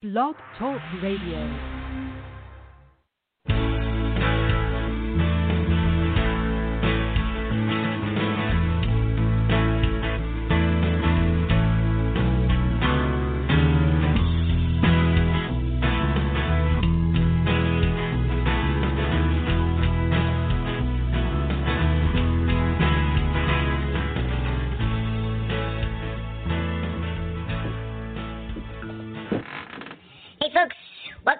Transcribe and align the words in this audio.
Blog 0.00 0.36
Talk 0.56 0.80
Radio. 1.02 1.77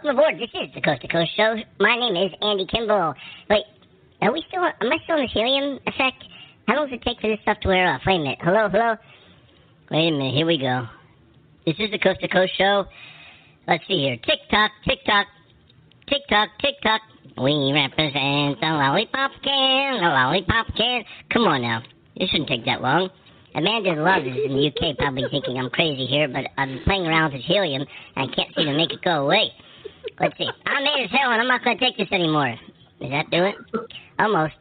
Welcome 0.09 0.25
aboard. 0.25 0.40
This 0.40 0.48
is 0.54 0.75
the 0.75 0.80
Coast 0.80 1.03
to 1.03 1.08
Coast 1.08 1.36
Show. 1.36 1.54
My 1.80 1.94
name 1.94 2.17
is 2.17 2.32
Andy 2.40 2.64
Kimbel. 2.64 3.12
Wait, 3.50 3.64
are 4.22 4.32
we 4.32 4.43
still? 4.48 4.64
Am 4.64 4.72
I 4.81 4.96
still 5.04 5.17
in 5.17 5.25
this 5.25 5.32
helium 5.34 5.79
effect? 5.84 6.25
How 6.67 6.76
long 6.76 6.89
does 6.89 6.96
it 6.96 7.04
take 7.04 7.21
for 7.21 7.29
this 7.29 7.39
stuff 7.43 7.61
to 7.61 7.68
wear 7.68 7.93
off? 7.93 8.00
Wait 8.07 8.17
a 8.17 8.18
minute. 8.18 8.39
Hello, 8.40 8.71
hello. 8.72 8.96
Wait 9.90 10.08
a 10.08 10.11
minute. 10.11 10.32
Here 10.32 10.46
we 10.46 10.57
go. 10.57 10.89
This 11.67 11.76
is 11.79 11.90
the 11.90 11.98
Coast 11.98 12.21
to 12.22 12.29
Coast 12.29 12.57
Show. 12.57 12.86
Let's 13.67 13.84
see 13.86 14.00
here. 14.00 14.17
Tick 14.25 14.48
tock, 14.50 14.71
tick 14.89 15.04
tock, 15.04 15.26
tick 16.09 16.22
tock, 16.31 16.48
tick 16.62 16.81
tock. 16.82 17.03
We 17.36 17.68
represent 17.76 18.61
the 18.61 18.67
lollipop 18.81 19.32
can, 19.45 20.00
the 20.00 20.09
lollipop 20.09 20.75
can. 20.75 21.04
Come 21.29 21.43
on 21.43 21.61
now. 21.61 21.82
It 22.17 22.31
shouldn't 22.31 22.48
take 22.48 22.64
that 22.64 22.81
long. 22.81 23.11
Amanda 23.54 23.93
Love 23.93 24.25
is 24.25 24.40
in 24.43 24.56
the 24.56 24.72
UK 24.72 24.96
probably 24.96 25.25
thinking 25.31 25.59
I'm 25.59 25.68
crazy 25.68 26.06
here, 26.06 26.29
but 26.29 26.48
I'm 26.56 26.81
playing 26.86 27.06
around 27.06 27.32
with 27.32 27.43
this 27.43 27.46
helium 27.46 27.84
and 28.17 28.31
I 28.31 28.34
can't 28.34 28.54
seem 28.56 28.72
to 28.72 28.75
make 28.75 28.93
it 28.95 29.03
go 29.04 29.26
away. 29.26 29.53
Let's 30.21 30.36
see. 30.39 30.49
I'm 30.67 30.85
made 30.85 31.04
as 31.04 31.11
hell 31.11 31.31
and 31.31 31.40
I'm 31.40 31.49
not 31.49 31.64
going 31.64 31.79
to 31.79 31.85
take 31.85 31.96
this 31.96 32.08
anymore. 32.12 32.56
Does 33.01 33.11
that 33.11 33.31
do 33.31 33.45
it? 33.45 33.55
Almost. 34.19 34.55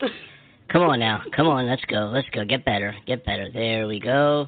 Come 0.70 0.84
on 0.84 1.00
now. 1.00 1.24
Come 1.36 1.48
on. 1.48 1.68
Let's 1.68 1.84
go. 1.86 2.12
Let's 2.14 2.30
go. 2.30 2.46
Get 2.46 2.66
better. 2.66 2.96
Get 3.06 3.26
better. 3.26 3.50
There 3.52 3.88
we 3.88 4.00
go. 4.00 4.48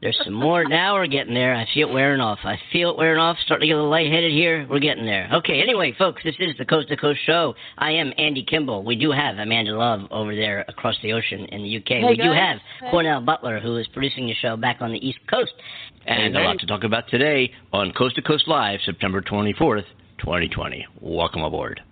There's 0.00 0.18
some 0.24 0.34
more. 0.34 0.64
Now 0.64 0.94
we're 0.94 1.08
getting 1.08 1.34
there. 1.34 1.56
I 1.56 1.66
feel 1.74 1.88
it 1.88 1.92
wearing 1.92 2.20
off. 2.20 2.38
I 2.44 2.56
feel 2.72 2.90
it 2.90 2.98
wearing 2.98 3.18
off. 3.18 3.36
Starting 3.44 3.62
to 3.62 3.66
get 3.66 3.72
a 3.72 3.76
little 3.76 3.90
lightheaded 3.90 4.30
here. 4.30 4.64
We're 4.70 4.78
getting 4.78 5.04
there. 5.04 5.28
Okay. 5.32 5.60
Anyway, 5.60 5.92
folks, 5.98 6.22
this 6.22 6.36
is 6.38 6.56
the 6.56 6.64
Coast 6.64 6.88
to 6.90 6.96
Coast 6.96 7.18
Show. 7.26 7.54
I 7.78 7.90
am 7.92 8.12
Andy 8.16 8.44
Kimbel. 8.44 8.84
We 8.84 8.94
do 8.94 9.10
have 9.10 9.38
Amanda 9.38 9.76
Love 9.76 10.02
over 10.12 10.36
there 10.36 10.64
across 10.68 10.94
the 11.02 11.12
ocean 11.12 11.46
in 11.46 11.64
the 11.64 11.76
UK. 11.78 12.08
we 12.08 12.16
do 12.16 12.22
guys. 12.24 12.60
have 12.80 12.90
Cornell 12.92 13.20
Butler, 13.20 13.58
who 13.58 13.76
is 13.76 13.88
producing 13.88 14.26
the 14.26 14.34
show 14.34 14.56
back 14.56 14.76
on 14.80 14.92
the 14.92 15.04
East 15.04 15.18
Coast. 15.28 15.52
And 16.06 16.36
a 16.36 16.40
lot 16.42 16.60
to 16.60 16.66
talk 16.66 16.84
about 16.84 17.08
today 17.08 17.50
on 17.72 17.92
Coast 17.92 18.14
to 18.16 18.22
Coast 18.22 18.46
Live, 18.46 18.78
September 18.84 19.20
24th, 19.20 19.84
2020. 20.18 20.86
Welcome 21.00 21.42
aboard. 21.42 21.82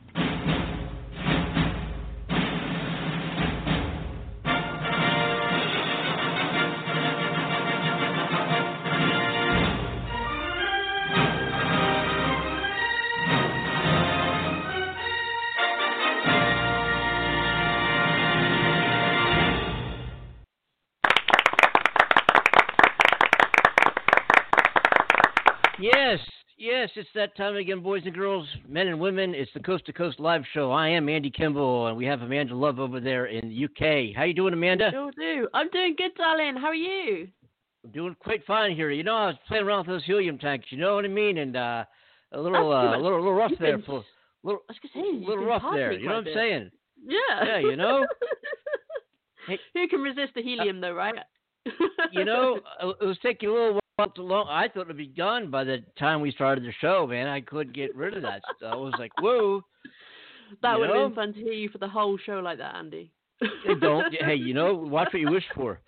Yes, 25.79 26.19
yes, 26.57 26.91
it's 26.97 27.09
that 27.15 27.37
time 27.37 27.57
again, 27.57 27.81
boys 27.81 28.03
and 28.05 28.15
girls, 28.15 28.47
men 28.69 28.89
and 28.89 29.01
women. 29.01 29.35
It's 29.35 29.51
the 29.55 29.61
Coast 29.61 29.87
to 29.87 29.93
Coast 29.93 30.21
Live 30.21 30.43
Show. 30.53 30.73
I 30.73 30.89
am 30.89 31.09
Andy 31.09 31.31
Kimbel, 31.31 31.89
and 31.89 31.97
we 31.97 32.05
have 32.07 32.23
Amanda 32.23 32.55
Love 32.55 32.79
over 32.79 33.01
there 33.01 33.27
in 33.27 33.49
the 33.49 33.65
UK. 33.65 34.17
How 34.17 34.25
you 34.25 34.35
doing, 34.35 34.53
Amanda? 34.55 34.91
Sure 34.93 35.11
do. 35.13 35.49
I'm 35.55 35.69
doing 35.71 35.95
good, 35.97 36.15
darling. 36.17 36.57
How 36.57 36.69
are 36.69 36.75
you? 36.75 37.29
I'm 37.85 37.91
doing 37.91 38.17
quite 38.19 38.45
fine 38.47 38.75
here. 38.75 38.91
You 38.91 39.05
know, 39.05 39.15
I 39.15 39.27
was 39.27 39.37
playing 39.49 39.65
around 39.65 39.87
with 39.87 39.89
those 39.89 40.05
helium 40.05 40.39
tanks. 40.39 40.67
You 40.71 40.79
know 40.79 40.95
what 40.95 41.05
I 41.05 41.09
mean? 41.09 41.39
And 41.39 41.57
uh, 41.57 41.85
a 42.33 42.41
little, 42.41 42.73
uh, 42.73 42.97
a 42.97 42.99
little, 42.99 43.17
a 43.17 43.23
little 43.23 43.35
rough 43.35 43.53
there 43.61 43.79
for 43.81 44.05
little, 44.43 44.63
I 44.69 44.73
was 44.73 44.79
gonna 44.95 45.07
say, 45.07 45.27
little 45.27 45.45
rough 45.45 45.63
there. 45.73 45.93
You 45.93 46.09
know 46.09 46.15
what 46.15 46.19
I'm 46.19 46.25
quite 46.25 46.33
a 46.33 46.35
bit. 46.35 46.37
saying? 46.37 46.71
Yeah. 47.09 47.45
Yeah, 47.45 47.59
you 47.59 47.77
know? 47.77 48.07
Hey. 49.47 49.61
Who 49.75 49.87
can 49.87 50.01
resist 50.01 50.33
the 50.35 50.43
helium, 50.43 50.81
though, 50.81 50.95
right? 50.95 51.15
You 52.11 52.25
know, 52.25 52.59
uh, 52.83 52.89
it 53.01 53.05
was 53.05 53.17
taking 53.23 53.49
a 53.49 53.53
little 53.53 53.79
while 53.97 54.11
too. 54.11 54.33
I 54.33 54.69
thought 54.69 54.83
it'd 54.83 54.97
be 54.97 55.07
done 55.07 55.51
by 55.51 55.65
the 55.65 55.79
time 55.99 56.21
we 56.21 56.31
started 56.33 56.65
the 56.65 56.73
show, 56.81 57.07
man. 57.07 57.27
I 57.29 57.41
couldn't 57.41 57.75
get 57.75 57.97
rid 57.97 58.15
of 58.15 58.23
that 58.23 58.43
stuff. 58.57 58.73
I 58.73 58.77
was 58.77 58.95
like, 58.99 59.13
whoa. 59.21 59.63
that 60.63 60.75
you 60.75 60.81
would 60.81 60.91
have 60.91 61.09
been 61.09 61.15
fun 61.15 61.33
to 61.35 61.41
hear 61.41 61.53
you 61.53 61.69
for 61.71 61.79
the 61.79 61.89
whole 61.89 62.19
show 62.25 62.41
like 62.41 62.59
that, 62.59 62.75
Andy. 62.75 63.11
Hey, 63.41 63.75
don't. 63.81 64.15
Hey, 64.15 64.35
you 64.35 64.55
know, 64.55 64.75
watch 64.75 65.09
what 65.13 65.21
you 65.21 65.31
wish 65.31 65.45
for. 65.55 65.81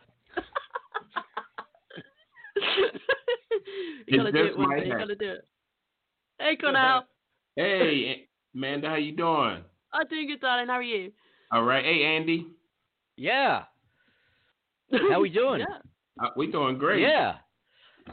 you 4.06 4.18
gotta 4.18 4.32
do 4.32 4.44
it 4.46 4.58
one 4.58 4.78
day. 4.78 4.86
You 4.86 4.98
gotta 4.98 5.14
do 5.14 5.30
it. 5.32 5.44
Hey, 6.38 6.56
Cornell. 6.56 7.04
Hey, 7.56 8.28
Amanda, 8.54 8.88
how 8.88 8.94
you 8.96 9.14
doing? 9.16 9.64
I'm 9.92 10.06
doing 10.08 10.28
good, 10.28 10.40
darling. 10.40 10.68
How 10.68 10.74
are 10.74 10.82
you? 10.82 11.12
All 11.52 11.62
right. 11.64 11.84
Hey, 11.84 12.04
Andy, 12.04 12.46
Yeah. 13.16 13.64
How 15.10 15.20
we 15.20 15.28
doing? 15.30 15.60
yeah. 15.60 15.78
uh, 16.24 16.30
we 16.36 16.50
doing 16.50 16.78
great. 16.78 17.00
Yeah. 17.02 17.34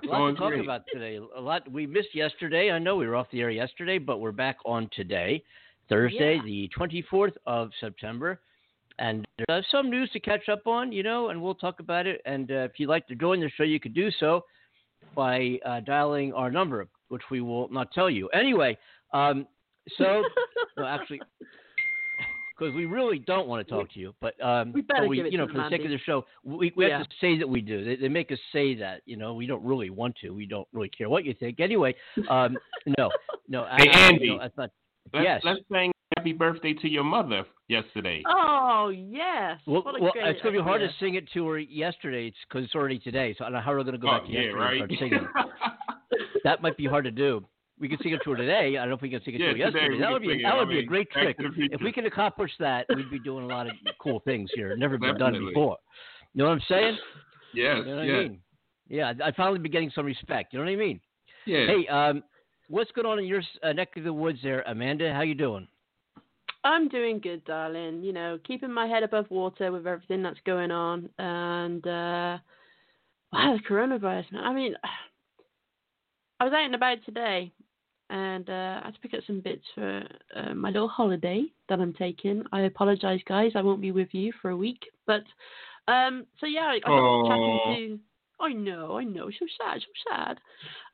A 0.04 0.08
lot 0.08 0.30
to 0.32 0.36
talk 0.36 0.50
great. 0.50 0.64
about 0.64 0.84
today. 0.92 1.20
A 1.36 1.42
lot 1.42 1.70
we 1.72 1.88
missed 1.88 2.14
yesterday. 2.14 2.72
I 2.72 2.80
know 2.80 2.96
we 2.96 3.08
were 3.08 3.16
off 3.16 3.28
the 3.32 3.42
air 3.42 3.50
yesterday, 3.50 3.98
but 3.98 4.20
we're 4.20 4.32
back 4.32 4.58
on 4.66 4.90
today, 4.96 5.44
Thursday, 5.90 6.36
Yeah. 6.36 6.42
the 6.44 6.70
24th 6.78 7.36
of 7.46 7.72
September. 7.80 8.40
And 9.00 9.26
uh, 9.50 9.62
some 9.72 9.90
news 9.90 10.10
to 10.12 10.20
catch 10.20 10.48
up 10.48 10.68
on, 10.68 10.92
you 10.92 11.04
know, 11.04 11.30
and 11.30 11.42
we'll 11.42 11.56
talk 11.56 11.80
about 11.80 12.08
it. 12.08 12.22
And 12.26 12.50
uh, 12.52 12.56
if 12.56 12.74
you'd 12.78 12.88
like 12.90 13.08
to 13.08 13.16
join 13.16 13.40
the 13.42 13.50
show, 13.50 13.64
you 13.64 13.80
could 13.80 13.94
do 13.94 14.10
so 14.20 14.46
by 15.16 15.60
uh, 15.66 15.82
dialing 15.82 16.34
our 16.34 16.50
number, 16.50 16.88
which 17.10 17.24
we 17.30 17.42
will 17.42 17.68
not 17.70 17.92
tell 17.92 18.10
you. 18.10 18.28
Anyway, 18.30 18.78
um, 19.14 19.48
so, 19.98 20.24
no, 20.78 20.86
actually, 20.86 21.22
because 22.58 22.74
we 22.74 22.86
really 22.86 23.20
don't 23.20 23.48
want 23.48 23.66
to 23.68 23.74
talk 23.74 23.92
to 23.94 24.00
you, 24.00 24.14
but 24.22 24.34
um, 24.44 24.72
We 24.74 24.82
better 24.82 25.02
but 25.04 25.10
we, 25.10 25.16
give 25.18 25.26
it 25.26 25.32
you 25.32 25.38
know, 25.38 25.48
to 25.48 25.52
for 25.54 25.58
the 25.60 25.70
sake 25.70 25.84
of 25.84 25.90
the 25.92 25.98
show, 26.00 26.26
we, 26.44 26.72
we 26.76 26.88
Yeah. 26.88 27.00
have 27.00 27.10
to 27.10 27.16
say 27.20 27.38
that 27.38 27.48
we 27.48 27.62
do. 27.62 27.84
They, 27.84 27.96
they 27.98 28.08
make 28.10 28.32
us 28.32 28.40
say 28.54 28.76
that, 28.76 29.02
you 29.06 29.18
know, 29.18 29.34
we 29.34 29.46
don't 29.46 29.64
really 29.64 29.90
want 29.90 30.16
to. 30.22 30.30
We 30.32 30.46
don't 30.46 30.68
really 30.74 30.90
care 30.90 31.10
what 31.10 31.26
you 31.26 31.34
think. 31.34 31.60
Anyway, 31.60 31.96
um, 32.30 32.58
no, 32.98 33.10
no, 33.48 33.66
Hey, 33.78 33.90
I- 33.92 33.98
I- 33.98 34.02
Andy. 34.12 34.30
no, 34.30 34.40
that's 34.40 34.58
not. 34.58 34.70
Let's, 35.14 35.24
Yes. 35.24 35.42
Let's 35.44 35.60
sing 35.72 35.92
happy 36.18 36.34
birthday 36.34 36.74
to 36.74 36.88
your 36.90 37.04
mother 37.04 37.44
yesterday. 37.68 38.24
Oh 38.28 38.90
yes. 38.90 39.60
Well, 39.68 39.84
What 39.84 40.00
a 40.00 40.04
well 40.04 40.12
it's 40.16 40.42
going 40.42 40.56
to 40.56 40.60
be 40.62 40.64
hard 40.64 40.82
to 40.82 40.90
sing 41.00 41.16
it 41.16 41.30
to 41.34 41.48
her 41.48 41.60
yesterday 41.60 42.34
because 42.48 42.64
it's 42.66 42.74
already 42.76 43.00
today. 43.00 43.36
So 43.38 43.44
I 43.44 43.48
don't 43.48 43.54
know 43.54 43.62
how 43.62 43.72
we're 43.72 43.84
going 43.84 43.94
to 43.94 44.00
go 44.00 44.08
Oh, 44.10 44.18
back 44.20 44.26
to 44.28 44.32
yeah, 44.32 44.40
yesterday 44.42 44.60
right. 44.60 44.82
and 44.82 44.92
start 44.98 45.00
singing. 45.12 45.28
that 46.44 46.62
might 46.62 46.78
be 46.78 46.86
hard 46.86 47.06
to 47.06 47.12
do. 47.12 47.44
We 47.80 47.90
can 47.90 47.98
sing 48.02 48.14
it 48.14 48.22
to 48.24 48.32
her 48.32 48.38
today. 48.38 48.78
I 48.78 48.82
don't 48.82 48.90
know 48.90 48.96
if 48.96 49.02
we 49.02 49.10
can 49.10 49.22
sing 49.26 49.36
it 49.36 49.42
Yeah, 49.42 49.48
to 49.48 49.52
her 49.52 49.58
yesterday. 49.58 50.00
That 50.00 50.12
would 50.12 50.22
be 50.22 50.42
that 50.44 50.56
would 50.56 50.70
be 50.70 50.80
a 50.80 50.84
great 50.86 51.12
trick. 51.12 51.36
If 51.40 51.82
we 51.82 51.92
can 51.92 52.06
accomplish 52.06 52.52
that, 52.60 52.86
we'd 52.96 53.12
be 53.12 53.20
doing 53.20 53.44
a 53.44 53.48
lot 53.48 53.68
of 53.68 53.74
cool 54.02 54.22
things 54.22 54.50
here. 54.56 54.76
Never 54.78 54.98
been 54.98 55.18
done 55.18 55.34
before. 55.34 55.78
You 56.34 56.44
know 56.44 56.50
what 56.50 56.56
I'm 56.56 56.62
saying? 56.70 56.98
yes, 57.54 57.78
You 57.78 57.86
know 57.86 57.96
what 57.98 58.06
yes, 58.06 58.16
I 58.16 58.24
mean? 58.30 58.40
Yeah, 58.88 59.14
I 59.24 59.32
finally 59.32 59.60
be 59.60 59.70
getting 59.70 59.92
some 59.94 60.06
respect. 60.06 60.54
You 60.54 60.60
know 60.60 60.66
what 60.66 60.72
I 60.72 60.76
mean? 60.76 61.00
yeah. 61.46 61.66
Hey, 61.68 61.88
um, 61.88 62.24
what's 62.70 62.92
going 62.92 63.08
on 63.08 63.20
in 63.20 63.26
your 63.26 63.42
uh, 63.64 63.74
neck 63.74 63.90
of 63.98 64.04
the 64.04 64.14
woods 64.14 64.40
there, 64.44 64.62
Amanda? 64.68 65.14
How 65.14 65.22
you 65.22 65.36
doing? 65.36 65.68
I'm 66.64 66.88
doing 66.90 67.20
good, 67.20 67.44
darling. 67.46 68.04
You 68.04 68.12
know, 68.14 68.40
keeping 68.46 68.72
my 68.72 68.88
head 68.88 69.04
above 69.04 69.26
water 69.30 69.72
with 69.72 69.86
everything 69.86 70.24
that's 70.24 70.40
going 70.46 70.72
on, 70.72 71.10
and 71.20 71.86
uh, 71.86 72.38
wow, 73.34 73.58
the 73.58 73.60
coronavirus. 73.70 74.26
I 74.36 74.54
mean, 74.54 74.76
I 76.40 76.44
was 76.44 76.54
out 76.54 76.66
and 76.66 76.76
about 76.76 76.98
today, 77.06 77.54
and 78.10 78.50
uh, 78.50 78.82
I 78.82 78.86
had 78.86 78.94
to 78.96 79.00
pick 79.00 79.14
up 79.14 79.22
some 79.26 79.42
bits 79.42 79.64
for 79.74 80.04
uh, 80.36 80.54
my 80.54 80.70
little 80.70 80.88
holiday 80.88 81.46
that 81.70 81.80
I'm 81.80 81.94
taking. 81.94 82.44
I 82.52 82.62
apologize, 82.62 83.20
guys. 83.28 83.52
I 83.56 83.62
won't 83.62 83.82
be 83.82 83.92
with 83.92 84.10
you 84.14 84.32
for 84.42 84.52
a 84.52 84.58
week, 84.58 84.84
but 85.08 85.24
um, 85.88 86.26
so 86.40 86.46
yeah, 86.46 86.62
I, 86.66 86.80
I 86.86 86.92
got 86.92 87.04
chatting 87.28 87.60
to. 87.68 88.00
I 88.40 88.52
know, 88.52 88.98
I 88.98 89.04
know, 89.04 89.30
so 89.30 89.46
sad, 89.58 89.82
so 89.82 90.12
sad. 90.12 90.38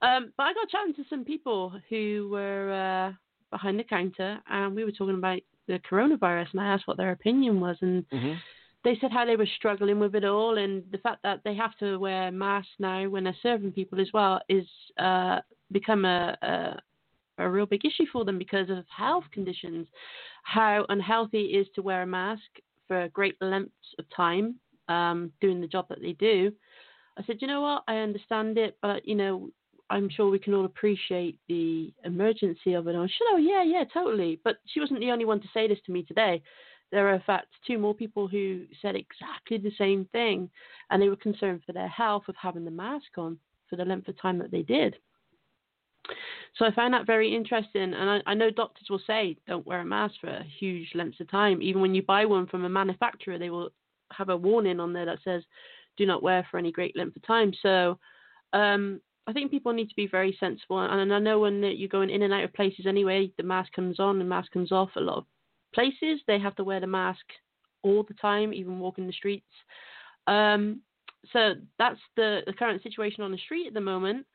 Um, 0.01 0.31
but 0.37 0.43
I 0.43 0.53
got 0.53 0.69
chatting 0.69 0.93
to 0.95 1.03
some 1.09 1.25
people 1.25 1.73
who 1.89 2.29
were 2.31 2.71
uh, 2.71 3.13
behind 3.49 3.79
the 3.79 3.83
counter, 3.83 4.39
and 4.49 4.75
we 4.75 4.83
were 4.85 4.91
talking 4.91 5.15
about 5.15 5.41
the 5.67 5.79
coronavirus, 5.89 6.47
and 6.51 6.61
I 6.61 6.65
asked 6.67 6.87
what 6.87 6.97
their 6.97 7.11
opinion 7.11 7.59
was, 7.59 7.77
and 7.81 8.05
Mm-hmm. 8.13 8.33
they 8.83 8.97
said 8.99 9.11
how 9.11 9.25
they 9.25 9.35
were 9.35 9.47
struggling 9.57 9.99
with 9.99 10.15
it 10.15 10.23
all, 10.25 10.57
and 10.57 10.83
the 10.91 10.97
fact 10.99 11.23
that 11.23 11.41
they 11.43 11.55
have 11.55 11.75
to 11.77 11.97
wear 11.97 12.31
masks 12.31 12.71
now 12.79 13.07
when 13.09 13.23
they're 13.23 13.35
serving 13.41 13.71
people 13.71 13.99
as 13.99 14.09
well 14.13 14.41
is 14.49 14.65
uh, 14.99 15.39
become 15.71 16.05
a, 16.05 16.37
a 16.41 16.75
a 17.45 17.49
real 17.49 17.65
big 17.65 17.85
issue 17.85 18.05
for 18.11 18.25
them 18.25 18.37
because 18.37 18.69
of 18.69 18.85
health 18.95 19.25
conditions. 19.31 19.87
How 20.43 20.85
unhealthy 20.89 21.51
it 21.53 21.59
is 21.59 21.67
to 21.75 21.81
wear 21.81 22.03
a 22.03 22.07
mask 22.07 22.41
for 22.87 23.07
great 23.09 23.35
lengths 23.41 23.73
of 23.99 24.05
time 24.15 24.55
um, 24.89 25.31
doing 25.41 25.61
the 25.61 25.67
job 25.67 25.87
that 25.89 26.01
they 26.01 26.13
do. 26.13 26.51
I 27.17 27.23
said, 27.25 27.37
you 27.39 27.47
know 27.47 27.61
what, 27.61 27.83
I 27.87 27.97
understand 27.97 28.57
it, 28.57 28.77
but 28.81 29.07
you 29.07 29.15
know, 29.15 29.49
I'm 29.89 30.09
sure 30.09 30.29
we 30.29 30.39
can 30.39 30.53
all 30.53 30.65
appreciate 30.65 31.37
the 31.49 31.93
emergency 32.05 32.73
of 32.73 32.87
it. 32.87 32.95
I 32.95 33.01
said, 33.01 33.27
oh 33.31 33.37
yeah, 33.37 33.63
yeah, 33.63 33.83
totally. 33.93 34.39
But 34.43 34.57
she 34.65 34.79
wasn't 34.79 35.01
the 35.01 35.11
only 35.11 35.25
one 35.25 35.41
to 35.41 35.47
say 35.53 35.67
this 35.67 35.79
to 35.85 35.91
me 35.91 36.03
today. 36.03 36.41
There 36.91 37.07
are, 37.07 37.13
in 37.13 37.21
fact, 37.21 37.47
two 37.65 37.77
more 37.77 37.93
people 37.93 38.27
who 38.27 38.65
said 38.81 38.95
exactly 38.95 39.57
the 39.57 39.71
same 39.77 40.05
thing, 40.11 40.49
and 40.89 41.01
they 41.01 41.09
were 41.09 41.15
concerned 41.15 41.61
for 41.65 41.73
their 41.73 41.87
health 41.87 42.23
of 42.27 42.35
having 42.41 42.65
the 42.65 42.71
mask 42.71 43.17
on 43.17 43.37
for 43.69 43.75
the 43.75 43.85
length 43.85 44.07
of 44.07 44.19
time 44.19 44.37
that 44.39 44.51
they 44.51 44.61
did. 44.61 44.95
So 46.57 46.65
I 46.65 46.71
found 46.71 46.93
that 46.93 47.07
very 47.07 47.33
interesting, 47.33 47.93
and 47.93 48.09
I, 48.09 48.21
I 48.25 48.33
know 48.33 48.49
doctors 48.49 48.87
will 48.89 49.01
say 49.07 49.37
don't 49.47 49.65
wear 49.65 49.81
a 49.81 49.85
mask 49.85 50.15
for 50.19 50.27
a 50.27 50.45
huge 50.59 50.89
lengths 50.95 51.19
of 51.19 51.29
time. 51.31 51.61
Even 51.61 51.81
when 51.81 51.95
you 51.95 52.01
buy 52.01 52.25
one 52.25 52.47
from 52.47 52.65
a 52.65 52.69
manufacturer, 52.69 53.37
they 53.37 53.49
will 53.49 53.69
have 54.11 54.29
a 54.29 54.37
warning 54.37 54.79
on 54.79 54.93
there 54.93 55.05
that 55.05 55.19
says 55.23 55.43
do 55.97 56.05
not 56.05 56.23
wear 56.23 56.45
for 56.49 56.57
any 56.57 56.71
great 56.71 56.95
length 56.95 57.15
of 57.15 57.25
time. 57.25 57.53
So 57.61 57.97
um, 58.53 59.01
I 59.27 59.33
think 59.33 59.51
people 59.51 59.73
need 59.73 59.89
to 59.89 59.95
be 59.95 60.07
very 60.07 60.35
sensible. 60.39 60.79
And 60.79 61.13
I 61.13 61.19
know 61.19 61.39
when 61.39 61.63
you're 61.63 61.87
going 61.87 62.09
in 62.09 62.23
and 62.23 62.33
out 62.33 62.43
of 62.43 62.53
places 62.53 62.85
anyway, 62.85 63.31
the 63.37 63.43
mask 63.43 63.71
comes 63.73 63.99
on 63.99 64.19
and 64.19 64.27
mask 64.27 64.51
comes 64.51 64.71
off. 64.71 64.89
A 64.95 65.01
lot 65.01 65.19
of 65.19 65.25
places 65.73 66.19
they 66.27 66.39
have 66.39 66.55
to 66.55 66.63
wear 66.63 66.79
the 66.79 66.87
mask 66.87 67.25
all 67.83 68.03
the 68.03 68.13
time, 68.15 68.53
even 68.53 68.79
walking 68.79 69.07
the 69.07 69.13
streets. 69.13 69.45
Um, 70.27 70.81
so 71.31 71.53
that's 71.77 71.99
the, 72.15 72.41
the 72.45 72.53
current 72.53 72.83
situation 72.83 73.23
on 73.23 73.31
the 73.31 73.37
street 73.37 73.67
at 73.67 73.73
the 73.73 73.81
moment. 73.81 74.25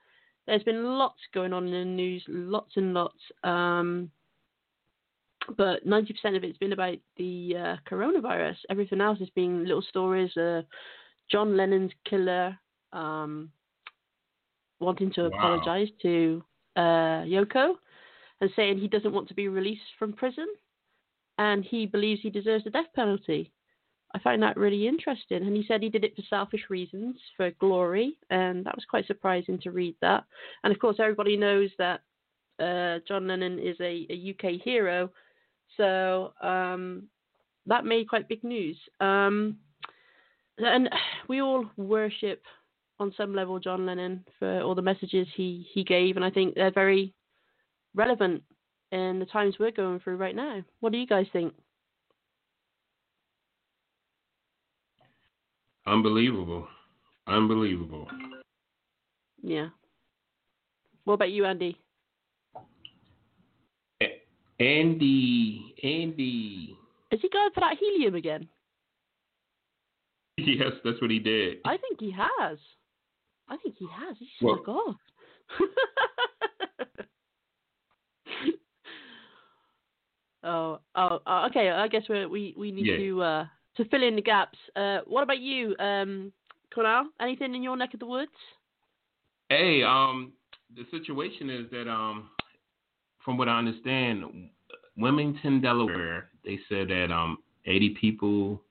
There's 0.47 0.63
been 0.63 0.85
lots 0.85 1.21
going 1.35 1.53
on 1.53 1.67
in 1.67 1.73
the 1.73 1.85
news, 1.85 2.25
lots 2.29 2.77
and 2.77 2.95
lots. 2.95 3.19
Um, 3.43 4.11
but 5.57 5.87
90% 5.87 6.37
of 6.37 6.45
it's 6.45 6.59
been 6.59 6.73
about 6.73 6.99
the 7.17 7.55
uh, 7.57 7.77
coronavirus. 7.91 8.57
Everything 8.71 9.01
else 9.01 9.19
has 9.19 9.31
been 9.31 9.65
little 9.65 9.83
stories. 9.83 10.37
Uh, 10.37 10.63
John 11.31 11.57
Lennon's 11.57 11.93
killer 12.09 12.57
um, 12.93 13.51
wanting 14.81 15.13
to 15.13 15.23
wow. 15.23 15.29
apologize 15.29 15.89
to 16.03 16.45
uh, 16.77 17.25
Yoko 17.25 17.75
and 18.41 18.51
saying 18.55 18.79
he 18.79 18.89
doesn't 18.89 19.13
want 19.13 19.29
to 19.29 19.35
be 19.35 19.49
released 19.49 19.83
from 19.99 20.13
prison 20.13 20.47
and 21.39 21.65
he 21.65 21.87
believes 21.87 22.21
he 22.23 22.31
deserves 22.31 22.65
the 22.65 22.71
death 22.71 22.87
penalty. 22.95 23.53
I 24.17 24.19
find 24.21 24.43
that 24.43 24.57
really 24.57 24.89
interesting. 24.89 25.47
And 25.47 25.55
he 25.55 25.65
said 25.69 25.83
he 25.83 25.91
did 25.91 26.03
it 26.03 26.17
for 26.17 26.23
selfish 26.31 26.63
reasons, 26.71 27.17
for 27.37 27.51
glory, 27.61 28.17
and 28.31 28.65
that 28.65 28.75
was 28.75 28.87
quite 28.89 29.07
surprising 29.07 29.59
to 29.59 29.71
read 29.71 29.95
that. 30.01 30.25
And 30.65 30.73
of 30.73 30.81
course, 30.81 30.97
everybody 30.99 31.37
knows 31.37 31.69
that 31.79 32.01
uh, 32.59 33.01
John 33.07 33.29
Lennon 33.29 33.59
is 33.59 33.77
a, 33.79 34.07
a 34.09 34.31
UK 34.31 34.59
hero, 34.63 35.11
so 35.77 36.33
um, 36.41 37.09
that 37.67 37.85
made 37.85 38.09
quite 38.09 38.27
big 38.27 38.43
news. 38.43 38.79
Um, 39.01 39.59
and 40.57 40.89
we 41.29 41.43
all 41.43 41.67
worship 41.77 42.43
on 42.99 43.13
some 43.19 43.35
level 43.35 43.59
John 43.61 43.85
Lennon 43.85 44.25
for 44.39 44.63
all 44.63 44.75
the 44.75 44.81
messages 44.81 45.29
he, 45.37 45.67
he 45.75 45.85
gave, 45.85 46.17
and 46.17 46.25
I 46.25 46.31
think 46.31 46.55
they're 46.55 46.73
very 46.73 47.13
relevant 47.95 48.43
in 48.93 49.19
the 49.19 49.27
times 49.27 49.57
we're 49.61 49.73
going 49.73 50.01
through 50.01 50.17
right 50.17 50.35
now. 50.35 50.65
What 50.81 50.93
do 50.93 50.99
you 50.99 51.07
guys 51.07 51.27
think? 51.35 51.53
Unbelievable. 55.87 56.67
Unbelievable. 57.27 58.09
Yeah. 59.43 59.69
What 61.05 61.15
about 61.15 61.31
you, 61.31 61.45
Andy? 61.45 61.79
Andy, 64.59 65.75
Andy. 65.83 66.77
Is 67.11 67.21
he 67.21 67.29
going 67.29 67.51
for 67.55 67.61
that 67.61 67.77
helium 67.79 68.15
again? 68.15 68.49
Yes, 70.39 70.73
that's 70.85 71.01
what 71.01 71.11
he 71.11 71.19
did. 71.19 71.61
I 71.65 71.79
think 71.79 71.99
he 71.99 72.11
has. 72.11 72.59
I 73.49 73.57
think 73.57 73.77
he 73.79 73.87
has. 73.91 74.17
He's 74.19 74.29
well, 74.43 74.63
off. 74.69 74.97
oh, 80.45 80.79
oh, 80.95 81.21
oh, 81.27 81.47
okay. 81.47 81.71
I 81.71 81.89
guess 81.89 82.03
we 82.11 82.27
we 82.27 82.55
we 82.55 82.71
need 82.71 82.85
yeah. 82.85 82.99
to 82.99 83.23
uh, 83.23 83.47
to 83.77 83.85
fill 83.87 84.03
in 84.03 84.17
the 84.17 84.23
gaps. 84.23 84.59
Uh, 84.75 84.99
what 85.07 85.23
about 85.23 85.39
you, 85.39 85.77
um, 85.79 86.33
Cornell? 86.75 87.09
Anything 87.21 87.55
in 87.55 87.63
your 87.63 87.77
neck 87.77 87.95
of 87.95 88.01
the 88.01 88.07
woods? 88.07 88.31
Hey, 89.49 89.83
um, 89.83 90.33
the 90.75 90.85
situation 90.91 91.51
is 91.51 91.71
that 91.71 91.89
um, 91.89 92.31
from 93.25 93.39
what 93.39 93.49
I 93.49 93.59
understand, 93.59 94.25
Wilmington, 94.97 95.61
Delaware, 95.61 96.31
they 96.45 96.59
said 96.69 96.89
that 96.89 97.13
um, 97.13 97.39
80 97.67 97.97
people 98.01 98.63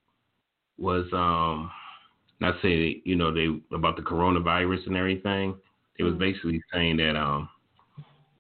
was 0.78 1.06
um, 1.14 1.72
not 2.40 2.56
saying 2.62 3.02
you 3.06 3.16
know 3.16 3.34
they 3.34 3.48
about 3.74 3.96
the 3.96 4.02
coronavirus 4.02 4.88
and 4.88 4.98
everything. 4.98 5.56
It 5.98 6.04
was 6.04 6.14
mm-hmm. 6.14 6.20
basically 6.20 6.62
saying 6.74 6.98
that 6.98 7.16
um, 7.16 7.50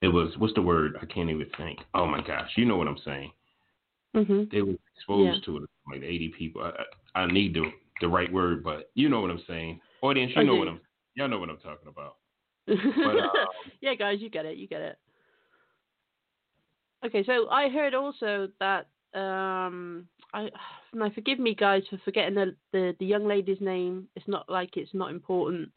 it 0.01 0.09
was 0.09 0.33
what's 0.37 0.53
the 0.53 0.61
word? 0.61 0.97
I 1.01 1.05
can't 1.05 1.29
even 1.29 1.47
think. 1.57 1.79
Oh 1.93 2.05
my 2.05 2.21
gosh, 2.21 2.49
you 2.57 2.65
know 2.65 2.77
what 2.77 2.87
I'm 2.87 2.99
saying? 3.05 3.31
Mm-hmm. 4.15 4.43
They 4.51 4.61
were 4.61 4.75
exposed 4.95 5.39
yeah. 5.39 5.45
to 5.45 5.63
it, 5.63 5.69
like 5.89 6.01
80 6.01 6.33
people. 6.37 6.61
I, 6.63 7.19
I 7.19 7.31
need 7.31 7.53
the 7.53 7.71
the 8.01 8.07
right 8.07 8.31
word, 8.31 8.63
but 8.63 8.91
you 8.93 9.09
know 9.09 9.21
what 9.21 9.31
I'm 9.31 9.43
saying. 9.47 9.79
Audience, 10.01 10.33
you 10.35 10.41
okay. 10.41 10.47
know 10.47 10.55
what 10.55 10.67
I'm. 10.67 10.81
Y'all 11.15 11.29
know 11.29 11.39
what 11.39 11.49
I'm 11.49 11.57
talking 11.57 11.87
about. 11.87 12.17
But, 12.67 12.75
um, 12.77 13.29
yeah, 13.81 13.95
guys, 13.95 14.17
you 14.19 14.29
get 14.29 14.45
it. 14.45 14.57
You 14.57 14.67
get 14.67 14.81
it. 14.81 14.97
Okay, 17.05 17.23
so 17.25 17.47
I 17.49 17.69
heard 17.69 17.93
also 17.93 18.49
that 18.59 18.87
um, 19.17 20.07
I 20.33 20.49
now 20.93 21.09
forgive 21.13 21.39
me 21.39 21.55
guys 21.55 21.83
for 21.89 21.99
forgetting 22.03 22.35
the, 22.35 22.55
the, 22.73 22.95
the 22.99 23.05
young 23.05 23.27
lady's 23.27 23.61
name. 23.61 24.07
It's 24.15 24.27
not 24.27 24.49
like 24.49 24.75
it's 24.75 24.93
not 24.93 25.11
important. 25.11 25.69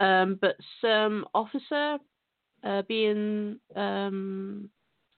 Um, 0.00 0.38
but 0.40 0.56
some 0.80 1.24
officer 1.34 1.98
uh, 2.64 2.82
being 2.88 3.60
um, 3.76 4.70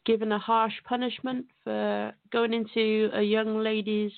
given 0.07 0.33
a 0.33 0.39
harsh 0.39 0.73
punishment 0.85 1.45
for 1.63 2.13
going 2.33 2.55
into 2.55 3.11
a 3.13 3.23
young 3.23 3.59
lady's 3.59 4.13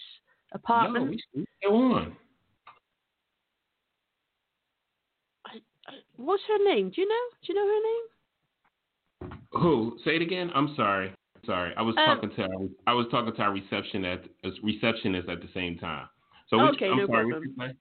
apartment. 0.52 1.20
No, 1.34 1.44
go 1.64 1.76
on. 1.94 2.16
What's 6.16 6.42
her 6.48 6.64
name? 6.64 6.90
Do 6.90 7.00
you 7.00 7.08
know? 7.08 7.14
Do 7.42 7.52
you 7.52 7.54
know 7.54 7.66
her 7.66 9.30
name? 9.30 9.40
Who? 9.52 9.98
Say 10.04 10.16
it 10.16 10.22
again. 10.22 10.50
I'm 10.54 10.74
sorry. 10.76 11.12
Sorry, 11.46 11.72
I 11.78 11.82
was 11.82 11.94
um, 11.96 12.16
talking 12.16 12.30
to 12.36 12.42
our, 12.42 12.68
I 12.86 12.92
was 12.92 13.06
talking 13.10 13.34
to 13.34 13.40
our 13.40 13.52
reception 13.52 14.04
at 14.04 14.22
receptionist 14.62 15.30
at 15.30 15.40
the 15.40 15.48
same 15.54 15.78
time. 15.78 16.06
So 16.50 16.62
which, 16.62 16.74
okay, 16.74 16.88
I'm 16.90 16.98
no 16.98 17.06
sorry, 17.06 17.30
problem. 17.30 17.76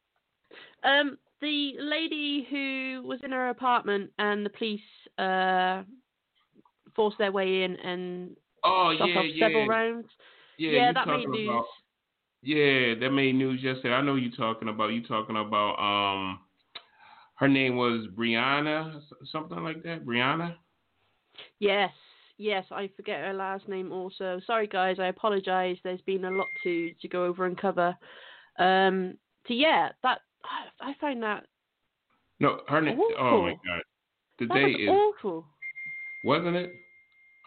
Um, 0.83 1.17
the 1.41 1.73
lady 1.79 2.47
who 2.49 3.05
was 3.05 3.19
in 3.23 3.31
her 3.31 3.49
apartment 3.49 4.11
and 4.19 4.45
the 4.45 4.49
police 4.51 4.79
uh, 5.17 5.83
forced 6.97 7.17
their 7.17 7.31
way 7.31 7.63
in 7.63 7.77
and 7.77 8.35
oh 8.65 8.89
yeah, 8.89 9.03
off 9.03 9.25
yeah. 9.33 9.47
several 9.47 9.67
rounds. 9.67 10.07
Yeah, 10.57 10.71
yeah 10.71 10.91
that 10.91 11.07
made 11.07 11.29
news. 11.29 11.49
About, 11.49 11.65
yeah, 12.41 12.93
that 12.99 13.11
made 13.11 13.35
news 13.35 13.61
yesterday. 13.63 13.93
I 13.93 14.01
know 14.01 14.15
you're 14.15 14.31
talking 14.31 14.67
about 14.67 14.87
you 14.87 15.03
talking 15.03 15.37
about 15.37 15.75
um 15.79 16.39
her 17.35 17.47
name 17.47 17.77
was 17.77 18.07
Breonna 18.17 18.99
something 19.31 19.63
like 19.63 19.83
that. 19.83 20.05
Breonna. 20.05 20.55
Yes, 21.59 21.91
yes, 22.37 22.65
I 22.71 22.89
forget 22.97 23.21
her 23.21 23.33
last 23.33 23.67
name 23.67 23.91
also. 23.91 24.41
Sorry, 24.45 24.67
guys, 24.67 24.97
I 24.99 25.07
apologise. 25.07 25.77
There's 25.83 26.01
been 26.01 26.25
a 26.25 26.31
lot 26.31 26.47
to 26.63 26.91
to 26.99 27.07
go 27.07 27.25
over 27.25 27.45
and 27.45 27.57
cover. 27.57 27.95
Um, 28.57 29.17
so 29.47 29.53
yeah, 29.53 29.89
that 30.03 30.21
I 30.81 30.93
find 30.99 31.21
that. 31.23 31.45
No, 32.39 32.61
her 32.67 32.81
name. 32.81 32.99
Oh 33.19 33.43
my 33.43 33.51
god, 33.51 33.83
the 34.39 34.47
that 34.47 34.53
day 34.53 34.71
is 34.71 34.89
awful. 34.89 35.45
Wasn't 36.23 36.55
it? 36.55 36.71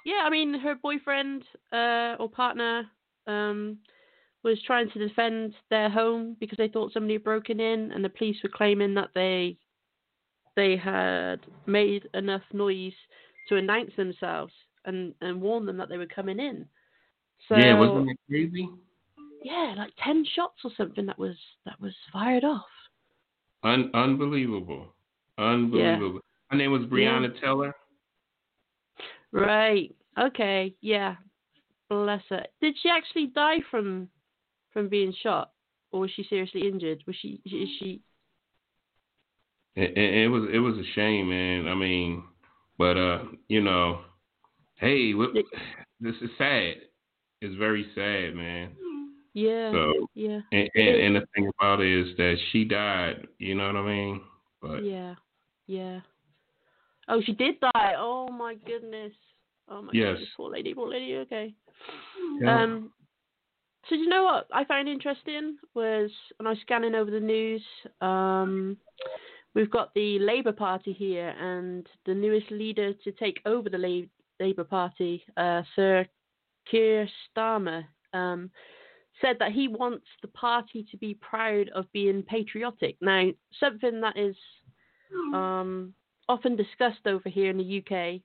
Yeah, 0.05 0.23
I 0.25 0.31
mean, 0.31 0.59
her 0.59 0.75
boyfriend 0.75 1.45
uh, 1.73 2.17
or 2.19 2.29
partner 2.29 2.85
um, 3.27 3.79
was 4.43 4.59
trying 4.67 4.91
to 4.91 5.09
defend 5.09 5.55
their 5.69 5.91
home 5.91 6.37
because 6.41 6.57
they 6.57 6.69
thought 6.69 6.93
somebody 6.93 7.15
had 7.15 7.25
broken 7.25 7.61
in, 7.61 7.93
and 7.93 8.05
the 8.05 8.09
police 8.09 8.37
were 8.43 8.49
claiming 8.49 8.95
that 8.95 9.11
they 9.15 9.57
they 10.57 10.77
had 10.77 11.41
made 11.67 12.09
enough 12.15 12.43
noise 12.53 12.93
to 13.49 13.57
announce 13.57 13.93
themselves 13.97 14.53
and 14.85 15.15
and 15.21 15.41
warn 15.41 15.67
them 15.67 15.77
that 15.77 15.89
they 15.89 15.99
were 15.99 16.07
coming 16.07 16.39
in. 16.41 16.67
So 17.49 17.57
yeah, 17.57 17.79
wasn't 17.79 18.11
it 18.11 18.19
crazy? 18.29 18.69
Yeah, 19.43 19.75
like 19.77 19.93
ten 20.03 20.25
shots 20.35 20.59
or 20.65 20.71
something 20.77 21.07
that 21.07 21.19
was 21.19 21.37
that 21.67 21.81
was 21.81 21.93
fired 22.13 22.45
off. 22.45 22.65
Un- 23.63 23.91
unbelievable, 23.95 24.95
unbelievable. 25.39 26.15
Yeah. 26.15 26.21
Her 26.51 26.57
name 26.57 26.73
was 26.73 26.83
Breonna 26.83 27.33
yeah. 27.35 27.41
Taylor. 27.41 27.75
Right. 29.33 29.95
Okay. 30.19 30.75
Yeah. 30.81 31.17
Bless 31.89 32.23
her. 32.31 32.45
Did 32.61 32.77
she 32.83 32.89
actually 32.89 33.29
die 33.29 33.59
from 33.71 34.09
from 34.73 34.89
being 34.89 35.13
shot, 35.23 35.51
or 35.91 36.01
was 36.01 36.11
she 36.15 36.25
seriously 36.25 36.69
injured? 36.69 37.03
Was 37.07 37.17
she? 37.17 37.41
Is 37.45 37.69
she? 37.79 38.01
It, 39.75 39.97
it, 39.97 40.15
it 40.25 40.29
was 40.29 40.49
it 40.53 40.59
was 40.59 40.77
a 40.77 40.85
shame, 40.95 41.31
man. 41.31 41.67
I 41.67 41.75
mean, 41.75 42.23
but 42.79 42.97
uh, 42.97 43.25
you 43.49 43.61
know, 43.61 44.01
Hey, 44.81 45.13
what, 45.13 45.35
this 46.01 46.15
is 46.23 46.31
sad. 46.39 46.77
It's 47.43 47.55
very 47.57 47.87
sad, 47.95 48.35
man. 48.35 48.71
Yeah. 49.35 49.73
So 49.73 50.09
yeah. 50.15 50.41
And, 50.53 50.71
and, 50.75 50.89
and 50.89 51.17
the 51.17 51.23
thing 51.35 51.51
about 51.59 51.81
it 51.81 52.01
is 52.01 52.17
that 52.17 52.37
she 52.51 52.65
died. 52.65 53.27
You 53.39 53.55
know 53.55 53.67
what 53.67 53.77
I 53.77 53.87
mean? 53.87 54.23
But 54.63 54.79
yeah, 54.79 55.15
yeah. 55.67 56.01
Oh, 57.11 57.21
she 57.25 57.33
did 57.33 57.61
die. 57.61 57.95
Oh 57.99 58.29
my 58.29 58.55
goodness. 58.67 59.13
Oh 59.69 59.83
my 59.83 59.93
Yes. 59.93 60.13
goodness, 60.13 60.29
poor 60.37 60.51
lady, 60.51 60.75
poor 60.75 60.89
lady. 60.89 61.17
Okay. 61.17 61.55
Yeah. 62.41 62.63
Um. 62.63 62.93
So 63.89 63.97
do 63.97 64.03
you 64.03 64.09
know 64.09 64.25
what 64.25 64.47
I 64.53 64.65
found 64.65 64.89
interesting 64.89 65.57
was 65.75 66.11
when 66.37 66.47
I 66.47 66.51
was 66.51 66.59
scanning 66.61 66.95
over 66.95 67.11
the 67.11 67.19
news. 67.21 67.63
Um, 68.01 68.77
we've 69.55 69.71
got 69.71 69.93
the 69.95 70.19
Labour 70.19 70.53
Party 70.53 70.93
here, 70.93 71.35
and 71.41 71.87
the 72.07 72.15
newest 72.15 72.51
leader 72.51 72.93
to 72.93 73.13
take 73.13 73.41
over 73.47 73.69
the 73.69 73.79
La- 73.79 74.47
Labour 74.47 74.65
Party, 74.65 75.25
uh, 75.37 75.63
Sir 75.75 76.07
Keir 76.71 77.09
Starmer, 77.37 77.85
um, 78.13 78.51
said 79.21 79.37
that 79.39 79.53
he 79.53 79.67
wants 79.67 80.07
the 80.23 80.29
party 80.29 80.87
to 80.91 80.97
be 80.97 81.15
proud 81.15 81.69
of 81.71 81.91
being 81.93 82.23
patriotic. 82.23 82.97
Now, 83.01 83.31
something 83.59 84.01
that 84.03 84.17
is 84.17 84.37
um, 85.35 85.95
often 86.31 86.57
discussed 86.57 87.07
over 87.07 87.29
here 87.29 87.51
in 87.51 87.59
the 87.59 87.79
UK 87.79 88.21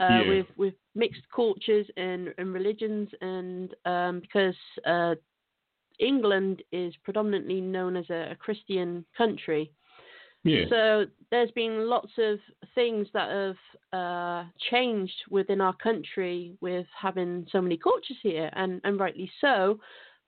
uh, 0.00 0.22
Yeah. 0.22 0.28
with 0.30 0.46
with 0.56 0.74
mixed 0.94 1.22
cultures 1.34 1.86
and, 1.96 2.32
and 2.38 2.54
religions, 2.54 3.08
and 3.20 3.74
um, 3.84 4.20
because 4.20 4.56
uh, 4.86 5.14
England 5.98 6.62
is 6.72 6.94
predominantly 7.04 7.60
known 7.60 7.96
as 7.96 8.08
a, 8.10 8.32
a 8.32 8.36
Christian 8.36 9.04
country. 9.16 9.70
yeah. 10.44 10.66
So 10.68 11.06
there's 11.30 11.50
been 11.52 11.88
lots 11.88 12.12
of 12.18 12.38
things 12.74 13.06
that 13.14 13.30
have 13.30 14.00
uh, 14.00 14.44
changed 14.70 15.18
within 15.30 15.60
our 15.60 15.76
country 15.76 16.56
with 16.60 16.86
having 17.00 17.46
so 17.50 17.60
many 17.60 17.76
cultures 17.76 18.18
here, 18.22 18.50
and, 18.54 18.80
and 18.84 19.00
rightly 19.00 19.30
so. 19.40 19.78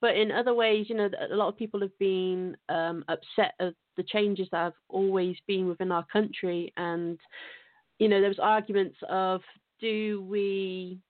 But 0.06 0.16
in 0.16 0.30
other 0.30 0.54
ways, 0.54 0.86
you 0.88 0.94
know, 0.94 1.10
a 1.32 1.34
lot 1.34 1.48
of 1.48 1.56
people 1.56 1.80
have 1.80 1.98
been 1.98 2.56
um, 2.68 3.04
upset 3.08 3.54
at 3.58 3.74
the 3.96 4.04
changes 4.04 4.46
that 4.52 4.58
have 4.58 4.72
always 4.88 5.36
been 5.48 5.66
within 5.66 5.90
our 5.90 6.06
country, 6.12 6.72
and 6.76 7.18
you 7.98 8.06
know, 8.06 8.20
there 8.20 8.28
was 8.28 8.38
arguments 8.38 8.96
of 9.08 9.40
do 9.80 10.22
we 10.22 11.00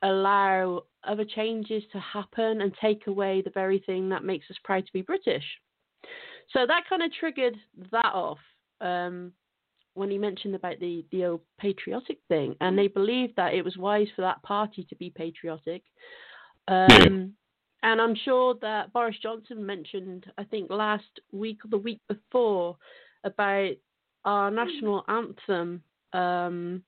allow 0.00 0.84
other 1.04 1.26
changes 1.26 1.82
to 1.92 2.00
happen 2.00 2.62
and 2.62 2.72
take 2.80 3.08
away 3.08 3.42
the 3.42 3.50
very 3.50 3.80
thing 3.84 4.08
that 4.08 4.24
makes 4.24 4.46
us 4.50 4.56
proud 4.64 4.86
to 4.86 4.92
be 4.94 5.02
British? 5.02 5.44
So 6.54 6.64
that 6.66 6.84
kind 6.88 7.02
of 7.02 7.12
triggered 7.12 7.56
that 7.92 8.10
off 8.14 8.38
um, 8.80 9.32
when 9.92 10.10
he 10.10 10.16
mentioned 10.16 10.54
about 10.54 10.80
the 10.80 11.04
the 11.12 11.26
old 11.26 11.42
patriotic 11.60 12.20
thing, 12.28 12.56
and 12.62 12.78
they 12.78 12.88
believed 12.88 13.34
that 13.36 13.52
it 13.52 13.66
was 13.66 13.76
wise 13.76 14.08
for 14.16 14.22
that 14.22 14.42
party 14.42 14.86
to 14.88 14.96
be 14.96 15.10
patriotic. 15.10 15.82
Um, 16.68 17.34
And 17.82 18.00
I'm 18.00 18.14
sure 18.24 18.54
that 18.60 18.92
Boris 18.92 19.16
Johnson 19.22 19.64
mentioned, 19.64 20.26
I 20.36 20.44
think 20.44 20.70
last 20.70 21.20
week 21.32 21.64
or 21.64 21.68
the 21.68 21.78
week 21.78 22.00
before, 22.08 22.76
about 23.24 23.72
our 24.24 24.50
national 24.50 25.04
anthem. 25.08 25.82
Um, 26.12 26.82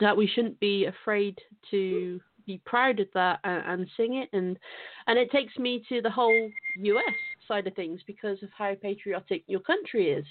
that 0.00 0.16
we 0.16 0.26
shouldn't 0.26 0.58
be 0.60 0.86
afraid 0.86 1.38
to 1.70 2.20
be 2.46 2.60
proud 2.64 3.00
of 3.00 3.08
that 3.14 3.38
and, 3.44 3.80
and 3.80 3.88
sing 3.96 4.14
it, 4.14 4.28
and 4.32 4.58
and 5.06 5.18
it 5.18 5.30
takes 5.30 5.56
me 5.58 5.84
to 5.88 6.00
the 6.00 6.10
whole 6.10 6.50
U.S. 6.78 7.14
side 7.46 7.66
of 7.66 7.74
things 7.74 8.00
because 8.06 8.42
of 8.42 8.48
how 8.56 8.74
patriotic 8.80 9.44
your 9.46 9.60
country 9.60 10.10
is. 10.10 10.24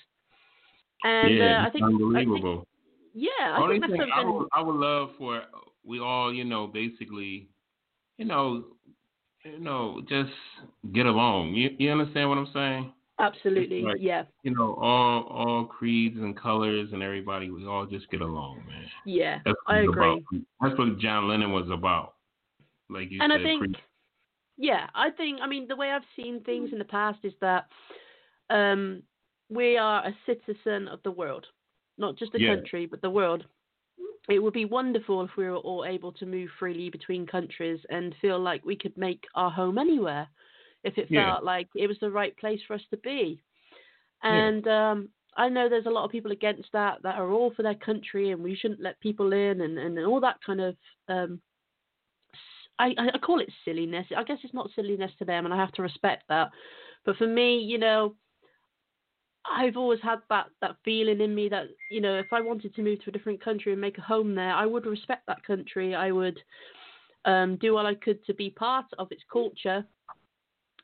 And 1.04 1.38
yeah, 1.38 1.64
uh, 1.64 1.68
I 1.68 1.70
think 1.70 1.84
I 1.84 1.88
think- 1.88 2.02
unbelievable. 2.02 2.68
yeah, 3.14 3.30
I 3.42 3.62
Only 3.62 3.80
think 3.80 3.92
that's 3.92 4.04
thing 4.04 4.12
I 4.14 4.24
would, 4.24 4.48
I 4.54 4.62
would 4.62 4.76
love 4.76 5.12
for 5.18 5.44
we 5.86 6.00
all, 6.00 6.34
you 6.34 6.44
know, 6.44 6.68
basically, 6.68 7.48
you 8.18 8.26
know, 8.26 8.66
you 9.44 9.60
know, 9.60 10.02
just 10.08 10.32
get 10.94 11.06
along. 11.06 11.54
You 11.54 11.70
you 11.78 11.92
understand 11.92 12.30
what 12.30 12.38
I'm 12.38 12.50
saying? 12.54 12.94
Absolutely, 13.20 13.82
like- 13.82 13.98
yeah, 14.00 14.24
You 14.44 14.52
know, 14.56 14.76
all 14.76 15.24
all 15.24 15.66
creeds 15.66 16.18
and 16.18 16.38
colors 16.38 16.90
and 16.94 17.04
everybody, 17.04 17.50
we 17.50 17.66
all 17.66 17.86
just 17.86 18.10
get 18.10 18.22
along, 18.22 18.64
man. 18.68 18.86
yeah. 19.06 19.40
That's 19.44 19.58
what 19.66 19.76
I 19.76 19.80
agree. 19.82 20.08
About. 20.08 20.22
That's 20.62 20.78
what 20.80 20.98
John 21.00 21.28
Lennon 21.28 21.52
was 21.52 21.70
about. 21.70 22.14
Like 22.90 23.12
you 23.12 23.20
and 23.22 23.32
said, 23.32 23.42
I 23.42 23.44
think, 23.44 23.60
pre- 23.60 23.84
yeah, 24.58 24.88
I 24.96 25.10
think, 25.12 25.40
I 25.42 25.48
mean, 25.48 25.68
the 25.68 25.76
way 25.76 25.92
I've 25.92 26.02
seen 26.16 26.42
things 26.44 26.70
in 26.72 26.80
the 26.80 26.86
past 26.86 27.20
is 27.24 27.34
that 27.42 27.68
um, 28.50 29.04
we 29.50 29.78
are 29.78 30.06
a 30.06 30.16
citizen 30.26 30.88
of 30.88 31.00
the 31.04 31.12
world, 31.12 31.46
not 31.98 32.16
just 32.16 32.32
the 32.32 32.40
Yeah. 32.42 32.56
country, 32.56 32.86
but 32.86 33.02
the 33.02 33.10
world. 33.10 33.46
It 34.28 34.40
would 34.40 34.54
be 34.54 34.66
wonderful 34.66 35.24
if 35.24 35.32
we 35.38 35.46
were 35.46 35.58
all 35.58 35.86
able 35.86 36.12
to 36.14 36.26
move 36.26 36.50
freely 36.60 36.90
between 36.90 37.26
countries 37.26 37.80
and 37.90 38.16
feel 38.22 38.40
like 38.40 38.64
we 38.66 38.76
could 38.76 38.96
make 38.98 39.24
our 39.36 39.50
home 39.50 39.78
anywhere 39.78 40.28
if 40.84 40.98
it 40.98 41.08
Yeah. 41.10 41.34
felt 41.34 41.44
like 41.44 41.68
it 41.76 41.88
was 41.88 41.98
the 42.00 42.12
right 42.12 42.36
place 42.38 42.60
for 42.68 42.74
us 42.74 42.82
to 42.92 42.98
be. 42.98 43.42
Yeah. 44.24 44.48
And 44.48 44.68
um, 44.68 45.10
I 45.38 45.50
know 45.50 45.70
there's 45.70 45.86
a 45.86 45.92
lot 45.92 46.06
of 46.06 46.12
people 46.12 46.32
against 46.32 46.72
that, 46.74 47.02
that 47.04 47.16
are 47.16 47.32
all 47.32 47.54
for 47.54 47.64
their 47.64 47.76
country 47.76 48.32
and 48.32 48.44
we 48.44 48.56
shouldn't 48.56 48.82
let 48.82 49.00
people 49.00 49.34
in 49.34 49.62
and, 49.62 49.78
and 49.78 49.98
all 50.06 50.20
that 50.20 50.38
kind 50.46 50.62
of 50.62 50.76
um, 51.08 51.42
I, 52.80 52.96
I 53.14 53.18
call 53.18 53.42
it 53.42 53.52
silliness. 53.66 54.08
I 54.16 54.24
guess 54.24 54.38
it's 54.44 54.54
not 54.54 54.70
silliness 54.74 55.12
to 55.20 55.26
them, 55.26 55.46
and 55.46 55.54
I 55.54 55.58
have 55.58 55.74
to 55.74 55.82
respect 55.82 56.24
that. 56.30 56.50
But 57.06 57.18
for 57.18 57.28
me, 57.28 57.60
you 57.60 57.78
know, 57.78 58.16
I've 59.52 59.78
always 59.78 60.00
had 60.02 60.20
that 60.30 60.48
that 60.62 60.76
feeling 60.84 61.22
in 61.22 61.34
me 61.34 61.50
that 61.50 61.68
you 61.90 62.02
know, 62.02 62.18
if 62.20 62.32
I 62.32 62.42
wanted 62.42 62.76
to 62.76 62.82
move 62.82 63.04
to 63.04 63.10
a 63.10 63.14
different 63.14 63.44
country 63.44 63.72
and 63.72 63.82
make 63.82 63.98
a 63.98 64.02
home 64.02 64.36
there, 64.36 64.54
I 64.54 64.66
would 64.66 64.86
respect 64.86 65.24
that 65.28 65.44
country. 65.44 65.96
I 65.96 66.12
would 66.12 66.40
um, 67.26 67.58
do 67.58 67.78
all 67.78 67.86
I 67.86 67.96
could 67.96 68.24
to 68.26 68.34
be 68.34 68.50
part 68.50 68.86
of 68.98 69.12
its 69.12 69.24
culture, 69.32 69.86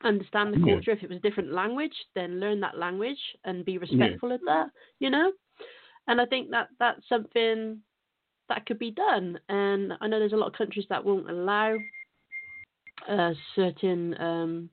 understand 0.03 0.53
the 0.53 0.60
Yeah. 0.60 0.65
culture. 0.65 0.91
If 0.91 1.03
it 1.03 1.10
was 1.10 1.17
a 1.19 1.22
different 1.22 1.51
language, 1.51 1.95
then 2.15 2.39
learn 2.39 2.60
that 2.62 2.77
language 2.77 3.19
and 3.43 3.65
be 3.65 3.77
respectful 3.77 4.31
of 4.31 4.41
that. 4.45 4.69
You 5.00 5.10
know, 5.10 5.31
and 6.07 6.19
I 6.19 6.25
think 6.25 6.50
that 6.51 6.69
that's 6.79 7.07
something 7.07 7.81
that 8.50 8.65
could 8.65 8.79
be 8.79 8.91
done. 8.91 9.39
And 9.50 9.93
I 10.01 10.07
know 10.07 10.19
there's 10.19 10.34
a 10.34 10.38
lot 10.38 10.48
of 10.48 10.53
countries 10.53 10.86
that 10.89 11.03
won't 11.03 11.29
allow 11.29 11.77
uh, 13.10 13.34
certain, 13.55 14.19
um, 14.19 14.69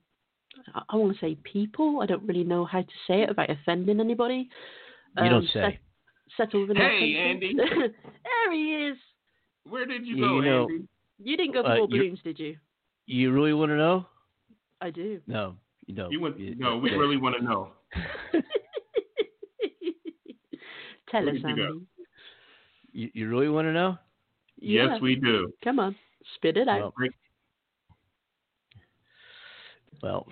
I, 0.73 0.81
I 0.89 0.95
want 0.95 1.13
to 1.13 1.19
say 1.19 1.35
people. 1.43 1.99
I 2.01 2.05
don't 2.05 2.23
really 2.27 2.43
know 2.43 2.65
how 2.65 2.81
to 2.81 2.87
say 3.07 3.21
it 3.23 3.29
without 3.29 3.49
offending 3.49 3.99
anybody. 3.99 4.49
You 5.17 5.23
don't 5.29 5.33
Um, 5.43 5.47
say. 5.53 5.61
set- 5.61 5.79
settle 6.37 6.61
within 6.61 6.77
our 6.77 6.89
Hey, 6.89 7.33
country. 7.33 7.55
there 8.23 8.51
he 8.51 8.75
is. 8.87 8.97
where 9.69 9.85
did 9.85 10.05
you 10.07 10.15
You 10.15 10.21
go, 10.23 10.39
know- 10.41 10.63
Andy? 10.69 10.87
You 11.19 11.37
didn't 11.37 11.53
go 11.53 11.61
for 11.63 11.69
Uh, 11.71 11.77
more 11.77 11.87
you're- 11.89 11.99
balloons, 12.07 12.21
did 12.23 12.39
you? 12.39 12.57
You 13.05 13.31
really 13.31 13.53
want 13.53 13.69
to 13.71 13.77
know? 13.77 14.05
I 14.81 14.89
do. 14.89 15.21
No, 15.27 15.55
you 15.85 15.93
don't. 15.95 16.11
You 16.11 16.19
went. 16.19 16.39
You- 16.39 16.55
No, 16.55 16.77
we 16.77 16.89
okay. 16.89 16.97
really 16.97 17.17
want 17.17 17.35
to 17.37 17.43
know. 17.43 17.71
Tell 21.09 21.23
Where 21.25 21.35
us, 21.35 21.41
did 21.41 21.57
you? 21.57 21.65
Andy. 21.65 21.85
You, 22.91 23.09
you 23.13 23.29
really 23.29 23.49
want 23.49 23.67
to 23.67 23.73
know? 23.73 23.97
Yeah. 24.57 24.93
Yes, 24.93 25.01
we 25.01 25.15
do. 25.15 25.51
Come 25.63 25.79
on, 25.79 25.95
spit 26.35 26.57
it 26.57 26.67
out. 26.67 26.93
Well, 26.97 27.13
well, 30.01 30.27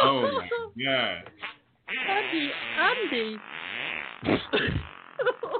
Oh 0.00 0.22
my 0.32 0.67
god. 0.84 1.30
Andy, 2.08 2.50
Andy. 2.78 3.36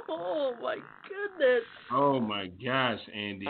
oh 0.09 0.53
my 0.61 0.75
goodness. 0.75 1.63
Oh 1.91 2.19
my 2.19 2.47
gosh, 2.63 2.99
Andy. 3.15 3.47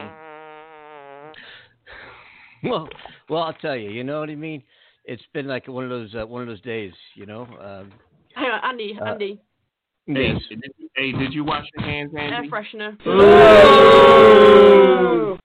well, 2.63 2.88
well, 3.29 3.43
I'll 3.43 3.53
tell 3.53 3.75
you. 3.75 3.89
You 3.89 4.03
know 4.03 4.19
what 4.19 4.29
I 4.29 4.35
mean? 4.35 4.63
It's 5.05 5.23
been 5.33 5.47
like 5.47 5.67
one 5.67 5.83
of 5.83 5.89
those 5.89 6.13
uh, 6.15 6.25
one 6.25 6.41
of 6.41 6.47
those 6.47 6.61
days. 6.61 6.93
You 7.15 7.25
know. 7.25 7.41
Um, 7.61 7.91
Hang 8.35 8.51
on, 8.51 8.59
Andy, 8.63 8.97
Uh, 9.01 9.05
Andy. 9.05 9.41
Hey, 10.05 10.33
yes. 10.33 10.41
did, 10.49 10.63
hey, 10.95 11.11
did 11.11 11.33
you 11.33 11.43
wash 11.43 11.65
your 11.77 11.85
hands, 11.88 12.11
Andy? 12.17 12.33
Air 12.33 12.43
Andy? 12.43 12.49
freshener. 12.49 12.97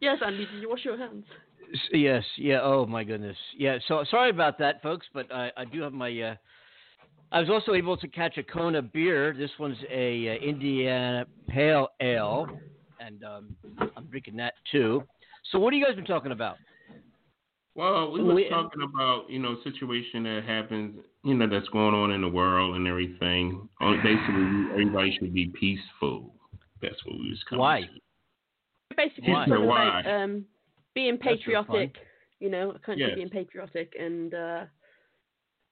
yes, 0.00 0.18
Andy, 0.24 0.46
did 0.46 0.60
you 0.60 0.68
wash 0.68 0.84
your 0.84 0.96
hands? 0.98 1.24
S- 1.72 1.80
Yes, 1.92 2.24
yeah. 2.36 2.60
Oh 2.62 2.86
my 2.86 3.04
goodness, 3.04 3.36
yeah. 3.56 3.78
So 3.88 4.04
sorry 4.10 4.30
about 4.30 4.58
that, 4.58 4.82
folks, 4.82 5.06
but 5.14 5.32
I, 5.32 5.50
I 5.56 5.64
do 5.64 5.82
have 5.82 5.92
my. 5.92 6.10
Uh, 6.20 6.34
I 7.32 7.40
was 7.40 7.50
also 7.50 7.74
able 7.74 7.96
to 7.96 8.06
catch 8.08 8.38
a 8.38 8.42
Kona 8.42 8.80
beer. 8.82 9.32
This 9.36 9.50
one's 9.58 9.76
a 9.90 10.28
uh, 10.28 10.32
Indiana 10.44 11.26
Pale 11.48 11.88
Ale, 12.00 12.46
and 13.00 13.24
um, 13.24 13.56
I'm 13.96 14.04
drinking 14.06 14.36
that 14.36 14.54
too. 14.70 15.02
So 15.50 15.58
what 15.58 15.72
have 15.72 15.78
you 15.78 15.84
guys 15.84 15.96
been 15.96 16.04
talking 16.04 16.32
about? 16.32 16.56
Well, 17.74 18.12
we 18.12 18.22
were 18.22 18.34
We- 18.34 18.48
talking 18.48 18.82
about 18.82 19.28
you 19.28 19.40
know 19.40 19.56
situation 19.64 20.22
that 20.24 20.44
happens, 20.46 20.96
you 21.24 21.34
know, 21.34 21.48
that's 21.48 21.68
going 21.68 21.94
on 21.94 22.12
in 22.12 22.20
the 22.20 22.28
world 22.28 22.76
and 22.76 22.86
everything. 22.86 23.68
Uh, 23.80 23.94
Basically, 23.96 24.70
everybody 24.72 25.16
should 25.18 25.34
be 25.34 25.48
peaceful. 25.48 26.34
That's 26.80 27.04
what 27.04 27.18
we 27.18 27.30
was 27.30 27.42
coming 27.48 27.60
Why? 27.60 27.80
to. 27.82 28.96
Basically, 28.96 29.32
Why? 29.32 29.46
talking 29.46 29.66
Why? 29.66 30.00
about 30.00 30.06
um, 30.22 30.44
being 30.94 31.18
That's 31.18 31.24
no 31.24 31.36
fun. 31.36 31.36
patriotic. 31.38 31.96
You 32.40 32.50
know, 32.50 32.70
a 32.70 32.78
country 32.78 33.06
Yes. 33.06 33.14
being 33.16 33.30
patriotic, 33.30 33.94
and 33.98 34.34
uh, 34.34 34.64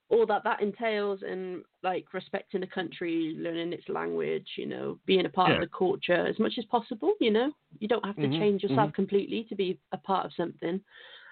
all 0.09 0.26
that 0.26 0.45
that 0.45 0.61
entails 0.62 1.21
and 1.23 1.62
like 1.83 2.12
respecting 2.12 2.61
the 2.61 2.67
country, 2.67 3.35
learning 3.38 3.73
its 3.73 3.88
language, 3.88 4.47
you 4.57 4.67
know, 4.67 4.99
being 5.07 5.26
a 5.26 5.29
part 5.29 5.50
Yeah. 5.50 5.57
of 5.57 5.61
the 5.61 5.76
culture 5.76 6.26
as 6.26 6.38
much 6.38 6.55
as 6.59 6.64
possible. 6.67 7.14
You 7.21 7.31
know, 7.31 7.52
you 7.81 7.88
don't 7.88 8.05
have 8.05 8.17
to 8.17 8.29
Mhm, 8.29 8.38
change 8.38 8.62
yourself 8.62 8.93
completely 8.93 9.45
to 9.49 9.55
be 9.55 9.79
a 9.93 9.97
part 9.97 10.26
of 10.26 10.33
something. 10.35 10.81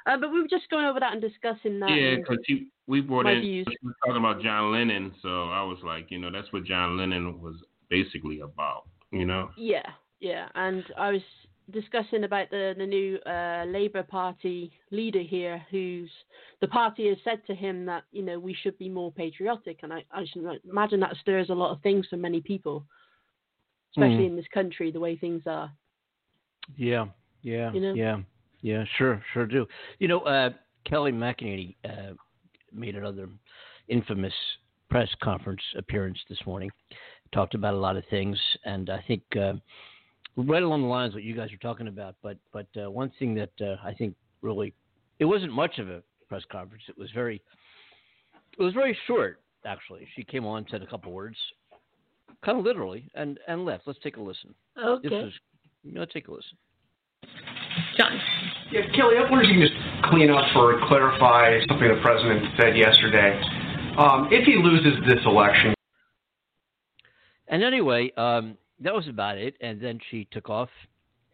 Uh, 0.07 0.17
but 0.17 0.33
we 0.33 0.41
were 0.41 0.49
just 0.49 0.69
going 0.71 0.87
over 0.87 0.99
that 0.99 1.13
and 1.13 1.21
discussing 1.21 1.79
that. 1.81 1.97
Yeah, 1.99 2.17
because 2.17 2.39
we 2.87 3.01
brought 3.03 3.27
in 3.27 3.43
views. 3.43 3.67
we 3.69 3.77
were 3.89 3.95
talking 4.05 4.17
about 4.25 4.43
John 4.43 4.73
Lennon, 4.73 5.13
so 5.23 5.51
I 5.51 5.63
was 5.63 5.79
like, 5.85 6.11
you 6.11 6.19
know, 6.19 6.31
that's 6.31 6.51
what 6.53 6.65
John 6.65 6.97
Lennon 6.97 7.41
was 7.41 7.57
basically 7.91 8.41
about, 8.41 8.89
you 9.13 9.27
know. 9.27 9.51
Yeah, 9.59 9.87
yeah, 10.21 10.49
and 10.55 10.85
I 10.97 11.13
was 11.13 11.23
discussing 11.73 12.25
about 12.25 12.51
the 12.51 12.75
the 12.77 12.87
new 12.87 13.17
uh, 13.27 13.65
Labour 13.67 14.03
Party 14.03 14.71
leader 14.91 15.21
here, 15.23 15.65
who's 15.71 16.11
the 16.61 16.69
party 16.69 17.09
has 17.09 17.19
said 17.25 17.41
to 17.47 17.55
him 17.55 17.85
that 17.87 18.05
you 18.13 18.23
know 18.23 18.39
we 18.39 18.55
should 18.55 18.77
be 18.79 18.89
more 18.89 19.13
patriotic, 19.13 19.81
and 19.83 19.93
I, 19.93 20.05
I 20.13 20.25
imagine 20.69 21.01
that 21.01 21.17
stirs 21.21 21.51
a 21.51 21.55
lot 21.55 21.73
of 21.73 21.81
things 21.83 22.07
for 22.09 22.17
many 22.17 22.41
people, 22.41 22.85
especially 23.93 24.25
Mhm. 24.25 24.31
in 24.31 24.37
this 24.37 24.49
country, 24.49 24.91
the 24.91 25.01
way 25.01 25.17
things 25.17 25.43
are. 25.47 25.71
Yeah, 26.77 27.07
yeah, 27.43 27.73
You 27.73 27.81
know? 27.81 27.95
yeah, 27.95 28.19
yeah. 28.63 28.85
Sure, 28.97 29.23
sure 29.33 29.47
do. 29.47 29.67
You 29.99 30.09
know, 30.09 30.21
uh, 30.21 30.51
Kayleigh 30.87 31.13
McEnany 31.15 31.75
uh, 31.85 32.15
made 32.73 32.97
another 32.97 33.29
infamous 33.89 34.35
press 34.89 35.09
conference 35.23 35.63
appearance 35.77 36.19
this 36.29 36.39
morning. 36.47 36.71
Talked 37.33 37.55
about 37.55 37.75
a 37.75 37.79
lot 37.79 37.97
of 37.97 38.05
things, 38.07 38.39
and 38.65 38.91
I 38.91 39.03
think 39.07 39.23
uh, 39.37 39.55
right 40.37 40.63
along 40.63 40.83
the 40.83 40.89
lines 40.89 41.11
of 41.11 41.15
what 41.15 41.25
you 41.25 41.35
guys 41.35 41.53
are 41.53 41.59
talking 41.59 41.89
about. 41.89 42.15
But 42.23 42.37
but 42.53 42.67
uh, 42.77 42.91
one 42.91 43.13
thing 43.19 43.35
that 43.35 43.53
uh, 43.61 43.77
I 43.85 43.95
think 43.95 44.15
really 44.43 44.75
it 45.19 45.25
wasn't 45.25 45.53
much 45.53 45.79
of 45.79 45.89
a 45.89 46.03
press 46.29 46.43
conference. 46.51 46.85
It 46.89 46.97
was 46.97 47.11
very 47.13 47.43
it 48.59 48.63
was 48.63 48.75
very 48.75 48.97
short 49.07 49.41
actually. 49.65 50.07
She 50.17 50.25
came 50.25 50.47
on, 50.47 50.67
said 50.71 50.83
a 50.83 50.87
couple 50.87 51.13
words, 51.13 51.37
kind 52.45 52.59
of 52.59 52.65
literally, 52.65 53.09
and 53.15 53.39
and 53.49 53.65
left. 53.65 53.87
Let's 53.87 53.99
take 54.03 54.17
a 54.17 54.23
listen. 54.23 54.55
Okay. 54.83 55.09
This 55.09 55.27
is 55.27 55.33
let's 55.95 56.13
take 56.13 56.29
a 56.29 56.33
listen. 56.33 56.57
John. 57.97 58.19
Yeah, 58.73 58.83
Kayleigh, 58.95 59.27
I 59.27 59.31
wonder 59.31 59.43
if 59.43 59.49
you 59.51 59.59
can 59.59 59.67
just 59.67 60.11
clean 60.11 60.31
up 60.31 60.45
or 60.55 60.81
clarify 60.87 61.59
something 61.69 61.89
the 61.89 62.01
president 62.03 62.47
said 62.59 62.77
yesterday. 62.77 63.41
Um, 63.99 64.29
if 64.31 64.47
he 64.47 64.55
loses 64.57 64.95
this 65.09 65.19
election, 65.27 65.75
And 67.49 67.65
anyway, 67.65 68.13
um, 68.17 68.57
that 68.81 68.95
was 68.95 69.09
about 69.09 69.39
it. 69.39 69.55
And 69.61 69.81
then 69.81 69.99
she 70.11 70.27
took 70.31 70.49
off. 70.49 70.71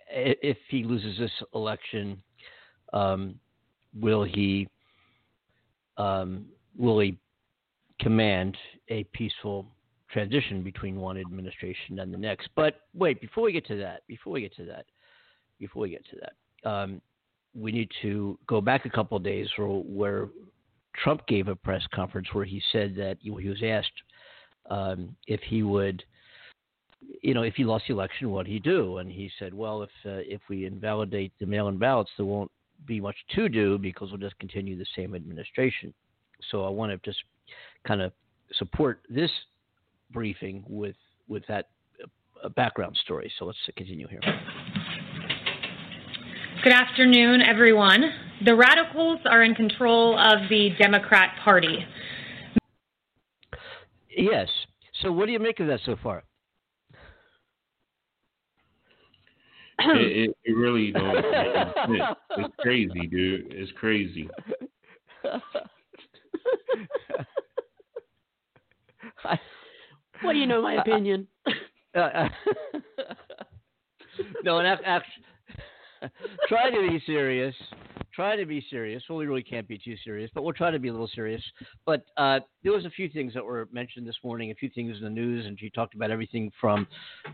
If 0.09 0.59
he 0.69 0.85
loses 0.85 1.19
this 1.19 1.31
election, 1.55 2.23
um, 2.93 3.35
will 3.95 4.23
he 4.25 4.69
um, 5.97 6.47
will 6.77 7.01
he 7.01 7.19
command 8.01 8.57
a 8.89 9.05
peaceful 9.13 9.67
transition 10.11 10.63
between 10.63 10.97
one 10.97 11.19
administration 11.19 11.99
and 11.99 12.13
the 12.13 12.19
next? 12.19 12.49
But 12.55 12.81
wait, 12.95 13.21
before 13.21 13.45
we 13.45 13.53
get 13.53 13.67
to 13.67 13.77
that, 13.77 14.03
before 14.07 14.35
we 14.35 14.43
get 14.43 14.55
to 14.57 14.65
that, 14.67 14.87
before 15.59 15.83
we 15.83 15.91
get 15.91 16.05
to 16.11 16.17
that, 16.21 16.71
um, 16.71 17.01
we 17.55 17.73
need 17.73 17.91
to 18.03 18.39
go 18.47 18.61
back 18.61 18.85
a 18.85 18.91
couple 18.91 19.17
of 19.17 19.23
days 19.23 19.49
where, 19.57 19.69
where 19.69 20.29
Trump 21.03 21.27
gave 21.27 21.49
a 21.49 21.57
press 21.57 21.83
conference 21.95 22.29
where 22.33 22.45
he 22.45 22.63
said 22.73 22.95
that 22.97 23.17
he 23.21 23.31
was 23.31 23.63
asked 23.65 23.91
um, 24.71 25.17
if 25.27 25.41
he 25.43 25.63
would, 25.63 26.05
you 27.23 27.35
know, 27.35 27.43
if 27.43 27.55
he 27.55 27.65
lost 27.65 27.85
the 27.89 27.95
election, 27.95 28.31
what'd 28.31 28.51
he 28.51 28.59
do? 28.59 28.99
And 28.99 29.11
he 29.11 29.31
said, 29.39 29.55
well, 29.55 29.83
if 29.83 29.91
uh, 30.05 30.23
if 30.25 30.41
we 30.49 30.67
invalidate 30.67 31.33
the 31.41 31.47
mail-in 31.47 31.79
ballots, 31.79 32.11
there 32.17 32.27
won't 32.27 32.51
be 32.87 33.01
much 33.01 33.17
to 33.35 33.49
do 33.49 33.79
because 33.79 34.11
we'll 34.11 34.21
just 34.21 34.39
continue 34.39 34.77
the 34.77 34.87
same 34.95 35.15
administration. 35.15 35.93
So 36.51 36.65
I 36.65 36.69
want 36.69 36.93
to 36.93 37.11
just 37.11 37.23
kind 37.87 38.01
of 38.01 38.13
support 38.59 39.01
this 39.09 39.31
briefing 40.13 40.65
with 40.69 40.97
with 41.29 41.43
that 41.49 41.69
uh, 42.43 42.49
background 42.51 42.97
story. 43.03 43.33
So 43.39 43.47
let's 43.47 43.59
continue 43.77 44.07
here. 44.09 44.21
Good 46.63 46.73
afternoon, 46.73 47.43
everyone. 47.43 48.03
The 48.45 48.55
radicals 48.55 49.21
are 49.25 49.43
in 49.43 49.55
control 49.55 50.19
of 50.19 50.49
the 50.49 50.71
Democrat 50.79 51.31
Party. 51.43 51.79
Yes. 54.17 54.49
So 55.03 55.13
what 55.13 55.27
do 55.27 55.33
you 55.33 55.39
make 55.39 55.61
of 55.61 55.67
that 55.69 55.81
so 55.85 55.97
far? 56.03 56.25
It, 59.95 60.31
it, 60.31 60.37
it 60.45 60.53
really 60.57 60.91
don't 60.97 61.15
make 61.15 61.25
any 61.25 61.99
sense. 61.99 62.17
It's 62.39 62.55
crazy, 62.61 63.07
dude. 63.07 63.47
It's 63.53 63.73
crazy. 63.73 64.29
I- 69.25 69.41
Well, 70.25 70.35
you 70.35 70.47
know 70.47 70.63
my 70.63 70.75
opinion. 70.75 71.27
Uh, 71.95 72.29
no, 74.45 74.59
and 74.59 74.67
actually, 74.85 75.25
try 76.49 76.71
to 76.71 76.89
be 76.89 77.01
serious. 77.07 77.55
Try 78.17 78.35
to 78.35 78.47
be 78.47 78.65
serious. 78.71 79.03
Well, 79.11 79.19
we 79.19 79.27
really 79.27 79.43
can't 79.43 79.69
be 79.69 79.77
too 79.77 79.95
serious, 80.03 80.31
but 80.35 80.43
we'll 80.43 80.55
try 80.55 80.71
to 80.71 80.79
be 80.79 80.89
a 80.89 80.91
little 80.91 81.11
serious. 81.15 81.43
But 81.85 82.03
uh, 82.17 82.41
there 82.63 82.73
was 82.73 82.87
a 82.87 82.91
few 82.91 83.11
things 83.11 83.35
that 83.35 83.45
were 83.45 83.69
mentioned 83.71 84.09
this 84.09 84.17
morning, 84.25 84.51
a 84.51 84.55
few 84.55 84.71
things 84.71 84.97
in 84.97 85.05
the 85.05 85.11
news, 85.11 85.45
and 85.45 85.61
she 85.61 85.69
talked 85.69 85.95
about 85.95 86.11
everything 86.11 86.51
from 86.59 86.87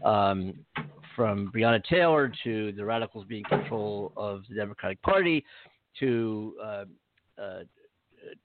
um, 0.05 0.55
from 1.15 1.53
Breonna 1.55 1.83
Taylor 1.85 2.33
to 2.43 2.73
the 2.73 2.85
radicals 2.85 3.27
being 3.29 3.45
in 3.49 3.61
control 3.61 4.13
of 4.17 4.43
the 4.49 4.57
Democratic 4.57 5.01
Party 5.03 5.45
to 6.01 6.57
uh, 6.61 6.85
uh, 7.41 7.61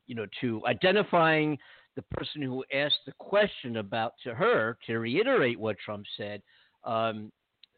you 0.05 0.13
know 0.13 0.27
to 0.39 0.61
identifying 0.67 1.57
the 1.95 2.03
person 2.11 2.43
who 2.43 2.63
asked 2.71 2.99
the 3.07 3.13
question 3.13 3.77
about 3.77 4.13
to 4.23 4.35
her 4.35 4.77
to 4.85 4.99
reiterate 4.99 5.59
what 5.59 5.75
Trump 5.83 6.05
said 6.15 6.43
um, 6.83 7.31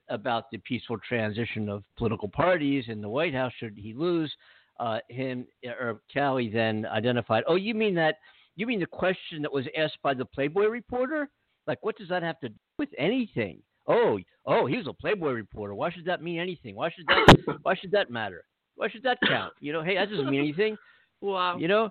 about 0.09 0.49
the 0.51 0.57
peaceful 0.59 0.97
transition 1.07 1.69
of 1.69 1.83
political 1.97 2.27
parties 2.27 2.85
in 2.87 3.01
the 3.01 3.09
White 3.09 3.33
House 3.33 3.53
should 3.59 3.77
he 3.77 3.93
lose. 3.93 4.31
Uh, 4.79 4.99
him 5.09 5.45
or 5.65 5.99
Kayleigh 6.13 6.53
then 6.53 6.85
identified. 6.85 7.43
Oh, 7.47 7.55
you 7.55 7.73
mean 7.73 7.93
that? 7.95 8.15
You 8.55 8.65
mean 8.65 8.79
the 8.79 8.85
question 8.85 9.41
that 9.41 9.51
was 9.51 9.65
asked 9.77 9.97
by 10.01 10.13
the 10.13 10.23
Playboy 10.23 10.65
reporter? 10.65 11.29
Like, 11.67 11.79
what 11.81 11.97
does 11.97 12.07
that 12.09 12.23
have 12.23 12.39
to 12.39 12.49
do 12.49 12.55
with 12.77 12.89
anything? 12.97 13.61
Oh, 13.87 14.19
oh, 14.45 14.65
he 14.67 14.77
was 14.77 14.87
a 14.87 14.93
Playboy 14.93 15.31
reporter. 15.31 15.75
Why 15.75 15.91
should 15.91 16.05
that 16.05 16.23
mean 16.23 16.39
anything? 16.39 16.75
Why 16.75 16.89
should 16.91 17.07
that? 17.07 17.57
why 17.63 17.75
should 17.75 17.91
that 17.91 18.09
matter? 18.09 18.45
Why 18.75 18.87
should 18.89 19.03
that 19.03 19.17
count? 19.27 19.53
You 19.59 19.73
know, 19.73 19.83
hey, 19.83 19.95
that 19.95 20.09
doesn't 20.09 20.29
mean 20.29 20.39
anything. 20.39 20.77
Wow. 21.21 21.57
You 21.57 21.67
know? 21.67 21.89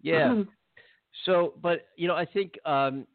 Yeah. 0.00 0.44
So, 1.24 1.54
but 1.62 1.86
you 1.96 2.08
know, 2.08 2.16
I 2.16 2.24
think, 2.24 2.58
um, 2.66 3.06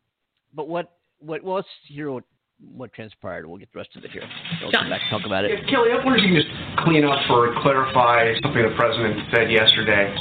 but 0.54 0.70
what, 0.70 0.94
what? 1.20 1.44
Well, 1.44 1.58
let's 1.58 1.68
hear 1.86 2.10
what, 2.12 2.24
what 2.60 2.94
transpired. 2.94 3.46
We'll 3.48 3.58
get 3.58 3.72
the 3.72 3.80
rest 3.80 3.96
of 3.96 4.04
it 4.04 4.12
here. 4.12 4.24
We'll 4.62 4.72
come 4.72 4.90
back 4.90 5.02
and 5.02 5.10
talk 5.10 5.26
about 5.26 5.46
it. 5.46 5.52
yeah, 5.52 5.70
Kayleigh, 5.70 6.00
I 6.00 6.04
wonder 6.04 6.18
if 6.20 6.24
you 6.24 6.36
can 6.36 6.42
just 6.42 6.52
clean 6.84 7.06
up 7.06 7.20
or 7.30 7.56
clarify 7.62 8.34
something 8.42 8.62
the 8.62 8.76
president 8.76 9.20
said 9.34 9.52
yesterday. 9.52 10.14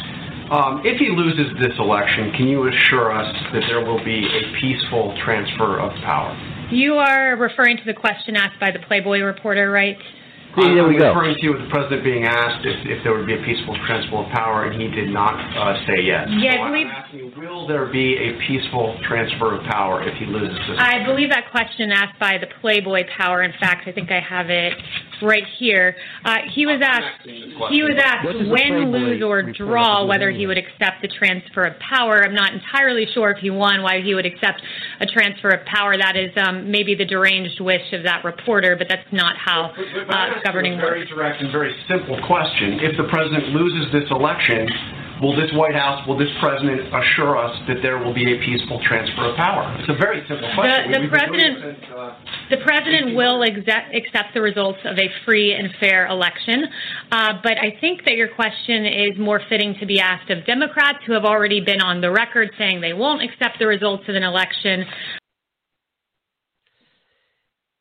Um, 0.51 0.81
if 0.85 0.99
he 0.99 1.11
loses 1.13 1.53
this 1.61 1.77
election, 1.79 2.33
can 2.33 2.49
you 2.49 2.69
assure 2.69 3.13
us 3.13 3.29
that 3.53 3.63
there 3.69 3.85
will 3.85 4.03
be 4.03 4.25
a 4.25 4.61
peaceful 4.61 5.15
transfer 5.25 5.79
of 5.79 5.93
power? 6.01 6.33
You 6.71 6.95
are 6.95 7.37
referring 7.37 7.77
to 7.77 7.85
the 7.85 7.93
question 7.93 8.37
asked 8.37 8.59
by 8.59 8.71
the 8.71 8.79
Playboy 8.79 9.21
reporter, 9.21 9.71
right? 9.71 9.99
See, 10.59 10.75
there 10.75 10.83
I'm 10.85 10.93
we 10.93 10.99
go. 10.99 11.15
referring 11.15 11.37
to 11.41 11.49
with 11.55 11.63
the 11.63 11.71
president 11.71 12.03
being 12.05 12.25
asked 12.25 12.67
if, 12.67 12.77
if 12.87 13.05
there 13.05 13.15
would 13.15 13.27
be 13.27 13.35
a 13.35 13.43
peaceful 13.47 13.79
transfer 13.87 14.19
of 14.27 14.29
power, 14.35 14.65
and 14.67 14.75
he 14.81 14.89
did 14.91 15.11
not 15.15 15.35
uh, 15.39 15.79
say 15.87 16.03
yes. 16.03 16.27
Yeah, 16.39 16.55
I 16.55 16.57
so 16.59 16.65
believe- 16.73 16.87
I'm 16.87 17.05
asking 17.05 17.33
will 17.39 17.67
there 17.67 17.87
be 17.87 18.17
a 18.19 18.35
peaceful 18.47 18.99
transfer 19.07 19.55
of 19.55 19.63
power 19.71 20.03
if 20.03 20.15
he 20.19 20.27
loses 20.27 20.59
this? 20.67 20.77
I 20.79 21.05
believe 21.05 21.31
that 21.31 21.51
question 21.51 21.93
asked 21.93 22.19
by 22.19 22.39
the 22.39 22.49
Playboy 22.61 23.05
Power. 23.17 23.43
In 23.43 23.53
fact, 23.61 23.87
I 23.87 23.93
think 23.93 24.11
I 24.11 24.21
have 24.21 24.51
it 24.51 24.75
right 25.23 25.45
here. 25.59 25.97
Uh, 26.25 26.37
he 26.55 26.67
was 26.67 26.81
asked. 26.83 27.27
He 27.27 27.83
was 27.83 27.97
asked 28.03 28.25
What 28.25 28.33
does 28.35 28.47
the 28.47 28.51
win, 28.53 28.91
lose, 28.93 29.23
or 29.23 29.37
report 29.37 29.47
have 29.47 29.55
to 29.57 29.65
draw 29.65 30.05
whether 30.07 30.31
he 30.31 30.47
would 30.47 30.59
accept 30.59 31.03
the 31.03 31.09
transfer 31.09 31.65
of 31.65 31.79
power. 31.79 32.25
I'm 32.25 32.35
not 32.35 32.53
entirely 32.53 33.07
sure 33.15 33.31
if 33.31 33.39
he 33.39 33.51
won 33.51 33.83
why 33.83 34.01
he 34.01 34.15
would 34.15 34.27
accept 34.27 34.63
a 35.01 35.07
transfer 35.07 35.49
of 35.51 35.65
power. 35.67 35.97
That 35.97 36.17
is 36.17 36.31
um, 36.37 36.71
maybe 36.71 36.95
the 36.95 37.05
deranged 37.05 37.61
wish 37.61 37.93
of 37.93 38.03
that 38.05 38.25
reporter, 38.25 38.77
but 38.77 38.89
that's 38.89 39.07
not 39.13 39.37
how 39.37 39.73
But- 39.77 40.07
but 40.09 40.15
I'm 40.17 40.33
uh, 40.39 40.41
governing 40.45 40.77
works. 40.79 40.89
very 40.89 41.07
direct 41.07 41.43
and 41.43 41.51
very 41.53 41.75
simple 41.89 42.19
question. 42.27 42.81
If 42.81 42.97
the 42.97 43.05
president 43.05 43.49
loses 43.51 43.91
this 43.93 44.09
election, 44.11 44.69
will 45.21 45.35
this 45.37 45.51
White 45.53 45.75
House, 45.75 46.07
will 46.07 46.17
this 46.17 46.31
president 46.41 46.81
assure 46.95 47.37
us 47.37 47.55
that 47.69 47.83
there 47.83 47.99
will 47.99 48.15
be 48.15 48.33
a 48.33 48.39
peaceful 48.45 48.81
transfer 48.87 49.31
of 49.31 49.37
power? 49.37 49.77
It's 49.81 49.89
a 49.89 49.95
very 50.01 50.21
simple 50.29 50.49
question. 50.55 50.93
the 50.93 51.01
We've 51.01 51.11
been 51.11 51.21
doing 51.29 51.39
president- 51.39 51.79
since, 51.81 51.93
uh, 51.97 52.15
The 52.51 52.57
president 52.59 53.15
will 53.15 53.43
exe- 53.43 53.91
accept 53.93 54.33
the 54.35 54.41
results 54.41 54.79
of 54.85 54.99
a 54.99 55.09
free 55.25 55.53
and 55.53 55.75
fair 55.77 56.07
election, 56.07 56.65
uh, 57.13 57.35
but 57.43 57.59
I 57.59 57.71
think 57.81 58.05
that 58.05 58.15
your 58.17 58.29
question 58.29 58.87
is 58.87 59.19
more 59.19 59.41
fitting 59.49 59.75
to 59.81 59.87
be 59.87 60.01
asked 60.01 60.31
of 60.31 60.45
Democrats 60.47 60.99
who 61.05 61.13
have 61.13 61.25
already 61.25 61.61
been 61.61 61.81
on 61.83 62.01
the 62.01 62.11
record 62.11 62.51
saying 62.57 62.81
they 62.81 62.95
won't 62.95 63.23
accept 63.23 63.59
the 63.59 63.67
results 63.67 64.09
of 64.09 64.15
an 64.15 64.23
election. 64.23 64.87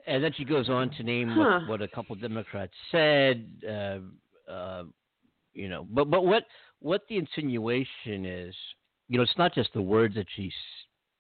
And 0.06 0.24
then 0.24 0.32
she 0.34 0.46
goes 0.46 0.70
on 0.70 0.90
to 0.92 1.04
name 1.04 1.28
Huh. 1.30 1.60
what, 1.62 1.68
what 1.68 1.82
a 1.82 1.88
couple 1.88 2.16
Democrats 2.16 2.74
said. 2.92 3.46
Uh, 3.68 4.00
uh, 4.52 4.84
you 5.54 5.68
know, 5.68 5.86
but 5.90 6.10
but 6.10 6.24
what 6.26 6.44
what 6.80 7.02
the 7.10 7.18
insinuation 7.18 8.26
is 8.26 8.56
you 9.08 9.18
know, 9.18 9.24
it's 9.24 9.38
not 9.38 9.54
just 9.54 9.74
the 9.74 9.82
words 9.82 10.16
that 10.16 10.28
she 10.36 10.52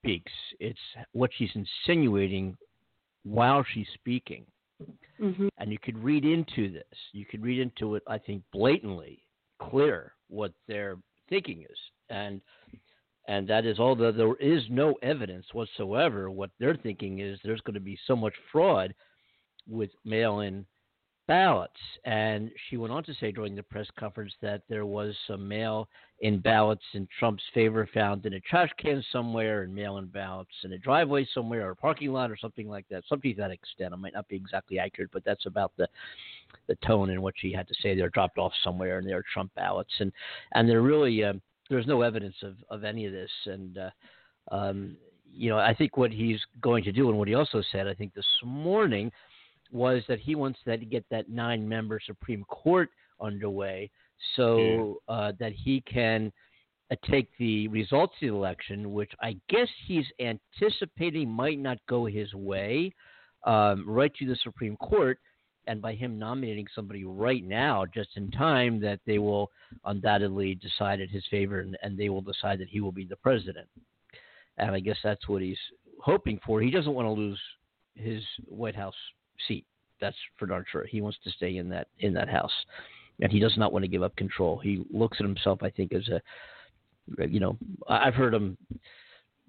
speaks; 0.01 0.31
it's 0.59 0.79
what 1.13 1.31
she's 1.37 1.51
insinuating 1.55 2.57
while 3.23 3.63
she's 3.73 3.87
speaking. 3.93 4.45
hmm 5.17 5.47
And 5.57 5.71
you 5.71 5.79
could 5.79 5.97
read 5.97 6.25
into 6.25 6.71
this. 6.71 6.83
You 7.13 7.25
could 7.25 7.41
read 7.41 7.59
into 7.59 7.95
it, 7.95 8.03
I 8.07 8.17
think, 8.17 8.43
blatantly 8.51 9.23
clear 9.61 10.13
what 10.27 10.51
their 10.67 10.97
thinking 11.29 11.63
is, 11.63 11.77
and 12.09 12.41
and 13.27 13.47
that 13.47 13.65
is 13.65 13.79
although 13.79 14.11
there 14.11 14.35
is 14.35 14.63
no 14.69 14.95
evidence 15.01 15.45
whatsoever, 15.53 16.29
what 16.29 16.51
they're 16.59 16.77
thinking 16.77 17.19
is 17.19 17.39
there's 17.43 17.61
going 17.61 17.73
to 17.73 17.79
be 17.79 17.97
so 18.05 18.15
much 18.15 18.33
fraud 18.51 18.93
with 19.67 19.89
mail-in 20.05 20.65
ballots. 21.27 21.79
And 22.05 22.51
she 22.69 22.77
went 22.77 22.93
on 22.93 23.03
to 23.03 23.13
say 23.15 23.31
during 23.31 23.55
the 23.55 23.63
press 23.63 23.87
conference 23.99 24.33
that 24.41 24.61
there 24.69 24.85
was 24.85 25.15
some 25.27 25.47
mail-in 25.47 26.39
ballots 26.39 26.83
in 26.93 27.07
Trump's 27.19 27.43
favor 27.53 27.87
found 27.93 28.25
in 28.25 28.33
a 28.33 28.39
trash 28.41 28.69
can 28.79 29.03
somewhere, 29.11 29.63
and 29.63 29.73
mail-in 29.73 30.07
ballots 30.07 30.51
in 30.63 30.73
a 30.73 30.77
driveway 30.77 31.27
somewhere 31.33 31.67
or 31.67 31.71
a 31.71 31.75
parking 31.75 32.11
lot 32.11 32.31
or 32.31 32.37
something 32.37 32.67
like 32.67 32.85
that. 32.89 33.03
Something 33.07 33.35
to 33.35 33.41
that 33.41 33.51
extent. 33.51 33.93
It 33.93 33.97
might 33.97 34.13
not 34.13 34.27
be 34.27 34.35
exactly 34.35 34.79
accurate, 34.79 35.11
but 35.11 35.23
that's 35.25 35.45
about 35.45 35.73
the 35.77 35.87
the 36.67 36.75
tone 36.85 37.09
in 37.09 37.21
what 37.21 37.33
she 37.37 37.51
had 37.51 37.67
to 37.67 37.73
say. 37.81 37.95
They're 37.95 38.09
dropped 38.09 38.37
off 38.37 38.53
somewhere, 38.63 38.99
and 38.99 39.07
they're 39.07 39.23
Trump 39.33 39.51
ballots, 39.55 39.93
and 39.99 40.11
and 40.53 40.67
they're 40.67 40.81
really 40.81 41.23
um, 41.23 41.41
there's 41.69 41.87
no 41.87 42.01
evidence 42.01 42.35
of 42.43 42.55
of 42.69 42.83
any 42.83 43.05
of 43.05 43.11
this. 43.11 43.31
And 43.45 43.77
uh, 43.77 43.89
um, 44.51 44.97
you 45.31 45.49
know, 45.49 45.57
I 45.57 45.73
think 45.73 45.97
what 45.97 46.11
he's 46.11 46.39
going 46.61 46.83
to 46.85 46.91
do, 46.91 47.09
and 47.09 47.17
what 47.17 47.27
he 47.27 47.35
also 47.35 47.61
said, 47.71 47.87
I 47.87 47.93
think 47.93 48.13
this 48.13 48.25
morning, 48.43 49.11
was 49.71 50.03
that 50.07 50.19
he 50.19 50.35
wants 50.35 50.59
that 50.65 50.79
to 50.79 50.85
get 50.85 51.05
that 51.11 51.29
nine 51.29 51.67
member 51.67 51.99
Supreme 52.05 52.43
Court 52.45 52.89
underway, 53.19 53.89
so 54.35 55.01
uh, 55.07 55.31
that 55.39 55.53
he 55.53 55.81
can. 55.81 56.31
Uh, 56.89 56.95
take 57.11 57.27
the 57.37 57.67
results 57.67 58.13
of 58.21 58.29
the 58.29 58.33
election, 58.33 58.93
which 58.93 59.11
I 59.21 59.35
guess 59.49 59.67
he's 59.87 60.05
anticipating 60.21 61.29
might 61.29 61.59
not 61.59 61.79
go 61.89 62.05
his 62.05 62.33
way, 62.33 62.93
um, 63.45 63.83
right 63.85 64.13
to 64.15 64.25
the 64.25 64.37
Supreme 64.41 64.77
Court, 64.77 65.19
and 65.67 65.81
by 65.81 65.95
him 65.95 66.17
nominating 66.17 66.65
somebody 66.73 67.03
right 67.03 67.43
now, 67.43 67.85
just 67.85 68.11
in 68.15 68.31
time, 68.31 68.79
that 68.79 69.01
they 69.05 69.19
will 69.19 69.51
undoubtedly 69.83 70.55
decide 70.55 71.01
in 71.01 71.09
his 71.09 71.25
favor, 71.29 71.59
and, 71.59 71.77
and 71.83 71.97
they 71.97 72.07
will 72.07 72.21
decide 72.21 72.57
that 72.59 72.69
he 72.69 72.79
will 72.79 72.93
be 72.93 73.03
the 73.03 73.17
president. 73.17 73.67
And 74.57 74.71
I 74.71 74.79
guess 74.79 74.97
that's 75.03 75.27
what 75.27 75.41
he's 75.41 75.59
hoping 76.01 76.39
for. 76.45 76.61
He 76.61 76.71
doesn't 76.71 76.93
want 76.93 77.05
to 77.05 77.11
lose 77.11 77.41
his 77.95 78.23
White 78.45 78.77
House 78.77 78.95
seat. 79.47 79.65
That's 79.99 80.17
for 80.37 80.45
darn 80.45 80.63
sure. 80.71 80.85
He 80.85 81.01
wants 81.01 81.17
to 81.23 81.31
stay 81.31 81.57
in 81.57 81.69
that 81.69 81.87
in 81.99 82.13
that 82.13 82.29
house, 82.29 82.51
and 83.21 83.31
he 83.31 83.39
does 83.39 83.57
not 83.57 83.73
want 83.73 83.83
to 83.83 83.89
give 83.89 84.03
up 84.03 84.15
control. 84.15 84.59
He 84.59 84.85
looks 84.91 85.17
at 85.19 85.25
himself, 85.25 85.63
I 85.63 85.69
think, 85.69 85.93
as 85.93 86.07
a 86.09 86.21
you 87.29 87.39
know, 87.39 87.57
I've 87.87 88.13
heard 88.13 88.33
him 88.33 88.57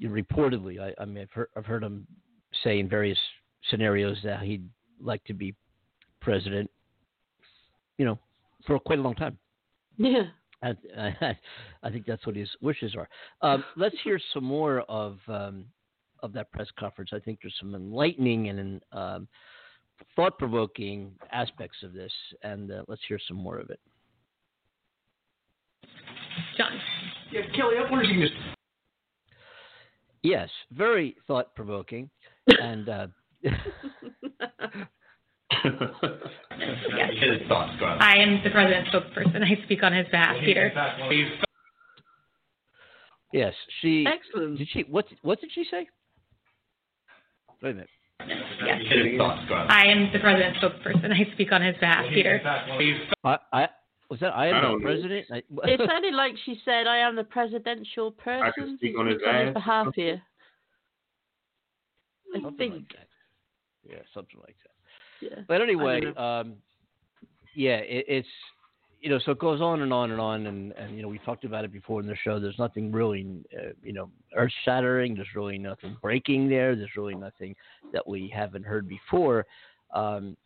reportedly. 0.03 0.81
I, 0.81 0.95
I 1.01 1.05
mean, 1.05 1.19
I've 1.19 1.31
heard, 1.33 1.49
I've 1.57 1.67
heard 1.67 1.83
him 1.83 2.07
say 2.63 2.79
in 2.79 2.89
various 2.89 3.19
scenarios 3.71 4.19
that 4.25 4.43
he'd 4.43 4.69
like 5.01 5.23
to 5.25 5.35
be 5.35 5.55
president, 6.21 6.71
you 7.99 8.05
know, 8.05 8.19
for 8.67 8.79
quite 8.79 8.99
a 8.99 9.03
long 9.03 9.15
time. 9.15 9.39
Yeah. 9.97 10.25
I, 10.63 10.75
I, 10.99 11.39
I 11.83 11.91
think 11.91 12.07
that's 12.07 12.27
what 12.27 12.37
his 12.37 12.49
wishes 12.61 12.95
are. 12.97 13.09
Um, 13.43 13.65
let's 13.77 13.97
hear 14.03 14.21
some 14.35 14.45
more 14.45 14.81
of 14.83 15.19
um, 15.29 15.65
of 16.21 16.33
that 16.33 16.51
press 16.51 16.67
conference. 16.79 17.11
I 17.13 17.21
think 17.21 17.39
there's 17.41 17.55
some 17.61 17.77
enlightening 17.77 18.49
and 18.49 18.81
um, 18.91 19.29
thought-provoking 20.17 21.13
aspects 21.33 21.79
of 21.83 21.93
this, 21.93 22.13
and 22.43 22.71
uh, 22.71 22.83
let's 22.89 23.03
hear 23.09 23.19
some 23.27 23.37
more 23.37 23.59
of 23.59 23.71
it. 23.71 23.81
John. 26.57 26.73
Yeah, 27.33 27.43
Kayleigh, 27.57 27.87
I 27.87 27.91
wonder 27.91 28.03
if 28.05 28.09
you 28.11 28.21
can 28.21 28.29
just 28.29 28.35
Yes, 30.23 30.49
very 30.73 31.17
thought-provoking, 31.27 32.11
and 32.49 32.89
uh, 32.89 33.07
his 33.43 33.53
thoughts. 37.49 37.73
Go. 37.79 37.87
I 37.87 38.17
am 38.17 38.41
the 38.43 38.51
president's 38.51 38.91
spokesperson. 38.91 39.43
I 39.43 39.63
speak 39.65 39.83
on 39.83 39.93
his 39.93 40.07
behalf, 40.11 40.37
Peter. 40.45 40.73
yes, 43.33 43.55
she 43.81 44.07
Excellent. 44.07 44.59
did. 44.59 44.69
She 44.73 44.81
what? 44.89 45.07
What 45.23 45.41
did 45.41 45.51
she 45.55 45.65
say? 45.71 45.87
Wait 47.63 47.71
a 47.71 47.75
minute. 47.75 47.89
Yes. 48.27 48.83
His 48.91 49.17
thoughts. 49.19 49.43
Go 49.49 49.55
ahead. 49.55 49.71
I 49.71 49.87
am 49.87 50.11
the 50.13 50.19
president's 50.19 50.59
spokesperson. 50.61 51.13
I 51.13 51.33
speak 51.35 51.53
on 51.53 51.63
his 51.63 51.77
behalf, 51.77 52.05
Peter. 52.13 52.41
I, 53.25 53.37
I 53.53 53.69
was 54.11 54.21
that 54.21 54.37
I 54.37 54.49
am 54.49 54.55
I 54.57 54.61
the 54.61 54.67
don't 54.67 54.81
know. 54.81 54.85
president. 54.87 55.27
I, 55.31 55.37
It 55.69 55.81
sounded 55.87 56.15
like 56.15 56.33
she 56.45 56.61
said, 56.65 56.87
"I 56.87 56.99
am 56.99 57.15
the 57.17 57.25
presidential 57.25 58.11
person." 58.13 58.43
I 58.43 58.51
can 58.53 58.77
speak 58.77 58.99
on 58.99 59.07
his 59.07 59.17
on 59.27 59.35
his 59.35 59.49
ass. 59.49 59.55
behalf 59.55 59.87
here. 59.95 60.23
I 62.35 62.41
something 62.41 62.57
think. 62.59 62.75
like 62.75 62.89
that. 62.91 63.09
Yeah, 63.91 64.03
something 64.13 64.39
like 64.41 64.57
that. 64.65 65.27
Yeah. 65.31 65.43
But 65.47 65.63
anyway, 65.63 66.03
um, 66.17 66.57
yeah, 67.55 67.77
it, 67.77 68.05
it's 68.09 68.29
you 69.01 69.11
know, 69.11 69.19
so 69.25 69.33
it 69.33 69.39
goes 69.39 69.61
on 69.61 69.83
and 69.83 69.93
on 69.93 70.11
and 70.11 70.21
on, 70.21 70.47
and 70.47 70.73
and 70.73 70.97
you 70.97 71.03
know, 71.03 71.09
we 71.09 71.19
talked 71.19 71.45
about 71.45 71.65
it 71.65 71.73
before 71.73 72.01
in 72.01 72.07
the 72.07 72.17
show. 72.17 72.41
There's 72.41 72.59
nothing 72.59 72.91
really, 72.91 73.27
uh, 73.57 73.71
you 73.83 73.93
know, 73.93 74.11
earth 74.37 74.53
shattering. 74.65 75.15
There's 75.15 75.29
really 75.35 75.59
nothing 75.59 75.97
breaking 76.03 76.49
there. 76.49 76.75
There's 76.75 76.97
really 76.97 77.15
nothing 77.15 77.55
that 77.93 78.07
we 78.07 78.33
haven't 78.35 78.65
heard 78.65 78.89
before. 78.89 79.47
Um, 79.95 80.37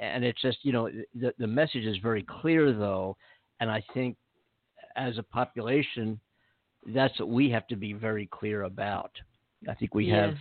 and 0.00 0.24
it's 0.24 0.40
just 0.40 0.58
you 0.62 0.72
know 0.72 0.88
the 1.14 1.34
the 1.38 1.46
message 1.46 1.84
is 1.84 1.96
very 1.98 2.22
clear 2.22 2.72
though, 2.72 3.16
and 3.60 3.70
I 3.70 3.82
think 3.92 4.16
as 4.96 5.18
a 5.18 5.22
population, 5.22 6.18
that's 6.94 7.18
what 7.18 7.28
we 7.28 7.50
have 7.50 7.66
to 7.68 7.76
be 7.76 7.92
very 7.92 8.26
clear 8.26 8.62
about. 8.62 9.10
I 9.68 9.74
think 9.74 9.94
we 9.94 10.08
have 10.08 10.34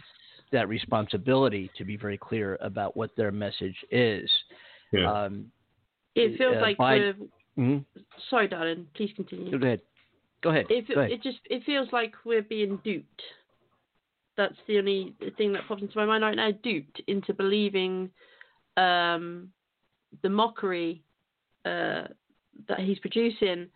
that 0.51 0.69
responsibility 0.69 1.69
to 1.77 1.83
be 1.83 1.97
very 1.97 2.17
clear 2.17 2.57
about 2.61 2.95
what 2.95 3.11
their 3.15 3.31
message 3.31 3.75
is. 3.91 4.29
Yeah. 4.91 5.11
Um, 5.11 5.51
It 6.15 6.37
feels 6.37 6.57
uh, 6.57 6.61
like 6.61 6.77
Biden- 6.77 7.19
we're. 7.19 7.27
Mhm. 7.57 7.85
Sorry, 8.29 8.47
darling. 8.47 8.87
Please 8.95 9.11
continue. 9.15 9.57
Go 9.57 9.65
ahead. 9.65 9.81
Go 10.41 10.49
ahead. 10.49 10.65
It, 10.69 10.87
Go 10.87 10.99
ahead. 11.01 11.11
it 11.11 11.23
just 11.23 11.39
it 11.49 11.63
feels 11.65 11.89
like 11.91 12.13
we're 12.25 12.41
being 12.41 12.79
duped. 12.83 13.21
That's 14.37 14.55
the 14.67 14.77
only 14.77 15.15
thing 15.37 15.51
that 15.53 15.67
pops 15.67 15.81
into 15.81 15.97
my 15.97 16.05
mind 16.05 16.23
right 16.23 16.35
now. 16.35 16.51
Duped 16.63 17.01
into 17.07 17.33
believing 17.33 18.09
um, 18.77 19.49
the 20.23 20.29
mockery 20.29 21.03
uh, 21.65 22.03
that 22.67 22.79
he's 22.79 22.99
producing 22.99 23.67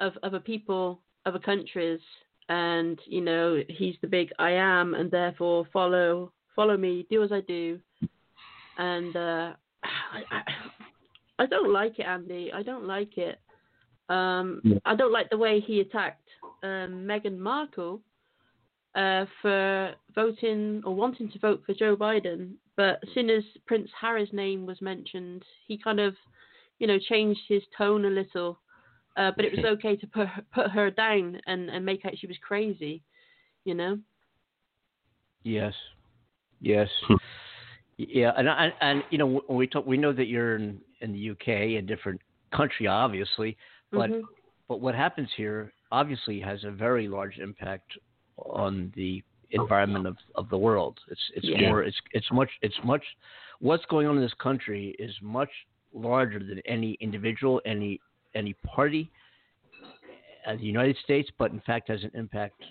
of 0.00 0.12
other 0.22 0.40
people, 0.40 1.00
other 1.24 1.38
countries, 1.38 2.00
and 2.48 2.98
you 3.06 3.20
know 3.20 3.62
he's 3.68 3.94
the 4.00 4.08
big 4.08 4.30
I 4.38 4.50
am, 4.50 4.94
and 4.94 5.10
therefore 5.10 5.66
follow 5.72 6.32
follow 6.56 6.76
me, 6.76 7.06
do 7.10 7.22
as 7.22 7.30
I 7.30 7.40
do, 7.42 7.78
and 8.78 9.14
uh, 9.14 9.52
I, 9.84 10.22
I, 10.30 10.42
I 11.38 11.46
don't 11.46 11.72
like 11.72 11.98
it, 11.98 12.06
Andy. 12.06 12.50
I 12.52 12.62
don't 12.62 12.84
like 12.84 13.16
it. 13.18 13.40
Um, 14.08 14.60
Yeah. 14.64 14.78
I 14.84 14.94
don't 14.94 15.12
like 15.12 15.30
the 15.30 15.38
way 15.38 15.60
he 15.60 15.80
attacked 15.80 16.28
um, 16.62 17.06
Meghan 17.06 17.38
Markle 17.38 18.00
uh, 18.94 19.26
for 19.40 19.94
voting 20.14 20.82
or 20.84 20.94
wanting 20.94 21.30
to 21.30 21.38
vote 21.38 21.62
for 21.64 21.74
Joe 21.74 21.96
Biden. 21.96 22.54
But 22.76 23.00
as 23.02 23.08
soon 23.14 23.30
as 23.30 23.44
Prince 23.66 23.90
Harry's 24.00 24.32
name 24.32 24.66
was 24.66 24.80
mentioned, 24.80 25.44
he 25.66 25.78
kind 25.78 26.00
of, 26.00 26.14
you 26.78 26.86
know, 26.86 26.98
changed 26.98 27.40
his 27.48 27.62
tone 27.76 28.04
a 28.04 28.10
little. 28.10 28.58
Uh, 29.16 29.32
but 29.36 29.44
it 29.44 29.54
was 29.54 29.64
okay 29.72 29.96
to 29.96 30.06
put 30.06 30.28
her, 30.28 30.42
put 30.54 30.70
her 30.70 30.90
down 30.90 31.40
and, 31.46 31.68
and 31.68 31.84
make 31.84 32.04
out 32.04 32.18
she 32.18 32.26
was 32.26 32.38
crazy, 32.40 33.02
you 33.64 33.74
know. 33.74 33.98
Yes. 35.42 35.74
Yes. 36.60 36.88
Yeah, 37.98 38.32
and 38.36 38.48
and, 38.48 38.72
and 38.80 39.02
you 39.10 39.18
know 39.18 39.42
when 39.46 39.58
we 39.58 39.66
talk, 39.66 39.84
we 39.86 39.96
know 39.96 40.12
that 40.12 40.26
you're 40.26 40.56
in, 40.56 40.80
in 41.00 41.12
the 41.12 41.30
UK, 41.30 41.48
a 41.48 41.82
different 41.82 42.20
country, 42.52 42.86
obviously, 42.86 43.56
but 43.92 44.10
Mhm. 44.10 44.22
but 44.68 44.80
what 44.80 44.94
happens 44.94 45.28
here 45.36 45.72
obviously 45.90 46.38
has 46.40 46.62
a 46.64 46.70
very 46.70 47.08
large 47.08 47.38
impact 47.38 47.98
on 48.36 48.92
the 48.94 49.22
environment 49.50 50.06
of, 50.06 50.16
of 50.36 50.48
the 50.48 50.58
world. 50.58 51.00
It's 51.08 51.30
it's 51.34 51.46
Yeah. 51.46 51.68
more 51.68 51.82
it's 51.82 52.00
it's 52.12 52.30
much 52.30 52.50
it's 52.62 52.78
much 52.84 53.04
what's 53.60 53.84
going 53.86 54.06
on 54.06 54.16
in 54.16 54.22
this 54.22 54.34
country 54.34 54.94
is 54.98 55.14
much 55.20 55.50
larger 55.92 56.38
than 56.38 56.60
any 56.66 56.92
individual, 57.00 57.60
any 57.64 58.00
any 58.34 58.52
party, 58.64 59.10
uh, 60.46 60.54
the 60.54 60.62
United 60.62 60.96
States, 60.98 61.30
but 61.38 61.50
in 61.50 61.60
fact 61.60 61.88
has 61.88 62.04
an 62.04 62.10
impact 62.14 62.62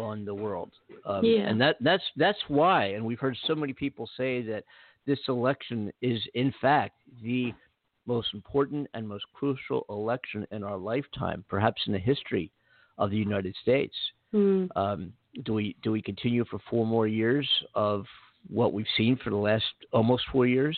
on 0.00 0.24
the 0.24 0.34
world. 0.34 0.70
Um, 1.04 1.24
Yeah. 1.24 1.48
And 1.48 1.60
that 1.60 1.76
that's 1.80 2.04
that's 2.16 2.38
why, 2.48 2.86
and 2.86 3.04
we've 3.04 3.20
heard 3.20 3.36
so 3.46 3.54
many 3.54 3.72
people 3.72 4.08
say 4.16 4.42
that 4.42 4.64
this 5.06 5.20
election 5.28 5.92
is 6.02 6.20
in 6.34 6.52
fact 6.60 6.96
the 7.22 7.52
most 8.06 8.28
important 8.34 8.88
and 8.94 9.06
most 9.06 9.24
crucial 9.34 9.84
election 9.88 10.46
in 10.50 10.64
our 10.64 10.76
lifetime, 10.76 11.44
perhaps 11.48 11.80
in 11.86 11.92
the 11.92 11.98
history 11.98 12.50
of 12.98 13.10
the 13.10 13.16
United 13.16 13.54
States. 13.62 13.94
Mm. 14.34 14.68
Um, 14.76 15.12
do 15.44 15.52
we 15.54 15.76
do 15.82 15.92
we 15.92 16.02
continue 16.02 16.44
for 16.44 16.58
four 16.68 16.86
more 16.86 17.06
years 17.06 17.48
of 17.74 18.04
what 18.48 18.72
we've 18.72 18.86
seen 18.96 19.16
for 19.22 19.30
the 19.30 19.36
last 19.36 19.64
almost 19.92 20.24
four 20.32 20.46
years, 20.46 20.76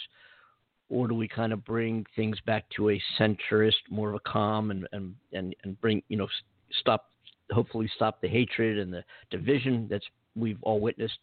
or 0.88 1.08
do 1.08 1.14
we 1.14 1.28
kind 1.28 1.52
of 1.52 1.64
bring 1.64 2.04
things 2.16 2.38
back 2.44 2.64
to 2.76 2.90
a 2.90 3.02
centrist, 3.18 3.82
more 3.90 4.10
of 4.10 4.14
a 4.14 4.20
calm, 4.20 4.70
and 4.70 4.86
and 4.92 5.14
and, 5.32 5.54
and 5.64 5.80
bring 5.80 6.02
you 6.08 6.16
know 6.16 6.28
stop 6.80 7.06
hopefully 7.52 7.90
stop 7.94 8.20
the 8.20 8.28
hatred 8.28 8.78
and 8.78 8.92
the 8.92 9.04
division 9.30 9.86
that's 9.90 10.06
we've 10.34 10.62
all 10.62 10.80
witnessed, 10.80 11.18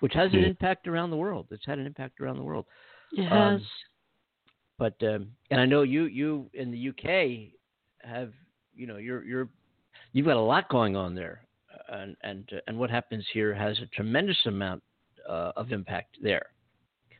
which 0.00 0.12
has 0.14 0.32
an 0.32 0.44
impact 0.44 0.88
around 0.88 1.10
the 1.10 1.16
world. 1.16 1.46
It's 1.50 1.64
had 1.64 1.78
an 1.78 1.86
impact 1.86 2.20
around 2.20 2.36
the 2.36 2.42
world. 2.42 2.66
It 3.12 3.30
Um, 3.30 3.60
has. 3.60 3.62
But 4.78 4.94
um, 5.02 5.28
and 5.50 5.60
I 5.60 5.66
know 5.66 5.82
you 5.82 6.04
you 6.04 6.50
in 6.54 6.70
the 6.72 6.88
UK 6.88 7.52
have 8.08 8.32
you 8.74 8.86
know 8.86 8.96
you're 8.96 9.22
you're 9.24 9.48
you've 10.12 10.26
got 10.26 10.36
a 10.36 10.40
lot 10.40 10.68
going 10.68 10.96
on 10.96 11.14
there, 11.14 11.42
and 11.88 12.16
and 12.22 12.48
uh, 12.52 12.56
and 12.66 12.78
what 12.78 12.90
happens 12.90 13.24
here 13.32 13.54
has 13.54 13.78
a 13.80 13.86
tremendous 13.94 14.38
amount 14.46 14.82
uh, 15.28 15.52
of 15.56 15.70
impact 15.72 16.16
there. 16.20 16.46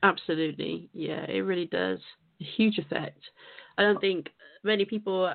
Absolutely. 0.03 0.89
Yeah, 0.93 1.25
it 1.29 1.41
really 1.41 1.67
does. 1.67 2.01
A 2.41 2.45
huge 2.45 2.79
effect. 2.79 3.21
I 3.79 3.83
don't 3.83 4.01
think 4.01 4.31
many 4.65 4.85
people, 4.85 5.33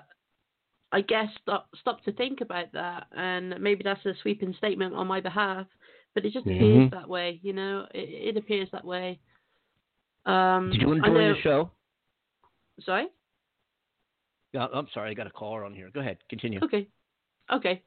I 0.92 1.02
guess, 1.02 1.28
stop, 1.42 1.70
stop 1.80 2.04
to 2.06 2.12
think 2.14 2.42
about 2.42 2.72
that. 2.74 3.08
And 3.16 3.60
maybe 3.60 3.84
that's 3.84 4.06
a 4.06 4.14
sweeping 4.22 4.54
statement 4.58 4.96
on 4.96 5.06
my 5.08 5.20
behalf, 5.20 5.68
but 6.16 6.26
it 6.26 6.32
just 6.32 6.46
Mhm. 6.46 6.56
appears 6.56 6.92
that 6.92 7.10
way, 7.10 7.40
you 7.44 7.54
know? 7.54 7.88
It, 7.94 8.36
it 8.36 8.38
appears 8.38 8.70
that 8.72 8.86
way. 8.86 9.20
Um, 10.26 10.72
Did 10.72 10.82
you 10.82 10.92
enjoy 10.94 11.14
know- 11.14 11.34
the 11.34 11.42
show? 11.42 11.72
Sorry? 12.82 13.08
Uh, 14.58 14.68
I'm 14.74 14.88
sorry, 14.94 15.12
I 15.12 15.14
got 15.14 15.28
a 15.28 15.32
caller 15.32 15.66
on 15.66 15.74
here. 15.74 15.90
Go 15.94 16.00
ahead, 16.00 16.18
continue. 16.30 16.60
Okay. 16.64 16.88
Okay. 17.52 17.82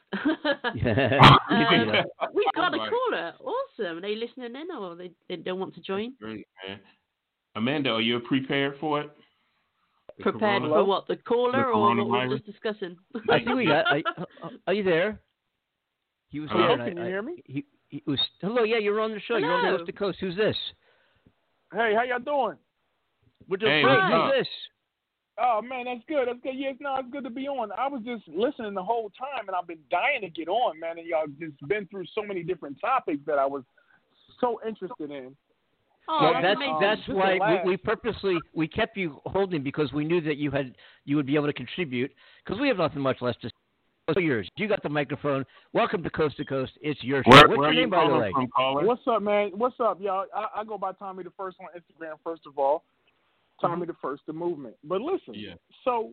Yeah. 0.74 1.38
Um, 1.50 2.28
We've 2.34 2.46
got 2.54 2.74
a 2.74 2.78
caller. 2.78 3.34
Awesome. 3.40 3.98
Are 3.98 4.00
they 4.00 4.14
listening 4.14 4.54
in 4.54 4.70
or 4.76 4.94
they, 4.94 5.10
they 5.28 5.36
don't 5.36 5.58
want 5.58 5.74
to 5.74 5.80
join? 5.80 6.14
Great, 6.20 6.46
man. 6.66 6.78
Amanda, 7.56 7.90
are 7.90 8.00
you 8.00 8.20
prepared 8.20 8.78
for 8.78 9.00
it? 9.00 9.10
The 10.24 10.32
Prepared 10.32 10.62
corona- 10.62 10.74
for 10.74 10.84
what? 10.84 11.06
The 11.08 11.16
caller 11.16 11.52
The 11.52 11.68
or 11.68 11.94
what 12.04 12.28
we're 12.28 12.36
just 12.38 12.46
discussing? 12.46 12.96
I 13.28 13.38
think 13.38 13.56
we 13.56 13.66
got. 13.66 13.86
Are, 13.86 14.02
are 14.66 14.74
you 14.74 14.82
there? 14.84 15.20
He 16.28 16.40
was 16.40 16.48
Hello? 16.50 16.76
there. 16.76 16.86
and 16.86 16.96
Can 16.96 16.98
I- 16.98 17.00
you 17.00 17.06
I- 17.06 17.10
hear 17.10 17.22
me? 17.22 17.42
He, 17.46 17.64
he 17.88 18.02
was. 18.06 18.20
Hello. 18.40 18.62
Yeah, 18.64 18.78
you're 18.78 19.00
on 19.00 19.12
the 19.12 19.20
show. 19.20 19.36
You're 19.36 19.52
on 19.52 19.64
Hello. 19.64 19.78
coast 19.78 19.86
to 19.86 19.92
coast. 19.92 20.18
Who's 20.20 20.36
this? 20.36 20.56
Hey, 21.72 21.94
how 21.96 22.02
y'all 22.02 22.18
doing? 22.18 22.58
We're 23.48 23.56
doing 23.56 23.72
Hey, 23.72 23.82
great. 23.82 23.94
what's 23.98 24.12
up? 24.14 24.22
Who's 24.34 24.40
this? 24.40 24.48
Oh 25.42 25.62
man, 25.62 25.86
that's 25.86 26.00
good. 26.06 26.28
That's 26.28 26.38
good. 26.42 26.54
Yes, 26.56 26.74
no, 26.80 26.96
it's 26.98 27.08
good 27.10 27.24
to 27.24 27.30
be 27.30 27.48
on. 27.48 27.70
I 27.72 27.88
was 27.88 28.02
just 28.04 28.28
listening 28.28 28.74
the 28.74 28.82
whole 28.82 29.10
time, 29.18 29.46
and 29.48 29.56
I've 29.56 29.66
been 29.66 29.78
dying 29.90 30.20
to 30.20 30.28
get 30.28 30.48
on, 30.48 30.78
man. 30.78 30.98
And 30.98 31.06
y'all 31.06 31.26
just 31.38 31.56
been 31.66 31.86
through 31.86 32.04
so 32.14 32.22
many 32.22 32.42
different 32.42 32.78
topics 32.80 33.20
that 33.26 33.38
I 33.38 33.46
was 33.46 33.62
so 34.40 34.60
interested 34.66 35.10
in. 35.10 35.34
Oh, 36.12 36.18
well, 36.22 36.32
that's 36.32 36.42
that's 36.44 36.56
amazing. 36.56 36.78
that's 36.80 37.00
Just 37.06 37.16
why 37.16 37.62
we, 37.64 37.70
we 37.70 37.76
purposely 37.76 38.38
we 38.52 38.66
kept 38.66 38.96
you 38.96 39.20
holding 39.26 39.62
because 39.62 39.92
we 39.92 40.04
knew 40.04 40.20
that 40.22 40.38
you 40.38 40.50
had 40.50 40.74
you 41.04 41.14
would 41.16 41.26
be 41.26 41.36
able 41.36 41.46
to 41.46 41.52
contribute 41.52 42.10
because 42.44 42.60
we 42.60 42.66
have 42.68 42.78
nothing 42.78 43.00
much 43.00 43.18
left 43.20 43.42
to. 43.42 43.48
say. 43.48 43.54
So 44.14 44.18
yours. 44.18 44.48
You 44.56 44.66
got 44.66 44.82
the 44.82 44.88
microphone. 44.88 45.44
Welcome 45.72 46.02
to 46.02 46.10
Coast 46.10 46.36
to 46.38 46.44
Coast. 46.44 46.72
It's 46.82 47.00
your 47.04 47.22
show. 47.22 47.30
Where, 47.30 47.48
What's 47.48 47.58
where 47.58 47.68
your 47.68 47.68
are 47.68 47.72
you 47.74 47.80
name, 47.82 47.90
by 47.90 48.08
the 48.08 48.18
way? 48.18 48.32
What's 48.84 49.02
up, 49.06 49.22
man? 49.22 49.52
What's 49.54 49.78
up, 49.78 50.00
y'all? 50.00 50.24
I, 50.34 50.46
I 50.60 50.64
go 50.64 50.76
by 50.76 50.90
Tommy 50.92 51.22
the 51.22 51.30
First 51.36 51.58
on 51.60 51.68
Instagram, 51.78 52.14
first 52.24 52.42
of 52.44 52.58
all. 52.58 52.82
Tommy 53.60 53.82
mm-hmm. 53.82 53.90
the 53.92 53.96
First, 54.02 54.22
the 54.26 54.32
movement. 54.32 54.74
But 54.82 55.00
listen, 55.00 55.34
Yeah. 55.34 55.54
so 55.84 56.12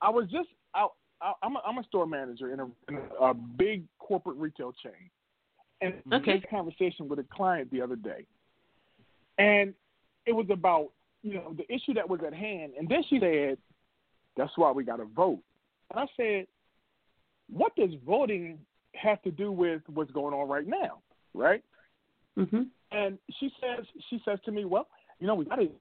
I 0.00 0.10
was 0.10 0.24
just 0.32 0.48
out. 0.74 0.94
I, 1.20 1.32
I'm 1.44 1.54
a, 1.54 1.62
I'm 1.64 1.78
a 1.78 1.84
store 1.84 2.06
manager 2.06 2.52
in 2.52 2.58
a, 2.58 2.64
in 2.88 2.96
a, 3.20 3.24
a 3.26 3.34
big 3.34 3.84
corporate 4.00 4.38
retail 4.38 4.72
chain, 4.82 4.92
and 5.80 5.94
I 6.10 6.16
Okay. 6.16 6.32
had 6.32 6.44
a 6.44 6.46
conversation 6.48 7.08
with 7.08 7.20
a 7.20 7.26
client 7.32 7.70
the 7.70 7.80
other 7.82 7.94
day, 7.94 8.26
and 9.38 9.74
it 10.26 10.32
was 10.32 10.46
about 10.50 10.90
you 11.22 11.34
know 11.34 11.54
the 11.56 11.72
issue 11.72 11.94
that 11.94 12.08
was 12.08 12.20
at 12.26 12.34
hand, 12.34 12.72
and 12.78 12.88
then 12.88 13.02
she 13.08 13.18
said, 13.20 13.58
"That's 14.36 14.52
why 14.56 14.70
we 14.70 14.84
got 14.84 14.96
to 14.96 15.04
vote." 15.04 15.40
And 15.90 16.00
I 16.00 16.06
said, 16.16 16.46
"What 17.50 17.74
does 17.76 17.90
voting 18.06 18.58
have 18.94 19.22
to 19.22 19.30
do 19.30 19.52
with 19.52 19.82
what's 19.92 20.10
going 20.10 20.34
on 20.34 20.48
right 20.48 20.66
now?" 20.66 21.02
Right? 21.34 21.62
hmm 22.36 22.62
And 22.90 23.18
she 23.38 23.50
says, 23.60 23.86
she 24.10 24.20
says 24.24 24.38
to 24.44 24.52
me, 24.52 24.64
well, 24.64 24.86
you 25.18 25.26
know, 25.26 25.34
we 25.34 25.44
got 25.44 25.62
it 25.62 25.72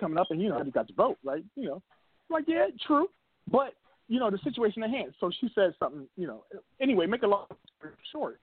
coming 0.00 0.18
up, 0.18 0.28
and 0.30 0.40
you 0.40 0.48
know, 0.48 0.62
you 0.62 0.70
got 0.70 0.88
to 0.88 0.94
vote, 0.94 1.18
right? 1.24 1.44
You 1.54 1.68
know, 1.68 1.82
I'm 2.30 2.34
like, 2.34 2.44
yeah, 2.46 2.66
true, 2.86 3.08
but 3.50 3.74
you 4.08 4.20
know, 4.20 4.30
the 4.30 4.38
situation 4.38 4.82
at 4.82 4.90
hand. 4.90 5.14
So 5.20 5.30
she 5.40 5.50
says 5.54 5.72
something, 5.78 6.06
you 6.16 6.26
know. 6.26 6.44
Anyway, 6.80 7.06
make 7.06 7.22
a 7.22 7.26
long 7.26 7.46
story 7.78 7.94
short, 8.12 8.40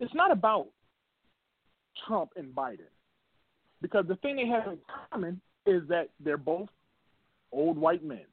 it's 0.00 0.14
not 0.14 0.30
about 0.30 0.66
Trump 2.06 2.30
and 2.36 2.54
Biden 2.54 2.90
because 3.84 4.06
the 4.08 4.16
thing 4.16 4.36
they 4.36 4.46
have 4.46 4.66
in 4.66 4.78
common 5.12 5.38
is 5.66 5.82
that 5.90 6.08
they're 6.18 6.38
both 6.38 6.70
old 7.52 7.76
white 7.76 8.02
men, 8.02 8.24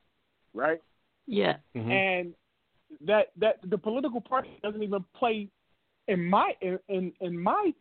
right? 0.53 0.81
Yeah. 1.27 1.57
Mhm. 1.75 1.91
and 1.91 2.33
that 3.01 3.31
that 3.35 3.59
the 3.69 3.77
political 3.77 4.21
party 4.21 4.57
doesn't 4.63 4.81
even 4.81 5.03
play 5.13 5.49
in 6.07 6.23
my 6.25 6.55
in, 6.61 6.79
in 6.87 7.11
in 7.19 7.37
my 7.37 7.73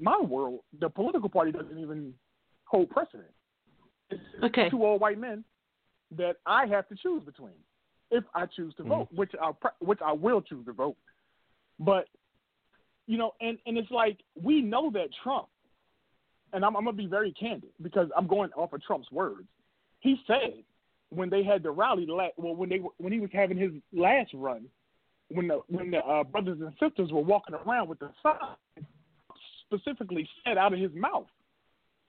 my 0.00 0.18
world 0.18 0.60
the 0.80 0.88
political 0.88 1.28
party 1.28 1.52
doesn't 1.52 1.78
even 1.78 2.14
hold 2.64 2.88
precedent 2.90 3.32
it's 4.10 4.22
Okay. 4.42 4.68
two 4.70 4.84
old 4.84 5.00
white 5.00 5.18
men 5.18 5.44
that 6.10 6.36
i 6.46 6.66
have 6.66 6.86
to 6.88 6.96
choose 6.96 7.22
between 7.24 7.58
if 8.10 8.24
i 8.34 8.44
choose 8.46 8.74
to 8.74 8.82
vote 8.82 9.08
which 9.14 9.32
i 9.40 9.50
which 9.80 10.00
i 10.04 10.12
will 10.12 10.40
choose 10.42 10.64
to 10.66 10.72
vote 10.72 10.96
but 11.78 12.08
you 13.06 13.16
know 13.16 13.32
and 13.40 13.58
and 13.66 13.78
it's 13.78 13.90
like 13.90 14.18
we 14.48 14.60
know 14.60 14.90
that 14.90 15.08
trump 15.22 15.48
and 16.52 16.64
i'm, 16.64 16.76
I'm 16.76 16.84
going 16.84 16.96
to 16.96 17.02
be 17.02 17.08
very 17.08 17.32
candid 17.32 17.70
because 17.82 18.08
i'm 18.16 18.26
going 18.26 18.50
off 18.52 18.72
of 18.72 18.82
trump's 18.82 19.10
words 19.10 19.46
he 20.00 20.16
said 20.26 20.62
when 21.10 21.30
they 21.30 21.42
had 21.42 21.62
the 21.62 21.70
rally, 21.70 22.06
well, 22.08 22.54
when 22.54 22.68
they 22.68 22.80
when 22.98 23.12
he 23.12 23.20
was 23.20 23.30
having 23.32 23.56
his 23.56 23.70
last 23.92 24.30
run, 24.34 24.66
when 25.30 25.48
the 25.48 25.60
when 25.68 25.90
the 25.90 25.98
uh, 25.98 26.24
brothers 26.24 26.58
and 26.60 26.72
sisters 26.78 27.10
were 27.12 27.22
walking 27.22 27.54
around 27.54 27.88
with 27.88 27.98
the 27.98 28.10
sign, 28.22 28.84
specifically 29.66 30.28
said 30.44 30.58
out 30.58 30.72
of 30.72 30.78
his 30.78 30.90
mouth, 30.94 31.26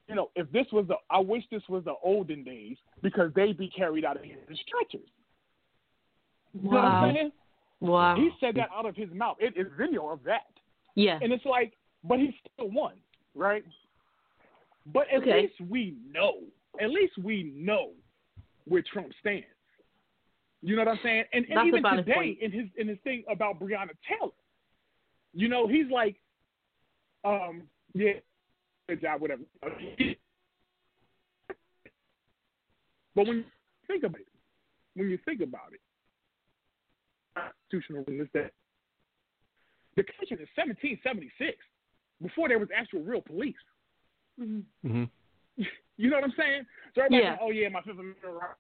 you 0.07 0.15
know, 0.15 0.29
if 0.35 0.51
this 0.51 0.65
was 0.71 0.85
the, 0.87 0.95
I 1.09 1.19
wish 1.19 1.43
this 1.51 1.63
was 1.69 1.83
the 1.85 1.93
olden 2.03 2.43
days 2.43 2.77
because 3.01 3.31
they'd 3.35 3.57
be 3.57 3.69
carried 3.69 4.03
out 4.03 4.17
of 4.17 4.23
here 4.23 4.37
in 4.49 4.55
stretchers. 4.67 5.07
You 6.53 6.63
know 6.63 6.69
what 6.71 6.83
Wow. 6.83 7.05
I'm 7.05 7.15
saying? 7.15 7.31
Wow. 7.81 8.15
He 8.17 8.29
said 8.39 8.55
that 8.55 8.69
out 8.75 8.85
of 8.85 8.95
his 8.95 9.09
mouth. 9.13 9.37
It 9.39 9.53
is 9.55 9.67
video 9.77 10.09
of 10.09 10.23
that, 10.23 10.47
Yeah. 10.95 11.19
and 11.21 11.31
it's 11.31 11.45
like, 11.45 11.73
but 12.03 12.19
he 12.19 12.35
still 12.53 12.69
won, 12.71 12.95
right? 13.33 13.63
But 14.93 15.07
at 15.09 15.21
Okay. 15.21 15.41
least 15.43 15.59
we 15.61 15.95
know. 16.09 16.43
At 16.79 16.89
least 16.89 17.17
we 17.17 17.43
know 17.55 17.93
where 18.65 18.81
Trump 18.81 19.11
stands. 19.19 19.45
You 20.61 20.75
know 20.75 20.83
what 20.83 20.91
I'm 20.91 20.99
saying? 21.03 21.25
And, 21.33 21.45
and 21.49 21.67
even 21.67 21.83
today, 21.83 22.13
point. 22.13 22.39
in 22.39 22.51
his 22.51 22.67
in 22.77 22.87
his 22.87 22.97
thing 23.03 23.23
about 23.29 23.59
Breonna 23.59 23.95
Taylor, 24.07 24.31
you 25.33 25.47
know, 25.47 25.67
he's 25.67 25.89
like, 25.89 26.15
um, 27.23 27.63
yeah, 27.93 28.13
good 28.87 29.01
job, 29.01 29.21
whatever. 29.21 29.43
But 33.15 33.27
when 33.27 33.37
you 33.37 33.45
think 33.87 34.03
about 34.03 34.21
it, 34.21 34.27
when 34.95 35.09
you 35.09 35.17
think 35.25 35.41
about 35.41 35.73
it, 35.73 35.81
constitutional 37.35 38.03
is 38.07 38.27
that 38.33 38.51
the 39.95 40.03
Constitution 40.03 40.43
is 40.43 40.49
1776, 40.55 41.57
before 42.21 42.47
there 42.47 42.59
was 42.59 42.69
actual 42.75 43.01
real 43.01 43.21
police. 43.21 43.55
Mhm. 44.39 44.63
Mhm. 44.85 45.09
You 45.97 46.09
know 46.09 46.15
what 46.15 46.23
I'm 46.23 46.33
saying? 46.37 46.65
So 46.95 47.01
everybody's 47.01 47.23
Yeah. 47.25 47.31
like, 47.31 47.39
oh 47.41 47.51
yeah, 47.51 47.67
my 47.67 47.81
Fifth 47.81 47.99
Amendment 47.99 48.17
right, 48.23 48.55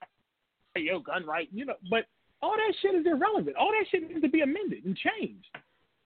hey, 0.75 0.81
yo, 0.81 0.99
gun 0.99 1.25
right, 1.25 1.47
you 1.53 1.63
know. 1.63 1.75
But 1.89 2.05
all 2.41 2.51
that 2.57 2.73
shit 2.81 2.95
is 2.95 3.05
irrelevant. 3.05 3.55
All 3.55 3.71
that 3.71 3.85
shit 3.89 4.07
needs 4.09 4.21
to 4.21 4.27
be 4.27 4.41
amended 4.41 4.83
and 4.83 4.97
changed, 4.97 5.47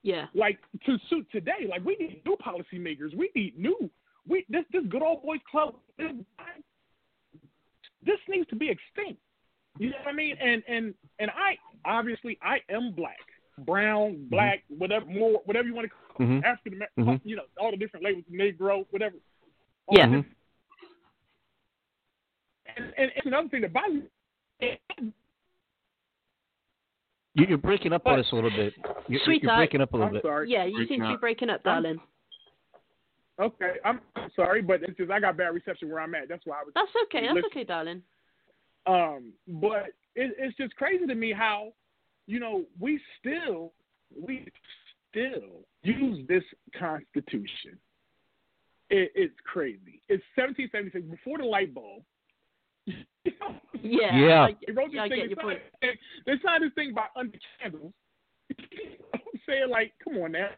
Yeah. 0.02 0.28
like 0.32 0.60
to 0.86 0.96
suit 1.10 1.26
today. 1.32 1.66
Like 1.68 1.84
we 1.84 1.96
need 1.96 2.22
new 2.24 2.36
policymakers. 2.36 3.14
We 3.16 3.30
need 3.34 3.58
new. 3.58 3.90
We 4.28 4.44
this 4.48 4.64
this 4.70 4.84
good 4.86 5.02
old 5.02 5.22
boys 5.24 5.40
club. 5.50 5.74
This, 5.98 6.12
this 8.04 8.18
needs 8.28 8.48
to 8.50 8.56
be 8.56 8.70
extinct. 8.70 9.20
You 9.78 9.90
know 9.90 9.96
what 10.04 10.08
I 10.08 10.12
mean? 10.12 10.36
And 10.40 10.62
and 10.68 10.94
and 11.18 11.30
I 11.30 11.58
obviously 11.84 12.38
I 12.42 12.58
am 12.70 12.92
black, 12.92 13.18
brown, 13.58 14.28
black, 14.30 14.62
whatever 14.68 15.06
more, 15.06 15.42
whatever 15.46 15.66
you 15.66 15.74
want 15.74 15.86
to 15.90 15.94
call 16.14 16.26
Mhm. 16.26 16.44
African 16.44 16.74
American, 16.74 17.04
Mhm. 17.06 17.20
you 17.24 17.34
know, 17.36 17.44
all 17.58 17.72
the 17.72 17.76
different 17.76 18.04
labels, 18.04 18.24
Negro, 18.30 18.86
whatever. 18.90 19.16
All 19.86 19.96
Yeah. 19.98 20.08
this- 20.08 20.24
And, 22.76 22.94
and 22.96 23.12
it's 23.14 23.26
another 23.26 23.48
thing 23.48 23.60
that 23.62 23.72
bothers 23.72 24.02
me. 24.60 24.80
You- 27.34 27.46
You're 27.46 27.58
breaking 27.58 27.92
up 27.92 28.06
on 28.06 28.18
us 28.20 28.30
a 28.32 28.34
little 28.34 28.50
bit. 28.50 28.74
You're, 29.08 29.20
you're 29.32 29.56
breaking 29.56 29.80
up 29.80 29.92
a 29.92 29.96
little 29.96 30.08
I'm 30.08 30.14
bit. 30.14 30.22
sorry. 30.22 30.50
Yeah, 30.50 30.64
you 30.64 30.76
Breaking 30.76 30.94
seem 30.96 31.02
to 31.02 31.08
be 31.14 31.16
breaking 31.20 31.50
up, 31.50 31.60
I'm- 31.64 31.82
darling. 31.82 32.00
Okay, 33.40 33.74
I'm 33.84 34.00
sorry, 34.36 34.62
but 34.62 34.84
it's 34.84 34.96
just 34.96 35.10
I 35.10 35.18
got 35.18 35.36
bad 35.36 35.52
reception 35.54 35.88
where 35.90 36.00
I'm 36.00 36.14
at. 36.14 36.28
That's 36.28 36.46
why 36.46 36.60
I 36.60 36.62
was. 36.64 36.72
That's 36.74 36.88
okay. 37.04 37.22
That's 37.22 37.34
Listen. 37.34 37.50
okay, 37.52 37.64
darling. 37.64 38.02
Um, 38.86 39.32
but 39.48 39.86
it, 40.14 40.36
it's 40.38 40.56
just 40.56 40.76
crazy 40.76 41.04
to 41.06 41.14
me 41.16 41.32
how, 41.32 41.72
you 42.28 42.38
know, 42.38 42.64
we 42.78 43.00
still 43.18 43.72
we 44.16 44.46
still 45.10 45.64
use 45.82 46.24
this 46.28 46.44
Constitution. 46.78 47.76
It, 48.90 49.10
it's 49.14 49.34
crazy. 49.44 50.02
It's 50.08 50.22
1776 50.36 51.06
before 51.10 51.38
the 51.38 51.44
light 51.44 51.74
bulb. 51.74 52.02
Yeah. 52.86 54.16
Yeah. 54.16 54.42
I, 54.42 54.56
They 54.66 54.72
wrote 54.72 54.90
this 54.92 55.00
I 55.00 55.08
thing. 55.08 55.18
get 55.18 55.24
They 55.24 55.28
your 55.30 55.36
point. 55.42 55.60
signed, 56.44 56.64
this 56.64 56.72
thing 56.74 56.94
by 56.94 57.06
under 57.16 57.38
candles. 57.60 57.92
you 58.48 58.56
know 58.56 58.96
what 59.10 59.20
I'm 59.34 59.40
saying? 59.48 59.70
Like, 59.70 59.92
come 60.02 60.16
on 60.22 60.32
now, 60.32 60.48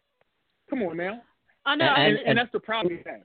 come 0.70 0.82
on 0.82 0.96
now. 0.96 1.22
I 1.64 1.76
know. 1.76 1.84
And- 1.86 2.16
And, 2.16 2.18
I- 2.18 2.30
and 2.30 2.38
that's 2.38 2.52
the 2.52 2.60
problem 2.60 2.96
we 3.04 3.10
have. 3.10 3.22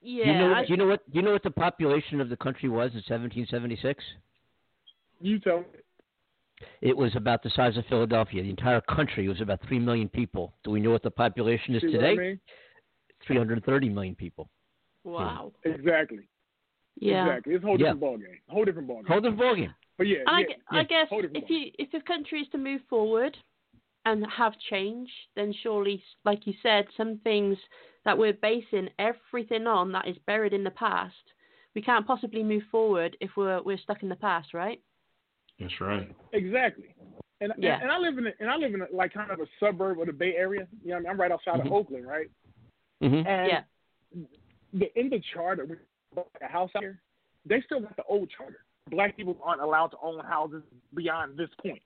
yeah. 0.00 0.24
do 0.24 0.30
you 0.30 0.38
know? 0.38 0.52
I- 0.54 0.62
you 0.68 0.76
know 0.76 0.86
what? 0.86 1.10
Do 1.10 1.16
you 1.18 1.22
know 1.24 1.32
what 1.32 1.42
the 1.42 1.50
population 1.50 2.20
of 2.20 2.28
the 2.28 2.36
country 2.36 2.68
was 2.68 2.90
in 2.92 3.02
1776? 3.06 4.02
You 5.20 5.38
tell 5.40 5.60
me. 5.60 5.64
It 6.80 6.96
was 6.96 7.14
about 7.14 7.42
the 7.42 7.50
size 7.50 7.76
of 7.76 7.84
Philadelphia. 7.86 8.42
The 8.42 8.50
entire 8.50 8.80
country 8.80 9.28
was 9.28 9.40
about 9.40 9.60
three 9.68 9.78
million 9.78 10.08
people. 10.08 10.54
Do 10.64 10.70
we 10.72 10.80
know 10.80 10.90
what 10.90 11.02
the 11.02 11.10
population 11.10 11.74
is 11.76 11.82
See 11.82 11.88
what 11.88 12.00
today? 12.00 12.38
I 13.28 13.32
mean? 13.32 13.38
330 13.46 13.88
million 13.88 14.14
people. 14.14 14.48
wow. 15.04 15.52
Exactly. 15.64 16.28
Yeah. 17.00 17.26
Exactly. 17.26 17.54
It's 17.54 17.62
a 17.64 17.66
whole 17.66 17.76
different 17.76 18.00
Yeah. 18.00 18.06
different 18.08 18.22
ballgame. 18.22 18.52
Whole 18.52 18.64
different 18.64 18.88
ballgame. 18.88 19.06
Hold 19.08 19.24
the 19.24 19.30
volume. 19.30 19.74
But 19.96 20.06
yeah, 20.06 20.18
And 20.20 20.28
I, 20.30 20.40
yeah, 20.40 20.46
gue- 20.46 20.54
yeah, 20.72 20.78
I 20.78 20.82
guess 20.84 21.08
if 21.10 21.50
you 21.50 21.70
if 21.78 21.90
the 21.90 22.00
country 22.00 22.40
is 22.40 22.48
to 22.50 22.58
move 22.58 22.80
forward 22.88 23.36
and 24.04 24.24
have 24.30 24.54
change, 24.70 25.10
then 25.36 25.52
surely, 25.62 26.02
like 26.24 26.46
you 26.46 26.54
said, 26.62 26.86
some 26.96 27.18
things 27.18 27.58
that 28.04 28.16
we're 28.16 28.32
basing 28.32 28.88
everything 28.98 29.66
on 29.66 29.92
that 29.92 30.06
is 30.08 30.16
buried 30.26 30.52
in 30.52 30.64
the 30.64 30.70
past, 30.70 31.14
we 31.74 31.82
can't 31.82 32.06
possibly 32.06 32.42
move 32.44 32.62
forward 32.70 33.16
if 33.20 33.30
we're 33.36 33.60
we're 33.62 33.78
stuck 33.78 34.02
in 34.02 34.08
the 34.08 34.16
past, 34.16 34.54
right? 34.54 34.80
That's 35.58 35.80
right. 35.80 36.08
Exactly. 36.32 36.94
And, 37.40 37.52
Yeah. 37.58 37.74
and 37.74 37.82
and 37.84 37.90
I 37.92 37.98
live 37.98 38.18
in 38.18 38.26
a, 38.28 38.32
and 38.40 38.50
I 38.50 38.56
live 38.56 38.74
in 38.74 38.82
a, 38.82 38.86
like 38.92 39.12
kind 39.12 39.30
of 39.30 39.40
a 39.40 39.46
suburb 39.60 40.00
of 40.00 40.06
the 40.06 40.12
Bay 40.12 40.34
Area. 40.36 40.66
You 40.82 40.90
know, 40.90 40.94
what 40.94 40.96
I 40.96 41.00
mean? 41.00 41.10
I'm 41.10 41.20
right 41.20 41.32
outside 41.32 41.60
Mhm. 41.60 41.66
of 41.66 41.72
Oakland, 41.72 42.06
right? 42.06 42.28
Hmm 43.00 43.14
And 43.26 43.26
Yeah. 43.26 43.60
the 44.72 44.98
in 44.98 45.10
the 45.10 45.22
charter, 45.32 45.64
when 45.64 45.78
you 45.78 45.84
buy 46.14 46.22
a 46.46 46.50
house 46.50 46.70
out 46.76 46.82
here, 46.82 47.00
they 47.46 47.62
still 47.62 47.80
got 47.80 47.96
the 47.96 48.04
old 48.04 48.28
charter. 48.36 48.64
Black 48.90 49.16
people 49.16 49.36
aren't 49.42 49.60
allowed 49.60 49.88
to 49.88 49.96
own 50.02 50.24
houses 50.24 50.62
beyond 50.94 51.36
this 51.36 51.50
point. 51.62 51.82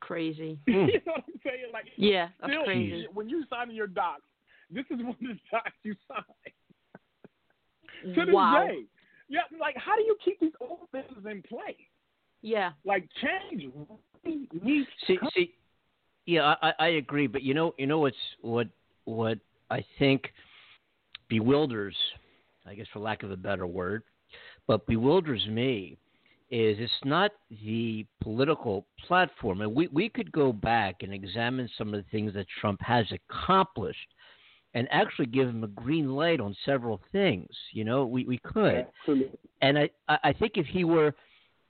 Crazy. 0.00 0.58
you 0.66 0.74
know 1.06 1.12
what 1.12 1.24
I'm 1.26 1.40
saying? 1.44 1.72
Like, 1.72 1.86
Yeah, 1.96 2.28
that's 2.40 2.52
still, 2.52 2.64
crazy. 2.64 3.06
when 3.14 3.28
you 3.28 3.44
sign 3.48 3.70
your 3.70 3.86
docs, 3.86 4.22
this 4.70 4.84
is 4.90 4.98
one 4.98 5.10
of 5.10 5.18
the 5.20 5.38
docs 5.50 5.72
you 5.82 5.94
sign. 6.08 6.24
to 8.14 8.24
this 8.24 8.34
Wow. 8.34 8.66
day. 8.68 8.84
Yeah, 9.28 9.40
like 9.58 9.76
how 9.76 9.96
do 9.96 10.02
you 10.02 10.16
keep 10.22 10.40
these 10.40 10.52
old 10.60 10.80
things 10.90 11.06
in 11.30 11.42
play? 11.42 11.76
Yeah. 12.42 12.72
Like 12.84 13.08
change 13.22 13.64
really 14.24 14.48
needs 14.62 14.88
to 15.06 15.06
See, 15.06 15.18
see, 15.34 15.54
yeah, 16.26 16.54
I, 16.60 16.68
I 16.68 16.74
I 16.78 16.88
agree, 16.88 17.26
but 17.26 17.42
you 17.42 17.54
know, 17.54 17.74
you 17.78 17.86
know 17.86 18.00
what's 18.00 18.16
what 18.40 18.68
what 19.04 19.38
I 19.70 19.84
think 19.98 20.32
bewilders, 21.32 21.96
I 22.66 22.74
guess 22.74 22.86
for 22.92 22.98
lack 22.98 23.22
of 23.22 23.30
a 23.30 23.36
better 23.36 23.66
word, 23.66 24.02
but 24.66 24.86
bewilders 24.86 25.46
me 25.46 25.96
is 26.50 26.76
it's 26.78 26.92
not 27.06 27.30
the 27.64 28.04
political 28.20 28.84
platform, 29.06 29.62
and 29.62 29.74
we 29.74 29.88
we 29.88 30.10
could 30.10 30.30
go 30.30 30.52
back 30.52 30.96
and 31.00 31.10
examine 31.10 31.70
some 31.78 31.94
of 31.94 32.04
the 32.04 32.10
things 32.10 32.34
that 32.34 32.44
Trump 32.60 32.82
has 32.82 33.06
accomplished, 33.10 34.08
and 34.74 34.86
actually 34.90 35.24
give 35.24 35.48
him 35.48 35.64
a 35.64 35.68
green 35.68 36.10
light 36.14 36.38
on 36.38 36.54
several 36.66 37.00
things. 37.12 37.48
You 37.72 37.84
know, 37.84 38.04
we 38.04 38.26
we 38.26 38.38
could 38.44 38.86
Absolutely. 39.00 39.38
and 39.62 39.78
I, 39.78 39.88
I 40.08 40.18
I 40.24 40.32
think 40.34 40.52
if 40.56 40.66
he 40.66 40.84
were 40.84 41.14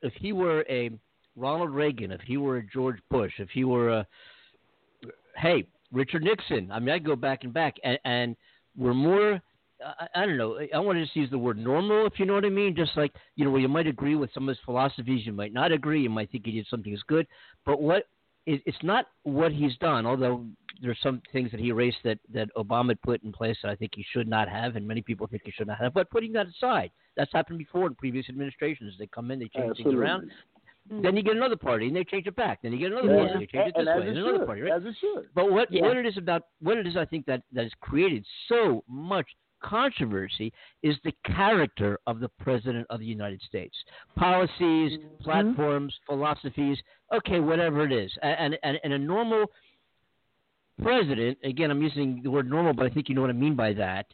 if 0.03 0.13
he 0.15 0.33
were 0.33 0.65
a 0.69 0.91
Ronald 1.37 1.71
Reagan, 1.71 2.11
if 2.11 2.21
he 2.23 2.37
were 2.37 2.57
a 2.57 2.67
George 2.67 2.99
Bush, 3.11 3.35
if 3.39 3.51
he 3.51 3.63
were 3.63 3.91
a 3.91 4.07
hey 5.37 5.65
Richard 5.93 6.25
Nixon, 6.25 6.73
I 6.73 6.81
mean 6.81 6.91
I'd 6.91 7.05
go 7.07 7.15
back 7.15 7.45
and 7.45 7.55
back, 7.55 7.77
and, 7.85 7.99
and 8.05 8.37
we're 8.77 8.95
more. 8.95 9.41
I, 9.85 10.23
I 10.23 10.27
don't 10.27 10.37
know. 10.37 10.59
I 10.75 10.79
want 10.79 10.97
to 10.99 11.05
just 11.05 11.17
use 11.17 11.31
the 11.31 11.39
word 11.39 11.59
normal, 11.59 12.07
if 12.07 12.19
you 12.19 12.27
know 12.27 12.35
what 12.35 12.45
I 12.45 12.51
mean. 12.51 12.75
Just 12.77 12.97
like 12.97 13.13
you 13.37 13.45
know, 13.45 13.51
where 13.51 13.61
you 13.61 13.69
might 13.69 13.87
agree 13.87 14.15
with 14.15 14.33
some 14.33 14.45
of 14.45 14.49
his 14.51 14.65
philosophies, 14.65 15.27
you 15.27 15.33
might 15.33 15.53
not 15.53 15.73
agree. 15.73 16.03
You 16.03 16.11
might 16.11 16.31
think 16.31 16.47
he 16.47 16.53
did 16.53 16.67
something 16.69 16.93
as 16.93 17.03
good, 17.07 17.27
but 17.65 17.81
what 17.81 18.07
it, 18.47 18.63
it's 18.67 18.83
not 18.83 19.07
what 19.23 19.53
he's 19.53 19.77
done. 19.79 20.07
Although 20.07 20.47
there's 20.81 20.99
some 21.03 21.23
things 21.33 21.51
that 21.51 21.61
he 21.61 21.69
erased 21.69 21.99
that 22.05 22.19
that 22.33 22.49
Obama 22.57 22.97
put 23.03 23.23
in 23.23 23.33
place 23.33 23.57
that 23.63 23.71
I 23.71 23.77
think 23.77 23.93
he 23.95 24.05
should 24.13 24.29
not 24.29 24.49
have, 24.49 24.77
and 24.77 24.87
many 24.87 25.03
people 25.03 25.27
think 25.27 25.43
he 25.45 25.53
should 25.53 25.69
not 25.69 25.79
have. 25.79 25.95
But 25.95 26.11
putting 26.11 26.33
that 26.33 26.47
aside, 26.47 26.91
that's 27.17 27.33
happened 27.33 27.59
before 27.59 27.87
in 27.87 27.95
previous 27.95 28.29
administrations. 28.29 28.95
They 28.99 29.07
come 29.07 29.31
in, 29.31 29.39
they 29.39 29.49
change 29.49 29.77
things 29.77 29.95
around. 29.95 30.31
Then 30.91 31.17
you 31.17 31.23
get 31.23 31.37
another 31.37 31.57
party, 31.57 31.87
and 31.87 31.95
they 31.95 32.03
change 32.03 32.27
it 32.27 32.35
back. 32.35 32.61
Then 32.63 32.73
you 32.73 32.79
get 32.79 32.91
another 32.91 33.09
And, 33.09 33.29
party, 33.29 33.47
they 33.47 33.59
change 33.59 33.69
it 33.69 33.75
this 33.77 33.89
as 33.89 34.01
way, 34.01 34.09
and 34.09 34.19
another 34.19 34.39
should, 34.39 34.47
party, 34.47 34.63
right? 34.63 34.73
as 34.73 34.85
it 34.85 34.97
should. 35.01 35.29
But 35.33 35.53
what 35.53 35.71
Yeah. 35.73 35.83
what 35.83 35.97
it 35.97 36.07
is 36.07 36.17
about 36.19 36.49
what 36.61 36.77
it 36.77 36.87
is 36.89 36.97
I 36.97 37.05
think 37.05 37.25
that 37.27 37.43
that 37.53 37.63
has 37.63 37.73
created 37.81 38.27
so 38.49 38.83
much 38.89 39.29
controversy 39.63 40.53
is 40.83 40.97
the 41.05 41.13
character 41.25 41.99
of 42.07 42.21
the 42.21 42.29
president 42.41 42.87
of 42.91 43.01
the 43.01 43.07
United 43.07 43.41
States. 43.43 43.75
Policies, 44.17 44.93
Mm-hmm. 44.93 45.25
platforms, 45.25 45.95
philosophies, 46.07 46.79
okay, 47.15 47.41
whatever 47.41 47.85
it 47.85 47.93
is. 47.93 48.11
And 48.23 48.59
and, 48.63 48.79
and 48.85 48.93
a 48.93 48.99
normal 48.99 49.47
president, 50.83 51.39
again 51.45 51.71
I'm 51.71 51.83
using 51.83 52.21
the 52.23 52.31
word 52.31 52.49
normal, 52.49 52.73
but 52.73 52.87
I 52.87 52.91
think 52.91 53.09
you 53.09 53.15
know 53.15 53.21
what 53.21 53.31
I 53.31 53.35
mean 53.35 53.57
by 53.57 53.73
that. 53.75 54.07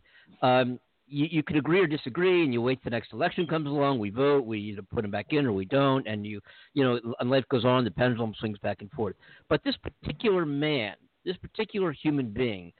Um, 0.42 0.78
you, 1.06 1.26
you 1.30 1.42
could 1.42 1.56
agree 1.56 1.80
or 1.80 1.86
disagree, 1.86 2.44
and 2.44 2.52
you 2.52 2.60
wait 2.60 2.82
the 2.84 2.90
next 2.90 3.12
election 3.12 3.46
comes 3.46 3.66
along. 3.66 3.98
We 3.98 4.10
vote, 4.10 4.44
we 4.44 4.58
either 4.60 4.82
put 4.82 5.04
him 5.04 5.10
back 5.10 5.28
in 5.30 5.46
or 5.46 5.52
we 5.52 5.64
don't, 5.64 6.06
and 6.06 6.26
you, 6.26 6.40
you 6.74 6.84
know, 6.84 7.14
and 7.20 7.30
life 7.30 7.44
goes 7.50 7.64
on. 7.64 7.84
The 7.84 7.90
pendulum 7.90 8.34
swings 8.38 8.58
back 8.58 8.82
and 8.82 8.90
forth. 8.90 9.16
But 9.48 9.62
this 9.64 9.76
particular 9.76 10.44
man, 10.44 10.94
this 11.24 11.36
particular 11.38 11.92
human 11.92 12.30
being, 12.30 12.72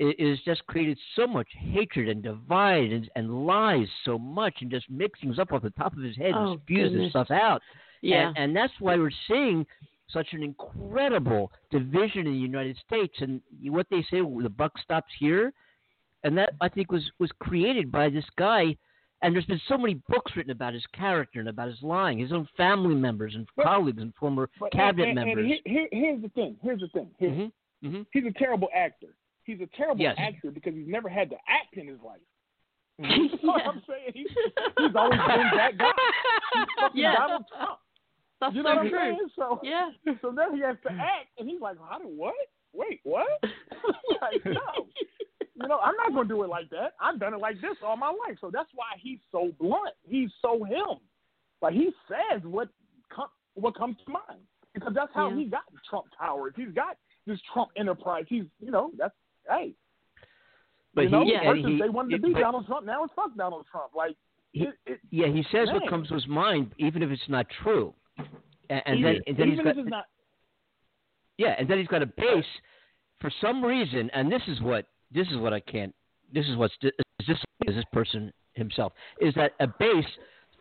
i- 0.00 0.14
is 0.18 0.38
just 0.44 0.66
created 0.66 0.98
so 1.16 1.26
much 1.26 1.48
hatred 1.56 2.08
and 2.08 2.22
divide 2.22 2.92
and, 2.92 3.10
and 3.16 3.46
lies 3.46 3.86
so 4.04 4.18
much, 4.18 4.54
and 4.60 4.70
just 4.70 4.88
makes 4.90 5.20
things 5.20 5.38
up 5.38 5.52
off 5.52 5.62
the 5.62 5.70
top 5.70 5.96
of 5.96 6.02
his 6.02 6.16
head 6.16 6.32
Oh, 6.34 6.52
and 6.52 6.60
spews 6.62 6.92
this 6.92 7.10
stuff 7.10 7.30
out. 7.30 7.62
Yeah. 8.02 8.28
And, 8.28 8.38
and 8.38 8.56
that's 8.56 8.72
why 8.80 8.96
we're 8.96 9.10
seeing 9.28 9.66
such 10.10 10.28
an 10.32 10.42
incredible 10.42 11.50
division 11.70 12.26
in 12.26 12.32
the 12.34 12.38
United 12.38 12.76
States. 12.86 13.14
And 13.20 13.40
what 13.64 13.86
they 13.90 14.02
say, 14.10 14.20
the 14.20 14.52
buck 14.54 14.72
stops 14.82 15.10
here. 15.18 15.52
And 16.24 16.36
that 16.38 16.54
I 16.60 16.68
think 16.68 16.90
was 16.90 17.02
was 17.18 17.30
created 17.38 17.90
by 17.92 18.08
this 18.10 18.24
guy. 18.36 18.76
And 19.22 19.34
there's 19.34 19.46
been 19.46 19.60
so 19.68 19.78
many 19.78 19.94
books 20.08 20.32
written 20.36 20.50
about 20.52 20.74
his 20.74 20.84
character 20.92 21.40
and 21.40 21.48
about 21.48 21.68
his 21.68 21.82
lying. 21.82 22.18
His 22.18 22.32
own 22.32 22.46
family 22.56 22.94
members 22.94 23.34
and 23.34 23.46
But- 23.56 23.64
colleagues 23.64 24.02
and 24.02 24.14
former 24.16 24.50
But- 24.60 24.72
cabinet 24.72 25.08
and, 25.08 25.18
and, 25.18 25.26
members. 25.28 25.44
And 25.44 25.60
here, 25.64 25.88
here, 25.90 26.02
here's 26.04 26.22
the 26.22 26.28
thing. 26.30 26.56
Here's 26.62 26.80
the 26.80 26.88
thing. 26.88 27.08
Here, 27.18 27.30
hmm 27.82 27.88
hmm 27.88 28.02
He's 28.12 28.24
a 28.26 28.32
terrible 28.38 28.68
actor. 28.74 29.14
He's 29.44 29.60
a 29.60 29.66
terrible 29.76 30.00
Yes. 30.02 30.16
actor 30.18 30.50
because 30.50 30.74
he's 30.74 30.88
never 30.88 31.08
had 31.08 31.30
to 31.30 31.36
act 31.48 31.76
in 31.76 31.86
his 31.88 31.98
life. 32.00 32.20
You 32.98 33.28
know 33.42 33.52
what. 33.52 33.66
I'm 33.66 33.82
saying? 33.88 34.12
He's, 34.14 34.26
he's 34.78 34.94
always 34.96 35.18
been 35.18 35.50
that 35.56 35.78
guy. 35.78 35.92
He's 36.54 36.66
fucking 36.80 37.00
Yeah. 37.00 37.14
Donald 37.16 37.44
Trump. 37.48 37.78
That's 38.40 38.54
You 38.54 38.62
know 38.62 38.70
so 38.70 38.76
what 38.76 38.86
I'm 38.86 38.92
saying? 38.92 39.28
So, 39.36 39.60
Yeah. 39.62 39.90
so 40.22 40.30
now 40.30 40.52
he 40.52 40.60
has 40.60 40.76
to 40.86 40.92
act, 40.92 41.28
and 41.38 41.48
he's 41.48 41.60
like, 41.60 41.76
"How 41.88 41.98
do 41.98 42.04
what? 42.08 42.34
Wait, 42.72 43.00
what? 43.04 43.26
like, 44.22 44.44
no. 44.44 44.88
You 45.60 45.68
know, 45.68 45.78
I'm 45.78 45.94
not 45.96 46.12
gonna 46.14 46.28
do 46.28 46.42
it 46.42 46.48
like 46.48 46.68
that. 46.70 46.94
I've 47.00 47.20
done 47.20 47.32
it 47.34 47.38
like 47.40 47.60
this 47.60 47.76
all 47.84 47.96
my 47.96 48.08
life. 48.08 48.36
So 48.40 48.50
that's 48.52 48.68
why 48.74 48.86
he's 49.00 49.20
so 49.30 49.52
blunt. 49.60 49.94
He's 50.02 50.30
so 50.42 50.64
him. 50.64 50.98
Like 51.62 51.74
he 51.74 51.90
says 52.08 52.42
what 52.42 52.68
com- 53.08 53.28
what 53.54 53.76
comes 53.76 53.96
to 54.04 54.12
mind 54.12 54.42
because 54.74 54.92
that's 54.94 55.12
how 55.14 55.30
Yeah. 55.30 55.36
he 55.36 55.44
got 55.46 55.62
Trump 55.88 56.06
towers. 56.18 56.54
He's 56.56 56.72
got 56.74 56.96
this 57.26 57.40
Trump 57.52 57.70
enterprise. 57.76 58.24
He's 58.28 58.44
you 58.60 58.72
know 58.72 58.90
that's 58.98 59.14
hey. 59.48 59.74
But 60.94 61.02
you 61.02 61.08
know, 61.10 61.24
he, 61.24 61.32
Yeah. 61.32 61.50
and 61.50 61.66
he, 61.66 61.80
they 61.80 61.88
wanted 61.88 62.16
to 62.16 62.26
be 62.26 62.32
but 62.32 62.40
Donald 62.40 62.66
Trump. 62.66 62.86
Now 62.86 63.04
it's 63.04 63.12
fuck 63.14 63.34
Donald 63.36 63.66
Trump. 63.70 63.94
Like 63.94 64.16
He- 64.52 64.64
it, 64.64 64.74
it, 64.86 65.00
yeah, 65.10 65.26
he 65.26 65.44
says 65.50 65.68
what 65.72 65.88
comes 65.88 66.08
to 66.08 66.14
his 66.14 66.26
mind, 66.26 66.72
even 66.78 67.02
if 67.02 67.10
it's 67.10 67.28
not 67.28 67.46
true. 67.62 67.92
And, 68.70 68.82
and 68.86 69.04
then, 69.04 69.14
even, 69.16 69.22
and 69.26 69.36
then 69.36 69.50
he's 69.50 69.60
got, 69.60 69.76
not 69.86 70.04
Yeah, 71.36 71.54
and 71.58 71.68
then 71.68 71.78
he's 71.78 71.88
got 71.88 72.02
a 72.02 72.06
base 72.06 72.44
for 73.20 73.30
some 73.40 73.64
reason, 73.64 74.10
and 74.14 74.30
this 74.30 74.42
is 74.48 74.60
what 74.60 74.86
this 75.10 75.26
is 75.28 75.36
what 75.36 75.52
I 75.52 75.60
can't. 75.60 75.94
This 76.32 76.46
is 76.46 76.56
what's 76.56 76.74
is 76.82 76.92
this 77.26 77.38
is 77.66 77.74
this 77.74 77.84
person 77.92 78.32
himself 78.54 78.92
is 79.20 79.34
that 79.34 79.52
a 79.60 79.66
base 79.66 80.06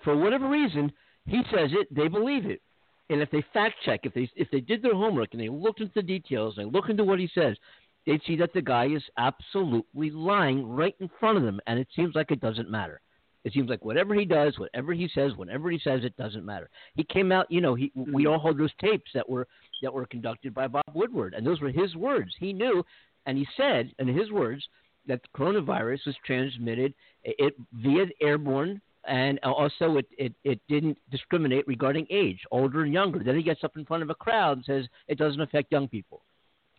for 0.04 0.18
whatever 0.18 0.50
reason 0.50 0.92
he 1.28 1.42
says 1.56 1.70
it, 1.74 1.88
they 1.94 2.08
believe 2.08 2.46
it, 2.46 2.62
and 3.10 3.22
if 3.22 3.30
they 3.32 3.44
fact 3.54 3.76
check, 3.86 4.02
if 4.04 4.14
they 4.14 4.30
if 4.36 4.50
they 4.52 4.60
did 4.60 4.82
their 4.82 4.96
homework 4.96 5.30
and 5.32 5.42
they 5.42 5.50
looked 5.50 5.80
into 5.80 5.94
the 5.96 6.02
details 6.02 6.58
and 6.58 6.68
they 6.68 6.72
look 6.72 6.90
into 6.90 7.04
what 7.04 7.20
he 7.20 7.30
says, 7.34 7.56
they'd 8.06 8.22
see 8.26 8.36
that 8.38 8.54
the 8.54 8.62
guy 8.62 8.88
is 8.88 9.04
absolutely 9.18 10.12
lying 10.12 10.68
right 10.68 10.96
in 11.00 11.10
front 11.20 11.38
of 11.38 11.44
them, 11.44 11.60
and 11.68 11.80
it 11.80 11.88
seems 11.96 12.16
like 12.16 12.32
it 12.32 12.42
doesn't 12.42 12.70
matter. 12.70 13.02
It 13.44 13.52
seems 13.52 13.70
like 13.70 13.84
whatever 13.84 14.16
he 14.16 14.26
does, 14.26 14.58
whatever 14.58 14.94
he 14.94 15.10
says, 15.14 15.34
whenever 15.36 15.70
he 15.70 15.80
says, 15.84 16.04
it 16.04 16.16
doesn't 16.16 16.46
matter. 16.46 16.70
He 16.96 17.04
came 17.04 17.32
out, 17.32 17.52
you 17.52 17.60
know, 17.60 17.76
he 17.76 17.92
we 17.96 18.04
mm-hmm. 18.24 18.28
all 18.32 18.40
hold 18.40 18.58
those 18.58 18.72
tapes 18.80 19.12
that 19.14 19.30
were 19.30 19.48
that 19.82 19.94
were 19.94 20.06
conducted 20.06 20.54
by 20.54 20.68
Bob 20.68 20.84
Woodward, 20.94 21.34
and 21.34 21.46
those 21.46 21.60
were 21.60 21.70
his 21.70 21.96
words. 21.96 22.34
He 22.40 22.54
knew, 22.54 22.86
and 23.26 23.38
he 23.38 23.46
said, 23.58 23.92
in 24.00 24.08
his 24.08 24.32
words, 24.32 24.66
that 25.08 25.22
the 25.22 25.38
coronavirus 25.38 26.06
was 26.06 26.16
transmitted 26.26 26.94
it 27.24 27.56
via 27.74 28.06
airborne, 28.22 28.82
and 29.06 29.40
also 29.40 29.98
it, 29.98 30.08
it 30.18 30.34
it 30.46 30.60
didn't 30.70 30.98
discriminate 31.12 31.68
regarding 31.68 32.08
age, 32.10 32.40
older 32.52 32.84
and 32.84 32.94
younger. 32.94 33.24
Then 33.24 33.36
he 33.36 33.44
gets 33.44 33.64
up 33.66 33.76
in 33.76 33.86
front 33.86 34.04
of 34.04 34.10
a 34.10 34.16
crowd 34.16 34.58
and 34.58 34.66
says 34.66 34.86
it 35.10 35.18
doesn't 35.18 35.42
affect 35.42 35.72
young 35.72 35.90
people. 35.90 36.22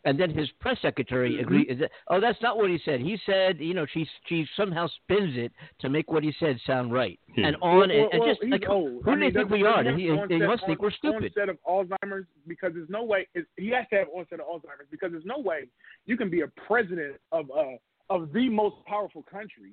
And 0.07 0.21
then 0.21 0.29
his 0.29 0.51
press 0.61 0.77
secretary 0.83 1.41
agreed. 1.41 1.71
Is 1.71 1.79
that, 1.79 1.91
oh, 2.09 2.21
that's 2.21 2.41
not 2.43 2.59
what 2.59 2.69
he 2.69 2.79
said. 2.85 3.01
He 3.01 3.19
said, 3.25 3.59
you 3.59 3.73
know, 3.73 3.87
she 3.91 4.07
she 4.29 4.47
somehow 4.55 4.87
spins 4.89 5.35
it 5.37 5.51
to 5.81 5.89
make 5.89 6.11
what 6.13 6.23
he 6.23 6.33
said 6.39 6.59
sound 6.67 6.93
right, 6.93 7.19
Yeah. 7.37 7.47
and 7.47 7.57
on 7.63 7.79
Well, 7.79 7.83
and, 7.85 7.93
well, 7.93 8.09
and 8.13 8.21
well, 8.21 8.29
just 8.35 8.45
like, 8.51 8.69
old. 8.69 9.03
who 9.03 9.11
I 9.11 9.15
do 9.15 9.21
mean, 9.21 9.33
they 9.33 9.39
think 9.41 9.51
we 9.51 9.65
are? 9.65 9.83
he 9.83 9.89
have 9.89 9.97
He, 9.97 10.03
he 10.05 10.11
onset- 10.11 10.41
must 10.47 10.67
think 10.67 10.83
we're 10.83 10.91
stupid. 10.91 11.33
Onset 11.39 11.49
of 11.49 11.59
Alzheimer's 11.67 12.27
because 12.47 12.73
there's 12.75 12.91
no 12.91 13.03
way 13.03 13.27
it's, 13.35 13.49
he 13.57 13.71
has 13.71 13.87
to 13.91 13.97
have 13.97 14.09
onset 14.15 14.41
of 14.41 14.47
Alzheimer's 14.47 14.89
because 14.91 15.11
there's 15.11 15.25
no 15.25 15.39
way 15.39 15.69
you 16.05 16.19
can 16.19 16.29
be 16.29 16.43
a 16.43 16.49
president 16.67 17.17
of 17.33 17.51
uh 17.51 17.77
of 18.11 18.31
the 18.35 18.51
most 18.51 18.77
powerful 18.87 19.23
country 19.23 19.73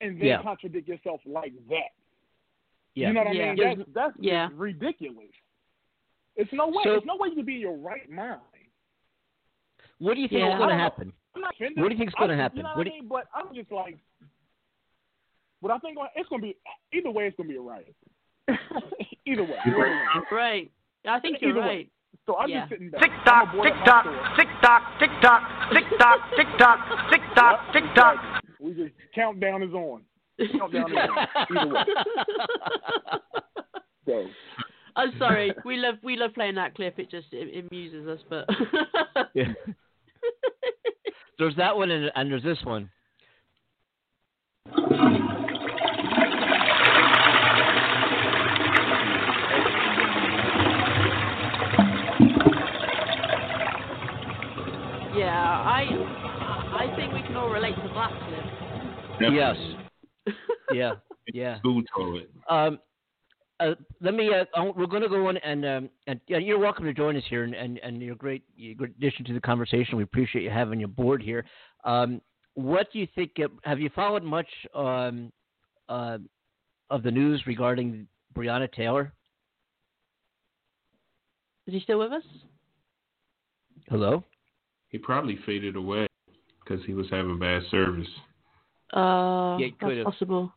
and 0.00 0.18
then 0.18 0.26
Yeah. 0.28 0.42
contradict 0.42 0.88
yourself 0.88 1.20
like 1.26 1.52
that. 1.68 1.92
Yeah. 2.94 3.08
You 3.08 3.12
know 3.14 3.22
what 3.24 3.34
Yeah. 3.36 3.44
I 3.50 3.54
mean? 3.54 3.78
That's 3.78 3.90
that's 3.94 4.14
just 4.16 4.24
Yeah. 4.24 4.48
ridiculous. 4.54 5.28
It's 6.36 6.52
no 6.54 6.68
way. 6.68 6.80
So- 6.84 6.90
There's 6.92 7.04
no 7.04 7.16
way 7.16 7.28
you 7.28 7.34
can 7.34 7.44
be 7.44 7.56
in 7.56 7.60
your 7.60 7.76
right 7.76 8.08
mind. 8.10 8.40
What 9.98 10.14
do 10.14 10.20
you 10.20 10.28
think 10.28 10.40
Yeah. 10.40 10.54
is 10.54 10.58
going 10.58 10.68
to 10.70 10.74
I 10.74 10.78
don't 10.78 10.78
know. 10.78 10.84
happen? 10.84 11.12
I'm 11.34 11.42
not 11.42 11.54
offended. 11.54 11.82
What 11.82 11.88
do 11.88 11.94
you 11.94 11.98
think's 11.98 12.14
gonna 12.18 12.36
happen? 12.36 12.56
You 12.58 12.62
know 12.64 12.68
What 12.70 12.78
what, 12.78 12.84
do 12.84 12.90
I 12.90 13.00
mean? 13.00 13.08
But 13.08 13.24
I'm 13.34 13.54
just 13.54 13.70
like, 13.70 13.98
what 15.60 15.72
I 15.72 15.78
think 15.78 15.98
it's 16.16 16.28
gonna 16.28 16.42
be. 16.42 16.56
Either 16.92 17.10
way, 17.10 17.26
it's 17.26 17.36
gonna 17.36 17.48
be 17.48 17.56
a 17.56 17.60
riot. 17.60 17.94
either 19.26 19.44
way. 19.44 19.58
Right. 20.32 20.70
I 21.06 21.20
think 21.20 21.38
you're 21.40 21.50
Either 21.50 21.60
way. 21.60 21.90
So 22.26 22.36
I'm 22.38 22.48
Yeah. 22.48 22.60
just 22.60 22.70
sitting 22.70 22.90
back. 22.90 23.02
Tick 23.02 23.10
I'm 23.12 23.24
tock, 23.24 23.48
aboard 23.52 23.64
tick 23.66 23.74
my 23.76 23.84
tock, 23.84 24.04
tick 24.36 24.48
tock, 24.62 24.82
tick 24.98 25.10
tock, 25.20 25.42
tick 25.72 25.84
tock, 25.98 26.20
tick 26.36 26.46
tock, 26.58 27.10
tick 27.10 27.22
tock, 27.34 27.72
tick 27.72 27.84
tock. 27.94 28.42
We 28.60 28.74
just 28.74 28.92
countdown 29.14 29.62
is 29.62 29.72
on. 29.72 30.02
Countdown 30.58 30.90
is 30.90 30.98
on. 30.98 31.56
Either 31.56 31.74
way. 31.74 31.84
So 34.06 34.26
I'm 34.96 35.12
sorry. 35.18 35.52
We 35.66 35.76
love 35.76 35.96
we 36.02 36.16
love 36.16 36.32
playing 36.34 36.54
that 36.56 36.74
clip. 36.74 36.98
It 36.98 37.10
just 37.10 37.26
it, 37.32 37.66
amuses 37.70 38.08
us, 38.08 38.20
but 38.28 38.48
Yeah. 39.34 39.52
There's 41.38 41.54
that 41.54 41.76
one 41.76 41.90
and, 41.92 42.10
and 42.16 42.32
there's 42.32 42.42
this 42.42 42.58
one. 42.64 42.90
yeah, 55.14 55.62
I 55.64 55.84
I 56.74 56.92
think 56.96 57.12
we 57.12 57.22
can 57.22 57.36
all 57.36 57.50
relate 57.50 57.76
to 57.76 57.88
that 57.94 58.10
clip. 58.26 59.32
Yes. 59.32 59.56
Yeah. 60.70 60.92
Yeah. 61.32 61.58
School 61.60 61.82
told 61.96 62.16
it. 62.20 62.30
Um, 62.50 62.78
uh, 63.60 63.74
let 64.00 64.14
me. 64.14 64.30
Uh, 64.32 64.64
we're 64.76 64.86
going 64.86 65.02
to 65.02 65.08
go 65.08 65.28
on 65.28 65.36
and 65.38 65.64
um, 65.64 65.90
and 66.06 66.20
yeah, 66.28 66.38
you're 66.38 66.58
welcome 66.58 66.84
to 66.84 66.94
join 66.94 67.16
us 67.16 67.24
here, 67.28 67.44
and 67.44 67.54
and, 67.54 67.78
and 67.78 68.00
you're 68.00 68.14
great, 68.14 68.42
you're 68.56 68.74
great 68.74 68.90
addition 68.96 69.24
to 69.26 69.34
the 69.34 69.40
conversation. 69.40 69.96
We 69.96 70.04
appreciate 70.04 70.42
you 70.42 70.50
having 70.50 70.80
your 70.80 70.88
board 70.88 71.22
here. 71.22 71.44
Um, 71.84 72.20
what 72.54 72.92
do 72.92 72.98
you 72.98 73.08
think? 73.14 73.32
Uh, 73.42 73.48
have 73.64 73.80
you 73.80 73.90
followed 73.94 74.22
much 74.22 74.48
um, 74.74 75.32
uh, 75.88 76.18
of 76.90 77.02
the 77.02 77.10
news 77.10 77.42
regarding 77.46 78.06
Breonna 78.34 78.70
Taylor? 78.72 79.12
Is 81.66 81.74
he 81.74 81.80
still 81.80 81.98
with 81.98 82.12
us? 82.12 82.22
Hello. 83.88 84.24
He 84.88 84.98
probably 84.98 85.38
faded 85.44 85.76
away 85.76 86.06
because 86.64 86.84
he 86.86 86.94
was 86.94 87.06
having 87.10 87.38
bad 87.38 87.62
service. 87.70 88.08
Uh, 88.92 89.58
Yeah, 89.58 89.68
that's 89.80 90.04
possible. 90.04 90.52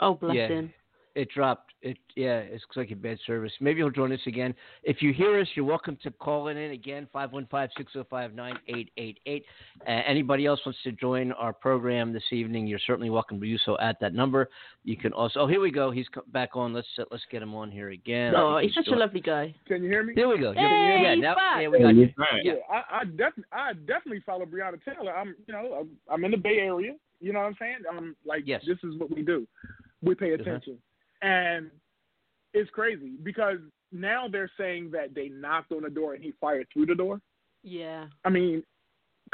Oh, 0.00 0.14
bless 0.14 0.34
Yeah. 0.34 0.48
him. 0.48 0.74
It 1.16 1.28
dropped. 1.34 1.72
It 1.80 1.96
yeah, 2.14 2.40
it's 2.40 2.62
like 2.76 2.90
a 2.90 2.94
bad 2.94 3.18
service. 3.26 3.52
Maybe 3.60 3.78
he'll 3.80 3.88
join 3.90 4.12
us 4.12 4.20
again. 4.26 4.54
If 4.82 5.00
you 5.00 5.14
hear 5.14 5.40
us, 5.40 5.48
you're 5.54 5.64
welcome 5.64 5.96
to 6.02 6.10
call 6.10 6.48
in 6.48 6.58
again 6.58 7.08
515-605-9888. 7.14 9.42
Uh, 9.86 9.90
anybody 10.06 10.46
else 10.46 10.60
wants 10.66 10.78
to 10.84 10.92
join 10.92 11.32
our 11.32 11.52
program 11.52 12.12
this 12.12 12.22
evening, 12.32 12.66
you're 12.66 12.78
certainly 12.86 13.10
welcome 13.10 13.40
to 13.40 13.46
do 13.46 13.56
so 13.64 13.78
at 13.78 13.98
that 14.00 14.14
number. 14.14 14.48
You 14.84 14.96
can 14.96 15.12
also. 15.12 15.40
Oh, 15.40 15.46
here 15.46 15.60
we 15.60 15.70
go. 15.70 15.90
He's 15.90 16.06
back 16.32 16.50
on. 16.54 16.72
Let's 16.72 16.86
uh, 16.98 17.04
let's 17.10 17.24
get 17.30 17.42
him 17.42 17.54
on 17.54 17.70
here 17.70 17.90
again. 17.90 18.34
Oh, 18.36 18.58
think 18.58 18.72
he's 18.72 18.84
such 18.84 18.92
a 18.92 18.96
lovely 18.98 19.20
guy. 19.20 19.54
can 19.66 19.82
you 19.82 19.88
hear 19.88 20.02
me? 20.02 20.12
There 20.14 20.28
we 20.28 20.38
go. 20.38 20.52
Hey, 20.52 21.00
yeah, 21.02 21.14
he's 21.14 21.22
now, 21.22 21.34
back. 21.34 21.62
yeah, 21.62 21.68
we 21.68 21.78
got 21.80 21.94
you. 21.94 22.08
Right. 22.18 22.44
Yeah. 22.44 22.52
I, 22.70 23.00
I 23.00 23.04
definitely, 23.04 23.44
I 23.52 23.72
definitely 23.86 24.22
follow 24.26 24.44
Breonna 24.44 24.78
Taylor. 24.84 25.16
I'm, 25.16 25.34
you 25.46 25.54
know, 25.54 25.78
I'm, 25.80 25.88
I'm 26.10 26.24
in 26.24 26.30
the 26.32 26.36
Bay 26.36 26.58
Area. 26.60 26.94
You 27.20 27.32
know 27.32 27.40
what 27.40 27.46
I'm 27.46 27.56
saying? 27.58 27.76
I'm 27.90 28.14
like, 28.26 28.42
Yes. 28.44 28.62
this 28.66 28.76
is 28.84 28.98
what 28.98 29.10
we 29.10 29.22
do. 29.22 29.46
We 30.02 30.14
pay 30.14 30.34
Uh-huh. 30.34 30.42
attention, 30.42 30.78
and 31.22 31.70
it's 32.54 32.70
crazy 32.70 33.12
because 33.22 33.58
now 33.92 34.26
they're 34.30 34.50
saying 34.58 34.90
that 34.92 35.14
they 35.14 35.28
knocked 35.28 35.72
on 35.72 35.82
the 35.82 35.90
door 35.90 36.14
and 36.14 36.22
he 36.22 36.32
fired 36.40 36.66
through 36.72 36.86
the 36.86 36.94
door. 36.94 37.20
Yeah. 37.62 38.06
I 38.24 38.30
mean, 38.30 38.62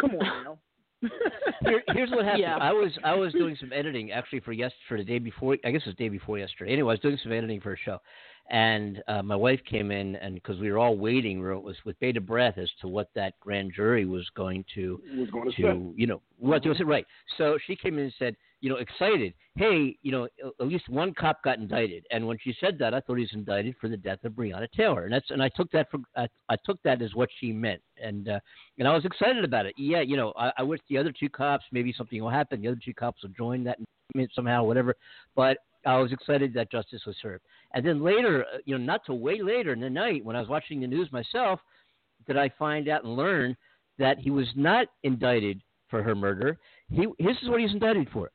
come 0.00 0.12
on 0.12 0.44
now. 0.44 0.58
Here, 1.64 1.82
here's 1.88 2.10
what 2.10 2.24
happened. 2.24 2.42
Yeah. 2.42 2.56
I 2.56 2.72
was 2.72 2.92
I 3.02 3.14
was 3.14 3.32
doing 3.32 3.56
some 3.58 3.72
editing 3.72 4.12
actually 4.12 4.40
for 4.40 4.52
yes 4.52 4.70
for 4.88 4.96
the 4.96 5.04
day 5.04 5.18
before. 5.18 5.56
I 5.64 5.70
guess 5.72 5.82
it 5.84 5.88
was 5.88 5.96
the 5.96 6.04
day 6.04 6.08
before 6.08 6.38
yesterday. 6.38 6.72
Anyway, 6.72 6.90
I 6.90 6.94
was 6.94 7.00
doing 7.00 7.18
some 7.22 7.32
editing 7.32 7.60
for 7.60 7.72
a 7.72 7.76
show, 7.76 7.98
and 8.50 9.02
uh, 9.08 9.22
my 9.22 9.34
wife 9.34 9.60
came 9.68 9.90
in, 9.90 10.14
and 10.16 10.34
because 10.34 10.60
we 10.60 10.70
were 10.70 10.78
all 10.78 10.96
waiting, 10.96 11.38
we 11.38 11.44
were, 11.44 11.58
was 11.58 11.76
with 11.84 11.98
bated 11.98 12.24
breath 12.24 12.56
as 12.56 12.70
to 12.82 12.88
what 12.88 13.10
that 13.16 13.34
grand 13.40 13.72
jury 13.74 14.04
was 14.04 14.28
going 14.36 14.64
to 14.76 15.00
was 15.16 15.28
going 15.30 15.50
to 15.50 15.62
to 15.62 15.94
you 15.96 16.06
know 16.06 16.20
what 16.38 16.62
to 16.62 16.74
say. 16.74 16.84
Right. 16.84 17.06
So 17.36 17.58
she 17.66 17.74
came 17.74 17.98
in 17.98 18.04
and 18.04 18.14
said, 18.18 18.36
you 18.62 18.70
know, 18.70 18.76
excited. 18.76 19.34
Hey, 19.56 19.98
you 20.02 20.12
know, 20.12 20.28
at 20.60 20.66
least 20.66 20.88
one 20.88 21.12
cop 21.12 21.42
got 21.42 21.58
indicted. 21.58 22.06
And 22.10 22.26
when 22.26 22.38
she 22.42 22.54
said 22.60 22.78
that, 22.78 22.94
I 22.94 23.00
thought 23.00 23.16
he 23.16 23.22
was 23.22 23.30
indicted 23.34 23.74
for 23.80 23.88
the 23.88 23.96
death 23.96 24.24
of 24.24 24.32
Breonna 24.32 24.68
Taylor. 24.70 25.04
And 25.04 25.12
that's 25.12 25.30
and 25.30 25.42
I 25.42 25.50
took 25.54 25.70
that 25.72 25.90
for 25.90 25.98
I, 26.16 26.28
I 26.48 26.56
took 26.64 26.80
that 26.84 27.02
as 27.02 27.14
what 27.14 27.28
she 27.40 27.52
meant. 27.52 27.82
And 28.02 28.28
uh, 28.28 28.38
and 28.78 28.86
I 28.86 28.94
was 28.94 29.04
excited 29.04 29.44
about 29.44 29.66
it. 29.66 29.74
Yeah, 29.76 30.00
you 30.00 30.16
know, 30.16 30.32
I, 30.38 30.52
I 30.58 30.62
wish 30.62 30.80
the 30.88 30.96
other 30.96 31.12
two 31.12 31.28
cops 31.28 31.64
maybe 31.72 31.92
something 31.92 32.22
will 32.22 32.30
happen. 32.30 32.62
The 32.62 32.68
other 32.68 32.80
two 32.82 32.94
cops 32.94 33.22
will 33.22 33.30
join 33.30 33.64
that 33.64 33.78
somehow, 34.32 34.62
whatever. 34.62 34.94
But 35.34 35.58
I 35.84 35.98
was 35.98 36.12
excited 36.12 36.54
that 36.54 36.70
justice 36.70 37.02
was 37.04 37.16
served. 37.20 37.42
And 37.74 37.84
then 37.84 38.02
later, 38.02 38.44
uh, 38.44 38.58
you 38.64 38.78
know, 38.78 38.84
not 38.84 39.04
till 39.04 39.18
way 39.18 39.42
later 39.42 39.72
in 39.72 39.80
the 39.80 39.90
night 39.90 40.24
when 40.24 40.36
I 40.36 40.40
was 40.40 40.48
watching 40.48 40.80
the 40.80 40.86
news 40.86 41.10
myself, 41.10 41.58
did 42.28 42.36
I 42.36 42.48
find 42.58 42.88
out 42.88 43.02
and 43.02 43.16
learn 43.16 43.56
that 43.98 44.18
he 44.18 44.30
was 44.30 44.46
not 44.54 44.86
indicted 45.02 45.60
for 45.92 46.02
her 46.02 46.14
murder. 46.14 46.58
He 46.90 47.06
this 47.18 47.36
is 47.42 47.48
what 47.48 47.60
he's 47.60 47.70
indicted 47.70 48.08
for. 48.12 48.30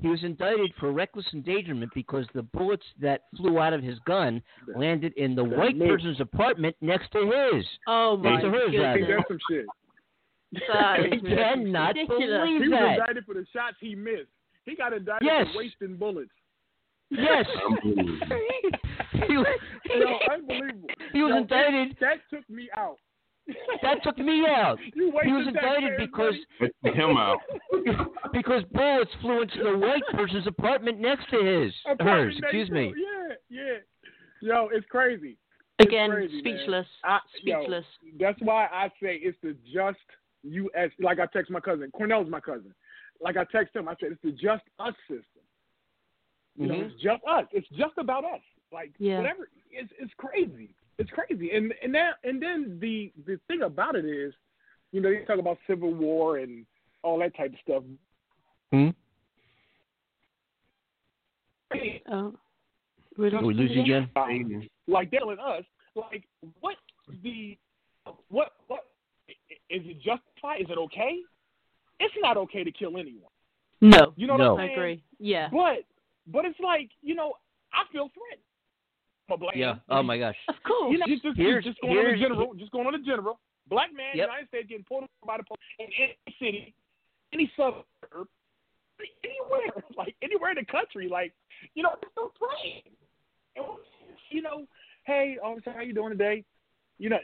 He 0.00 0.08
was 0.08 0.22
indicted 0.24 0.72
for 0.78 0.92
reckless 0.92 1.24
endangerment 1.32 1.90
because 1.94 2.26
the 2.34 2.42
bullets 2.42 2.84
that 3.00 3.22
flew 3.36 3.58
out 3.58 3.72
of 3.72 3.82
his 3.82 3.98
gun 4.00 4.42
landed 4.76 5.14
in 5.16 5.34
the 5.34 5.42
That 5.42 5.56
white 5.56 5.76
missed. 5.76 5.90
person's 5.90 6.20
apartment 6.20 6.76
next 6.82 7.10
to 7.12 7.20
his. 7.54 7.64
Oh 7.86 8.16
my 8.18 8.32
Next 8.32 8.42
to 8.44 8.50
hers, 8.50 8.70
Ain't 8.72 8.82
rather. 8.82 8.98
goodness. 8.98 9.16
that 9.18 9.28
some 9.28 9.38
shit? 9.50 9.66
That 10.52 11.00
is 11.00 11.22
I 11.24 11.34
cannot 11.54 11.88
ridiculous. 11.94 12.26
believe 12.28 12.62
He 12.62 12.68
was 12.68 12.90
indicted 12.98 13.24
for 13.24 13.34
the 13.34 13.46
shots 13.52 13.76
he 13.80 13.94
missed. 13.94 14.28
He 14.66 14.76
got 14.76 14.92
indicted 14.92 15.26
Yes. 15.26 15.46
for 15.52 15.58
wasting 15.58 15.96
bullets. 15.96 16.30
Yes. 17.10 17.46
Unbelievable. 17.64 18.18
he, 19.28 19.36
was- 19.38 19.46
Yo, 19.86 20.18
unbelievable. 20.34 20.88
he 21.12 21.22
was 21.22 21.30
Yo, 21.30 21.36
indicted. 21.38 21.96
That 22.00 22.18
took 22.30 22.48
me 22.50 22.68
out. 22.76 22.96
That 23.82 24.02
took 24.02 24.18
me 24.18 24.44
out. 24.48 24.78
You 24.94 25.12
He 25.24 25.32
was 25.32 25.46
wasted 25.46 25.56
indicted 25.56 25.98
because 25.98 26.34
him 26.82 27.16
out. 27.16 27.38
because 28.32 28.62
bullets 28.72 29.10
flew 29.20 29.42
into 29.42 29.62
the 29.62 29.76
white 29.78 30.02
person's 30.12 30.46
apartment 30.46 30.98
next 31.00 31.28
to 31.30 31.36
his. 31.44 31.72
Apartment 31.84 32.08
Hers, 32.08 32.36
excuse 32.42 32.70
me. 32.70 32.92
Yeah, 32.96 33.34
yeah. 33.48 33.78
Yo, 34.42 34.68
it's 34.72 34.86
crazy. 34.88 35.36
It's 35.78 35.88
Again, 35.88 36.10
crazy, 36.10 36.38
speechless. 36.40 36.86
I, 37.04 37.18
yo, 37.42 37.60
Speechless. 37.60 37.84
that's 38.18 38.40
why 38.40 38.66
I 38.72 38.88
say 39.02 39.16
it's 39.22 39.36
the 39.42 39.56
just 39.72 39.98
U.S. 40.42 40.90
Like 41.00 41.20
I 41.20 41.26
text 41.26 41.50
my 41.50 41.60
cousin. 41.60 41.90
Cornell's 41.92 42.28
my 42.30 42.40
cousin. 42.40 42.74
Like 43.20 43.36
I 43.36 43.44
text 43.52 43.74
him, 43.76 43.88
I 43.88 43.94
said 44.00 44.12
it's 44.12 44.22
the 44.22 44.32
just 44.32 44.62
us 44.78 44.94
system. 45.08 45.24
You 46.56 46.66
know, 46.68 46.74
Mhm. 46.74 46.86
it's 46.90 47.02
just 47.02 47.22
us. 47.28 47.44
It's 47.52 47.68
just 47.70 47.96
about 47.98 48.24
us. 48.24 48.40
Like 48.72 48.92
Yeah. 48.98 49.18
whatever. 49.18 49.48
It's 49.70 49.92
it's 49.98 50.12
crazy. 50.16 50.74
It's 50.98 51.10
crazy. 51.10 51.50
And 51.52 51.72
and 51.82 51.94
that 51.94 52.14
and 52.24 52.42
then 52.42 52.78
the 52.80 53.12
the 53.26 53.38
thing 53.48 53.62
about 53.62 53.96
it 53.96 54.04
is, 54.06 54.32
you 54.92 55.00
know, 55.00 55.10
they 55.10 55.24
talk 55.24 55.38
about 55.38 55.58
civil 55.66 55.92
war 55.92 56.38
and 56.38 56.64
all 57.02 57.18
that 57.18 57.36
type 57.36 57.52
of 57.52 57.58
stuff. 57.62 57.82
Hmm? 58.72 58.88
Oh. 62.10 62.34
We 63.18 63.30
Did 63.30 63.42
we 63.42 63.54
lose 63.54 63.70
you 63.74 63.82
again? 63.82 64.10
like 64.86 65.10
they're 65.10 65.20
telling 65.20 65.38
us, 65.38 65.64
like 65.94 66.24
what 66.60 66.76
the 67.22 67.56
what 68.28 68.52
what 68.68 68.80
is 69.70 69.82
it 69.84 69.96
justified? 69.96 70.60
Is 70.60 70.66
it 70.70 70.78
okay? 70.78 71.20
It's 71.98 72.14
not 72.20 72.36
okay 72.36 72.62
to 72.62 72.70
kill 72.70 72.96
anyone. 72.98 73.30
No. 73.80 74.12
You 74.16 74.26
know 74.26 74.36
No. 74.36 74.52
what 74.54 74.60
I 74.60 74.64
I'm 74.64 74.68
saying? 74.68 74.78
agree. 74.78 75.02
Yeah. 75.18 75.48
But 75.50 75.84
but 76.26 76.44
it's 76.44 76.60
like 76.60 76.90
you 77.02 77.14
know 77.14 77.34
I 77.72 77.90
feel 77.90 78.10
threatened. 78.14 78.42
I'm 79.30 79.38
black 79.38 79.56
Yeah. 79.56 79.72
man. 79.72 79.80
Oh 79.90 80.02
my 80.02 80.18
gosh. 80.18 80.36
Of 80.48 80.56
course. 80.66 80.92
You 80.92 80.98
know, 80.98 81.06
just, 81.06 81.22
just, 81.22 81.36
Here's- 81.36 81.64
just 81.64 81.80
going 81.80 81.98
on 81.98 82.12
the 82.12 82.18
general. 82.18 82.54
Just 82.54 82.72
going 82.72 82.86
on 82.86 82.92
the 82.92 83.04
general. 83.06 83.40
Black 83.68 83.92
man, 83.92 84.14
Yep. 84.14 84.28
United 84.28 84.48
States, 84.48 84.68
getting 84.68 84.84
pulled 84.84 85.02
over 85.02 85.26
by 85.26 85.36
the 85.38 85.42
police 85.42 85.58
in 85.80 85.86
any 85.98 86.16
city, 86.38 86.74
any 87.32 87.50
suburb, 87.56 88.28
anywhere, 89.24 89.82
like 89.96 90.14
anywhere 90.22 90.50
in 90.50 90.56
the 90.56 90.64
country. 90.64 91.08
Like 91.08 91.32
you 91.74 91.82
know, 91.82 91.90
it's 92.00 92.12
so 92.14 92.30
plain. 92.38 92.82
And, 93.56 93.66
you 94.30 94.42
know, 94.42 94.66
hey, 95.04 95.36
um, 95.42 95.52
officer, 95.52 95.72
how 95.72 95.80
you 95.80 95.94
doing 95.94 96.10
today? 96.10 96.44
You 96.98 97.10
know, 97.10 97.18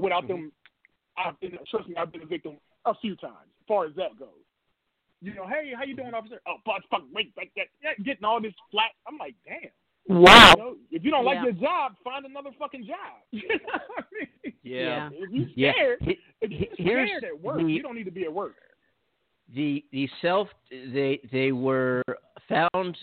without 0.00 0.24
mm-hmm. 0.24 0.32
them 0.32 0.52
I've 1.16 1.38
been, 1.40 1.58
trust 1.70 1.88
me, 1.88 1.96
I've 1.96 2.12
been 2.12 2.22
a 2.22 2.26
victim 2.26 2.56
a 2.84 2.94
few 3.00 3.16
times. 3.16 3.48
As 3.60 3.66
far 3.68 3.86
as 3.86 3.94
that 3.96 4.18
goes, 4.18 4.28
you 5.20 5.34
know, 5.34 5.46
hey, 5.46 5.72
how 5.76 5.84
you 5.84 5.96
doing, 5.96 6.08
mm-hmm. 6.08 6.16
officer? 6.16 6.40
Oh, 6.46 6.56
fuck, 6.66 6.82
fuck, 6.90 7.02
wait, 7.12 7.32
like 7.36 7.50
that, 7.56 7.66
yeah, 7.82 7.90
getting 8.04 8.24
all 8.24 8.40
this 8.40 8.54
flat. 8.70 8.90
I'm 9.06 9.18
like, 9.18 9.34
damn. 9.44 9.70
Wow. 10.06 10.52
You 10.56 10.62
know, 10.62 10.76
if 10.90 11.04
you 11.04 11.10
don't 11.10 11.24
like 11.24 11.36
Yeah. 11.36 11.44
your 11.44 11.52
job, 11.52 11.94
find 12.04 12.26
another 12.26 12.50
fucking 12.58 12.84
job. 12.86 13.22
You 13.32 13.48
know 13.48 13.58
what 13.88 14.04
I 14.04 14.24
mean? 14.44 14.54
Yeah. 14.62 15.08
If 15.12 15.30
you 15.32 15.46
Yeah. 15.54 15.72
scared, 15.72 15.98
He- 16.02 16.18
if 16.40 16.50
you're 16.50 16.68
here's 16.98 17.08
scared 17.10 17.24
at 17.24 17.40
work, 17.40 17.58
the- 17.58 17.64
you 17.72 17.82
don't 17.82 17.94
need 17.94 18.04
to 18.04 18.10
be 18.10 18.24
at 18.24 18.32
work. 18.32 18.56
the 19.54 19.84
the 19.92 20.08
self 20.22 20.48
they 20.70 21.20
they 21.30 21.52
were 21.52 22.02
found 22.48 22.96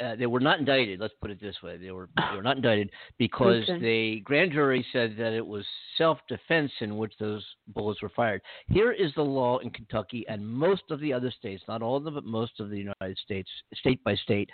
uh, 0.00 0.14
they 0.16 0.26
were 0.26 0.38
not 0.40 0.58
indicted 0.60 1.00
let's 1.00 1.14
put 1.20 1.30
it 1.32 1.40
this 1.40 1.60
way 1.64 1.76
they 1.76 1.90
were 1.90 2.08
they 2.16 2.36
were 2.36 2.42
not 2.44 2.56
indicted 2.56 2.90
because 3.18 3.62
Okay. 3.68 3.78
the 3.80 4.20
grand 4.20 4.52
jury 4.52 4.84
said 4.92 5.16
that 5.16 5.32
it 5.32 5.44
was 5.44 5.66
self 5.98 6.18
defense 6.28 6.70
in 6.80 6.96
which 6.96 7.12
those 7.18 7.44
bullets 7.68 8.02
were 8.02 8.08
fired 8.10 8.40
here 8.68 8.92
is 8.92 9.12
the 9.14 9.24
law 9.24 9.58
in 9.58 9.70
Kentucky 9.70 10.24
and 10.28 10.46
most 10.46 10.84
of 10.90 11.00
the 11.00 11.12
other 11.12 11.30
states 11.32 11.62
not 11.66 11.82
all 11.82 11.96
of 11.96 12.04
them 12.04 12.14
but 12.14 12.24
most 12.24 12.60
of 12.60 12.70
the 12.70 12.78
United 12.78 13.18
States 13.18 13.50
state 13.74 14.02
by 14.04 14.14
state 14.14 14.48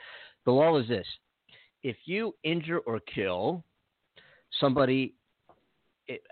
the 0.47 0.51
law 0.53 0.77
is 0.79 0.89
this 0.89 1.07
if 1.83 1.97
you 2.05 2.35
injure 2.45 2.79
or 2.81 3.01
kill 3.01 3.65
somebody 4.61 5.15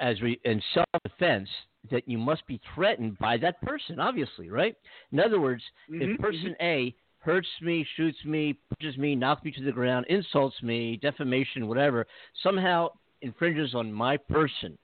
as 0.01 0.21
re, 0.21 0.41
in 0.45 0.61
self 0.75 0.87
defense 1.05 1.49
that 1.91 2.09
you 2.09 2.19
must 2.19 2.47
be 2.47 2.61
threatened 2.75 3.19
by 3.19 3.37
that 3.39 3.61
person, 3.63 4.01
obviously, 4.01 4.51
right? 4.51 4.75
In 5.13 5.21
other 5.21 5.41
words, 5.41 5.63
Mhm, 5.89 6.15
if 6.15 6.21
person 6.21 6.55
A 6.61 6.95
hurts 7.19 7.49
me, 7.63 7.87
shoots 7.97 8.19
me, 8.25 8.59
punches 8.79 8.99
me, 8.99 9.15
knocks 9.15 9.45
me 9.45 9.53
to 9.53 9.63
the 9.63 9.73
ground, 9.73 10.07
insults 10.09 10.61
me, 10.63 10.97
defamation, 10.97 11.69
whatever, 11.69 12.07
somehow 12.43 12.89
infringes 13.23 13.75
on 13.75 13.93
my 13.93 14.17
person, 14.17 14.77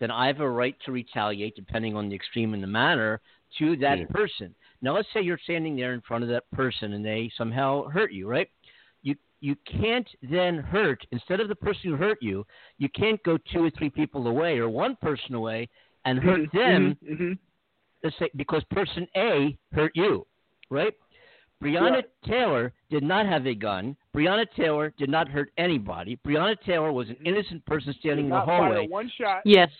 then 0.00 0.10
I 0.10 0.26
have 0.26 0.40
a 0.40 0.48
right 0.48 0.76
to 0.84 0.92
retaliate, 0.92 1.54
depending 1.56 1.96
on 1.96 2.08
the 2.08 2.14
extreme 2.16 2.54
and 2.54 2.62
the 2.62 2.66
manner, 2.68 3.20
to 3.58 3.76
that 3.76 3.98
Yeah. 3.98 4.06
person. 4.10 4.54
Now, 4.80 4.94
let's 4.94 5.08
say 5.12 5.20
you're 5.22 5.38
standing 5.38 5.76
there 5.76 5.92
in 5.92 6.00
front 6.00 6.24
of 6.24 6.30
that 6.30 6.50
person 6.52 6.94
and 6.94 7.04
they 7.04 7.30
somehow 7.36 7.88
hurt 7.88 8.12
you, 8.12 8.26
right? 8.28 8.48
You 9.42 9.52
you 9.52 9.80
can't 9.80 10.08
then 10.22 10.58
hurt 10.58 11.04
instead 11.10 11.40
of 11.40 11.48
the 11.48 11.54
person 11.54 11.90
who 11.90 11.96
hurt 11.96 12.18
you. 12.22 12.46
You 12.78 12.88
can't 12.88 13.22
go 13.24 13.36
two 13.52 13.64
or 13.64 13.70
three 13.70 13.90
people 13.90 14.26
away 14.28 14.58
or 14.58 14.68
one 14.68 14.96
person 14.96 15.34
away 15.34 15.68
and 16.04 16.18
hurt 16.18 16.40
mm-hmm. 16.40 16.56
them. 16.56 16.98
Mm-hmm. 17.04 17.24
Mhm. 17.24 17.38
Let's 18.04 18.18
say 18.18 18.30
because 18.36 18.64
person 18.70 19.06
A 19.16 19.58
hurt 19.72 19.92
you, 19.94 20.26
right? 20.70 20.94
Breonna 21.62 21.92
Right. 21.92 22.04
Taylor 22.24 22.72
did 22.90 23.02
not 23.04 23.26
have 23.26 23.46
a 23.46 23.54
gun. 23.54 23.96
Breonna 24.16 24.46
Taylor 24.56 24.92
did 24.96 25.08
not 25.08 25.28
hurt 25.28 25.52
anybody. 25.58 26.18
Breonna 26.26 26.56
Taylor 26.64 26.92
was 26.92 27.08
an 27.08 27.16
mm-hmm. 27.16 27.26
innocent 27.26 27.66
person 27.66 27.94
standing 28.00 28.26
in 28.26 28.30
the 28.30 28.40
hallway 28.40 28.88
one 28.88 29.10
shot, 29.16 29.42
Yes. 29.44 29.70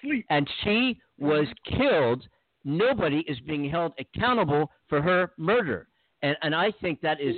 sleep. 0.00 0.26
and 0.30 0.48
she 0.62 1.00
was 1.18 1.46
killed. 1.64 2.26
Nobody 2.64 3.20
is 3.28 3.40
being 3.40 3.68
held 3.68 3.92
accountable 3.98 4.70
for 4.88 5.00
her 5.02 5.32
murder, 5.36 5.88
and 6.22 6.36
and 6.42 6.54
I 6.54 6.70
think 6.70 7.00
that 7.00 7.20
is, 7.20 7.36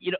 you 0.00 0.12
know, 0.12 0.18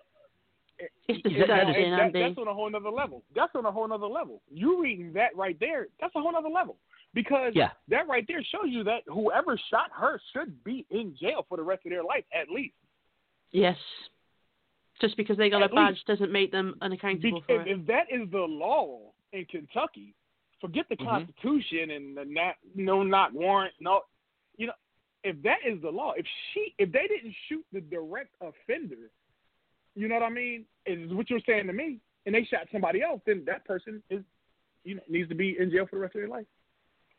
It's 1.09 1.23
that- 1.23 1.47
that 1.49 1.67
that, 1.67 2.13
that's 2.13 2.39
on 2.39 2.49
a 2.49 2.55
whole 2.55 2.69
nother 2.71 2.91
level. 2.91 3.23
That's 3.35 3.55
on 3.55 3.65
a 3.65 3.73
whole 3.73 3.89
nother 3.89 4.07
level. 4.07 4.43
You 4.51 4.83
reading 4.83 5.13
that 5.15 5.35
right 5.37 5.59
there, 5.59 5.89
that's 6.01 6.15
a 6.17 6.21
whole 6.21 6.33
nother 6.33 6.49
level. 6.49 6.77
Because 7.15 7.53
Yeah. 7.55 7.71
that 7.89 8.07
right 8.09 8.27
there 8.29 8.43
shows 8.43 8.67
you 8.69 8.85
that 8.85 9.03
whoever 9.07 9.57
shot 9.71 9.91
her 9.93 10.21
should 10.33 10.63
be 10.65 10.85
in 10.91 11.17
jail 11.17 11.47
for 11.49 11.57
the 11.57 11.63
rest 11.63 11.87
of 11.87 11.91
their 11.91 12.05
life 12.05 12.25
at 12.33 12.51
least. 12.51 12.75
Yes. 13.53 13.79
Just 15.01 15.17
because 15.17 15.37
they 15.39 15.49
got 15.49 15.63
At 15.63 15.71
a 15.73 15.75
badge 15.75 15.95
least. 15.95 16.07
doesn't 16.07 16.33
make 16.33 16.51
them 16.53 16.77
unaccountable 16.81 17.39
if, 17.39 17.45
for 17.47 17.61
it. 17.63 17.69
if 17.69 17.87
that 17.87 18.11
is 18.11 18.29
the 18.31 18.39
law 18.41 19.13
in 19.33 19.45
Kentucky, 19.47 20.15
forget 20.61 20.89
the 20.89 20.97
Mhm. 20.97 21.05
Constitution 21.07 21.91
and 21.91 22.17
the 22.17 22.25
not, 22.27 22.57
no 22.75 23.03
knock 23.03 23.33
warrant. 23.33 23.75
No, 23.81 24.03
you 24.57 24.67
know, 24.67 24.75
if 25.25 25.41
that 25.43 25.65
is 25.65 25.81
the 25.81 25.91
law, 25.91 26.13
if 26.13 26.27
she, 26.53 26.75
if 26.79 26.93
they 26.93 27.07
didn't 27.09 27.35
shoot 27.49 27.65
the 27.73 27.81
direct 27.81 28.35
offender, 28.41 29.11
you 29.97 30.09
know 30.09 30.15
what 30.15 30.25
I 30.25 30.31
mean? 30.31 30.65
Is 30.85 31.13
what 31.13 31.29
you're 31.31 31.41
saying 31.47 31.67
to 31.67 31.73
me, 31.73 31.99
and 32.27 32.35
they 32.35 32.45
shot 32.45 32.69
somebody 32.71 33.03
else, 33.03 33.21
then 33.27 33.43
that 33.47 33.65
person 33.65 34.03
is, 34.11 34.23
you 34.85 34.97
know, 34.97 35.03
needs 35.09 35.29
to 35.31 35.35
be 35.35 35.57
in 35.59 35.71
jail 35.71 35.87
for 35.89 35.97
the 35.97 36.03
rest 36.03 36.15
of 36.15 36.21
their 36.21 36.29
life. 36.29 36.47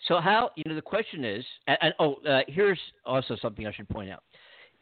So 0.08 0.22
how 0.22 0.52
you 0.56 0.64
know 0.68 0.76
the 0.76 0.82
question 0.82 1.26
is, 1.26 1.44
and, 1.66 1.78
and 1.82 1.94
oh, 2.00 2.16
uh, 2.28 2.42
here's 2.48 2.80
also 3.06 3.36
something 3.42 3.66
I 3.66 3.74
should 3.74 3.90
point 3.90 4.12
out: 4.12 4.24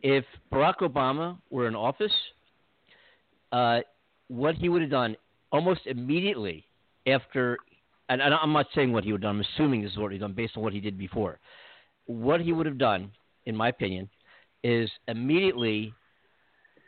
if 0.01 0.25
Barack 0.51 0.79
Obama 0.81 1.37
were 1.49 1.67
in 1.67 1.75
office, 1.75 2.11
uh, 3.51 3.79
what 4.27 4.55
he 4.55 4.69
would 4.69 4.81
have 4.81 4.91
done 4.91 5.15
almost 5.51 5.81
immediately 5.85 6.65
after, 7.07 7.57
and, 8.09 8.21
and 8.21 8.33
I'm 8.33 8.51
not 8.51 8.67
saying 8.75 8.91
what 8.91 9.05
he 9.05 9.13
would 9.13 9.23
have 9.23 9.29
done. 9.29 9.39
I'm 9.39 9.45
assuming 9.55 9.83
this 9.83 9.93
is 9.93 9.97
what 9.97 10.11
he 10.11 10.17
done 10.17 10.33
based 10.33 10.57
on 10.57 10.63
what 10.63 10.73
he 10.73 10.81
did 10.81 10.97
before. 10.97 11.39
What 12.07 12.41
he 12.41 12.51
would 12.51 12.65
have 12.65 12.77
done, 12.77 13.11
in 13.45 13.55
my 13.55 13.69
opinion, 13.69 14.09
is 14.63 14.89
immediately 15.07 15.93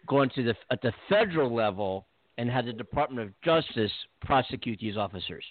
gone 0.08 0.30
to 0.36 0.44
the 0.44 0.56
at 0.72 0.82
the 0.82 0.94
federal 1.10 1.54
level 1.54 2.08
and 2.38 2.50
had 2.50 2.66
the 2.66 2.74
Department 2.74 3.28
of 3.28 3.42
Justice 3.42 3.92
prosecute 4.22 4.80
these 4.80 4.98
officers 4.98 5.44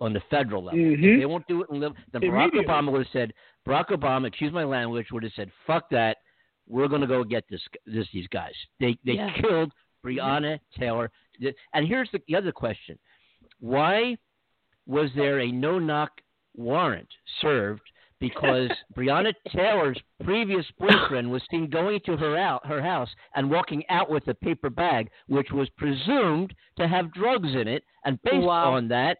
on 0.00 0.12
the 0.12 0.20
federal 0.30 0.64
level. 0.64 0.80
Mhm. 0.80 1.18
They 1.20 1.26
won't 1.26 1.46
do 1.46 1.62
it 1.62 1.70
in 1.70 1.80
live, 1.80 1.94
then 2.12 2.22
Barack 2.22 2.50
Obama 2.52 2.90
would 2.90 3.02
have 3.06 3.12
said, 3.12 3.32
Barack 3.66 3.88
Obama, 3.90 4.26
excuse 4.26 4.52
my 4.52 4.64
language, 4.64 5.12
would 5.12 5.22
have 5.22 5.32
said, 5.34 5.50
"Fuck 5.66 5.88
that, 5.90 6.18
we're 6.66 6.88
going 6.88 7.00
to 7.00 7.06
go 7.06 7.22
get 7.24 7.44
this, 7.48 7.62
this 7.86 8.08
these 8.12 8.26
guys." 8.28 8.54
They 8.80 8.98
they 9.04 9.12
Yeah. 9.14 9.32
killed 9.40 9.72
Breonna 10.04 10.58
Taylor. 10.76 11.10
And 11.74 11.86
here's 11.86 12.10
the, 12.10 12.20
the 12.26 12.34
other 12.36 12.52
question: 12.52 12.98
Why 13.60 14.16
was 14.86 15.12
there 15.14 15.38
a 15.40 15.52
no 15.52 15.78
knock 15.78 16.20
warrant 16.54 17.08
served? 17.40 17.82
Because 18.22 18.70
Breonna 18.96 19.34
Taylor's 19.54 19.98
previous 20.24 20.64
boyfriend 20.78 21.30
was 21.30 21.42
seen 21.50 21.68
going 21.68 22.00
to 22.06 22.16
her 22.16 22.36
out 22.38 22.64
her 22.64 22.80
house 22.80 23.08
and 23.34 23.50
walking 23.50 23.82
out 23.90 24.08
with 24.08 24.26
a 24.28 24.34
paper 24.34 24.70
bag, 24.70 25.10
which 25.26 25.50
was 25.50 25.68
presumed 25.76 26.54
to 26.78 26.86
have 26.86 27.12
drugs 27.12 27.48
in 27.54 27.66
it, 27.66 27.82
and 28.04 28.22
based 28.22 28.36
Wow. 28.46 28.72
on 28.74 28.86
that, 28.88 29.18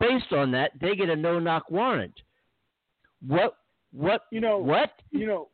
based 0.00 0.32
on 0.32 0.50
that, 0.52 0.70
they 0.80 0.96
get 0.96 1.10
a 1.10 1.16
no 1.16 1.38
knock 1.38 1.70
warrant. 1.70 2.14
What? 3.26 3.56
What? 3.92 4.22
You 4.32 4.40
know, 4.40 4.58
What? 4.58 4.92
you 5.10 5.26
know, 5.26 5.48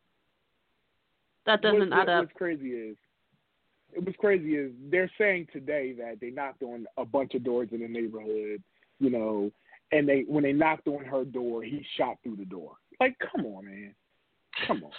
That 1.46 1.60
doesn't 1.62 1.90
what, 1.90 1.92
add 1.92 2.06
what- 2.06 2.08
up. 2.08 2.24
What's 2.26 2.36
crazy 2.36 2.70
is, 2.70 2.96
it 3.92 4.04
was 4.04 4.14
crazy 4.18 4.54
is 4.56 4.72
they're 4.88 5.10
saying 5.18 5.48
today 5.52 5.92
that 5.94 6.20
they 6.20 6.30
knocked 6.30 6.62
on 6.62 6.86
a 6.96 7.04
bunch 7.04 7.34
of 7.34 7.42
doors 7.44 7.68
in 7.72 7.80
the 7.80 7.88
neighborhood, 7.88 8.62
you 9.00 9.10
know, 9.10 9.50
and 9.92 10.08
they 10.08 10.24
when 10.26 10.42
they 10.42 10.52
knocked 10.52 10.88
on 10.88 11.04
her 11.04 11.24
door, 11.24 11.62
he 11.62 11.84
shot 11.96 12.16
through 12.22 12.36
the 12.36 12.44
door. 12.44 12.72
Like, 13.00 13.16
come 13.18 13.46
on, 13.46 13.64
man, 13.66 13.94
come 14.66 14.82
on. 14.84 14.90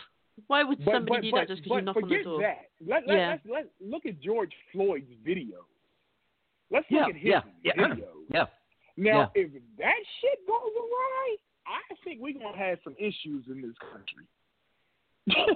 Why 0.47 0.63
would 0.63 0.83
But 0.83 0.93
somebody 0.93 1.17
but 1.17 1.21
do 1.21 1.31
but, 1.31 1.37
that 1.39 1.47
just 1.47 1.63
because 1.63 1.69
but 1.69 1.79
you 1.79 1.81
knock 1.85 1.95
on 1.97 2.01
the 2.03 2.07
door? 2.09 2.17
forget 2.17 2.25
door? 2.25 2.41
that. 2.41 2.69
Let, 2.85 3.07
let, 3.07 3.17
Yeah. 3.17 3.29
let's, 3.29 3.43
let's 3.51 3.67
look 3.79 4.05
at 4.05 4.19
George 4.19 4.51
Floyd's 4.71 5.11
video. 5.23 5.65
Let's 6.71 6.87
Yeah, 6.89 7.01
look 7.01 7.09
at 7.09 7.15
his 7.15 7.31
yeah, 7.31 7.41
yeah. 7.63 7.87
video. 7.87 8.07
Yeah. 8.33 8.45
Now, 8.97 9.31
if 9.35 9.51
that 9.77 9.99
shit 10.21 10.47
goes 10.47 10.71
awry, 10.75 11.35
I 11.67 11.95
think 12.03 12.19
we're 12.21 12.33
gonna 12.33 12.57
have 12.57 12.79
some 12.83 12.95
issues 12.99 13.45
in 13.47 13.61
this 13.61 13.75
country. 13.91 14.25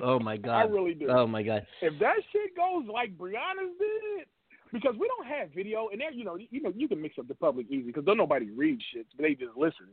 Oh 0.00 0.20
my 0.20 0.36
god! 0.36 0.54
I 0.54 0.62
really 0.62 0.94
do. 0.94 1.08
Oh 1.10 1.26
my 1.26 1.42
God. 1.42 1.66
if 1.82 1.98
that 1.98 2.14
shit 2.30 2.56
goes 2.56 2.84
like 2.92 3.18
Breonna's 3.18 3.74
did, 3.80 4.26
because 4.72 4.94
we 4.98 5.08
don't 5.08 5.26
have 5.26 5.50
video, 5.50 5.88
and 5.90 6.00
there, 6.00 6.12
you 6.12 6.24
know, 6.24 6.36
you 6.36 6.60
know, 6.62 6.72
you 6.76 6.88
can 6.88 7.00
mix 7.00 7.18
up 7.18 7.28
the 7.28 7.34
public 7.34 7.66
easy 7.70 7.82
because 7.88 8.04
don't 8.04 8.16
nobody 8.16 8.50
read 8.50 8.80
shit, 8.92 9.06
but 9.16 9.22
they 9.22 9.34
just 9.34 9.56
listen. 9.56 9.88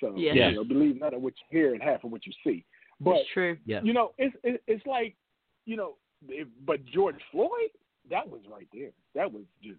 So 0.00 0.14
Yeah. 0.16 0.32
Yeah. 0.34 0.48
you 0.50 0.56
know, 0.56 0.64
believe 0.64 1.00
none 1.00 1.14
of 1.14 1.22
what 1.22 1.34
you 1.38 1.58
hear 1.58 1.72
and 1.74 1.82
half 1.82 2.04
of 2.04 2.10
what 2.12 2.26
you 2.26 2.32
see. 2.44 2.64
But 3.00 3.16
it's 3.16 3.30
true. 3.32 3.56
Yeah. 3.66 3.80
you 3.82 3.92
know, 3.92 4.12
it's 4.18 4.34
it, 4.42 4.62
it's 4.66 4.84
like, 4.86 5.14
you 5.66 5.76
know, 5.76 5.94
if, 6.28 6.48
but 6.64 6.84
George 6.86 7.20
Floyd, 7.30 7.70
that 8.10 8.28
was 8.28 8.40
right 8.50 8.68
there. 8.72 8.90
That 9.14 9.32
was 9.32 9.42
just. 9.62 9.78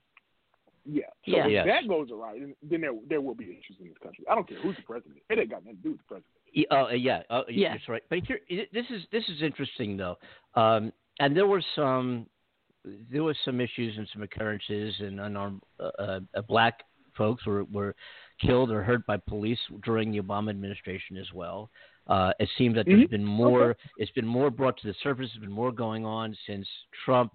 Yeah. 0.88 1.06
So 1.26 1.32
Yeah. 1.38 1.46
if 1.46 1.52
Yes. 1.52 1.66
that 1.68 1.88
goes 1.88 2.12
awry, 2.12 2.39
then, 2.39 2.56
then 2.62 2.82
there 2.82 2.91
there 3.10 3.22
will 3.22 3.34
be 3.36 3.46
issues 3.46 3.78
in 3.80 3.88
this 3.88 3.98
country. 4.04 4.24
I 4.30 4.36
don't 4.36 4.48
care 4.48 4.60
who's 4.60 4.76
the 4.76 4.84
president. 4.84 5.18
It 5.30 5.39
ain't 5.39 5.50
got 5.50 5.64
nothing 5.66 5.78
to 5.78 5.84
do 5.84 5.91
with 5.91 6.00
the 6.00 6.04
president. 6.06 6.32
Yeah, 6.54 6.66
uh, 6.72 6.89
yeah, 6.91 7.24
uh, 7.30 7.43
Yeah. 7.50 7.74
that's 7.74 7.89
right. 7.89 8.04
But 8.08 8.20
here, 8.26 8.39
i- 8.52 8.68
this 8.72 8.86
is 8.91 9.06
this 9.12 9.28
is 9.30 9.41
interesting 9.41 9.98
though, 9.98 10.18
um, 10.54 10.93
and 11.20 11.36
there 11.36 11.48
were 11.48 11.62
some 11.76 12.28
there 13.12 13.24
was 13.24 13.36
some 13.46 13.60
issues 13.62 13.98
and 13.98 14.08
some 14.14 14.24
occurrences, 14.24 14.94
and 15.00 15.20
unarmed 15.20 15.62
uh, 15.80 15.90
uh, 16.00 16.20
uh, 16.36 16.42
black 16.44 16.84
folks 17.18 17.46
were 17.46 17.64
were 17.66 17.96
killed 18.42 18.70
or 18.72 18.84
hurt 18.84 19.06
by 19.06 19.18
police 19.18 19.60
during 19.84 20.12
the 20.12 20.20
Obama 20.20 20.50
administration 20.50 21.18
as 21.18 21.32
well. 21.34 21.70
Uh, 22.08 22.32
it 22.40 22.50
seems 22.58 22.76
that 22.76 22.86
there's 22.86 23.06
Mhm. 23.08 23.10
been 23.10 23.26
more. 23.26 23.76
It's 23.98 24.12
been 24.12 24.28
more 24.28 24.52
brought 24.52 24.78
to 24.78 24.88
the 24.88 24.94
surface. 24.96 25.32
There's 25.32 25.42
been 25.42 25.52
more 25.52 25.72
going 25.72 26.06
on 26.06 26.36
since 26.46 26.68
Trump 27.04 27.34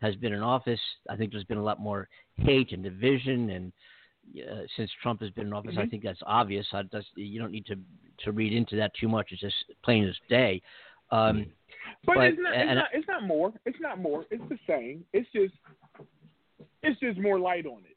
has 0.00 0.14
been 0.16 0.32
in 0.32 0.40
office. 0.40 0.80
I 1.08 1.16
think 1.16 1.32
there's 1.32 1.44
been 1.44 1.58
a 1.58 1.62
lot 1.62 1.80
more 1.80 2.08
hate 2.36 2.72
and 2.72 2.82
division, 2.82 3.50
and 3.50 3.72
uh, 4.38 4.62
since 4.76 4.90
Trump 5.02 5.20
has 5.20 5.30
been 5.30 5.46
in 5.48 5.52
office, 5.52 5.76
I 5.76 5.84
Mhm. 5.84 5.90
think 5.90 6.02
that's 6.02 6.22
obvious. 6.24 6.66
I, 6.72 6.82
that's, 6.84 7.06
you 7.16 7.38
don't 7.38 7.52
need 7.52 7.66
to 7.66 7.78
to 8.18 8.32
read 8.32 8.52
into 8.52 8.76
that 8.76 8.94
too 8.94 9.08
much. 9.08 9.32
It's 9.32 9.40
just 9.40 9.72
plain 9.82 10.04
as 10.04 10.16
day. 10.28 10.62
Um, 11.10 11.46
But, 12.06 12.14
But- 12.16 12.24
it's, 12.28 12.38
not, 12.40 12.54
it's, 12.56 12.74
not, 12.74 12.88
it's 12.94 13.08
not 13.08 13.22
more. 13.24 13.52
It's 13.66 13.78
not 13.80 14.00
more. 14.00 14.24
It's 14.30 14.42
the 14.48 14.58
same. 14.66 15.04
It's 15.12 15.28
just 15.32 15.52
it's 16.82 17.00
just 17.00 17.18
more 17.18 17.38
light 17.38 17.66
on 17.66 17.78
it. 17.80 17.96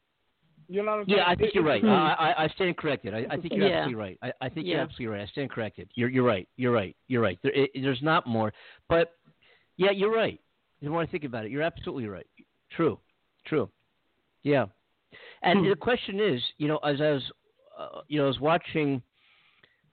You 0.68 0.82
know 0.84 0.90
what 0.92 1.00
I'm 1.00 1.06
saying? 1.06 1.18
Yeah, 1.18 1.24
I 1.26 1.34
think 1.34 1.48
It- 1.48 1.54
you're 1.54 1.68
it's- 1.70 1.82
right. 1.84 2.16
I, 2.18 2.30
I, 2.32 2.44
I 2.44 2.48
stand 2.48 2.76
corrected. 2.76 3.14
I, 3.14 3.26
I 3.30 3.36
think 3.36 3.54
you're 3.54 3.68
Yeah. 3.68 3.78
absolutely 3.78 3.94
right. 4.02 4.18
I, 4.22 4.32
I 4.40 4.48
think 4.48 4.66
you're 4.66 4.80
absolutely 4.80 5.06
right. 5.06 5.22
I 5.22 5.26
stand 5.26 5.50
corrected. 5.50 5.88
You're 5.94 6.08
you're 6.08 6.24
right. 6.24 6.48
You're 6.56 6.72
right. 6.72 6.96
You're 7.08 7.22
right. 7.22 7.38
There, 7.42 7.52
it, 7.52 7.70
there's 7.74 8.02
not 8.02 8.26
more, 8.26 8.52
but 8.88 9.12
yeah, 9.76 9.90
you're 9.92 10.12
right. 10.14 10.40
The 10.82 10.88
more 10.90 11.02
I 11.02 11.06
think 11.06 11.24
about 11.24 11.44
it, 11.44 11.50
you're 11.50 11.62
absolutely 11.62 12.06
right. 12.06 12.26
True. 12.76 12.98
True. 13.46 13.68
Yeah. 14.42 14.66
And 15.42 15.70
the 15.70 15.76
question 15.76 16.20
is, 16.20 16.40
you 16.58 16.68
know, 16.68 16.78
as 16.78 17.00
I 17.00 17.10
was, 17.10 17.22
uh, 17.78 18.00
you 18.08 18.18
know, 18.18 18.24
I 18.24 18.28
was 18.28 18.40
watching. 18.40 19.02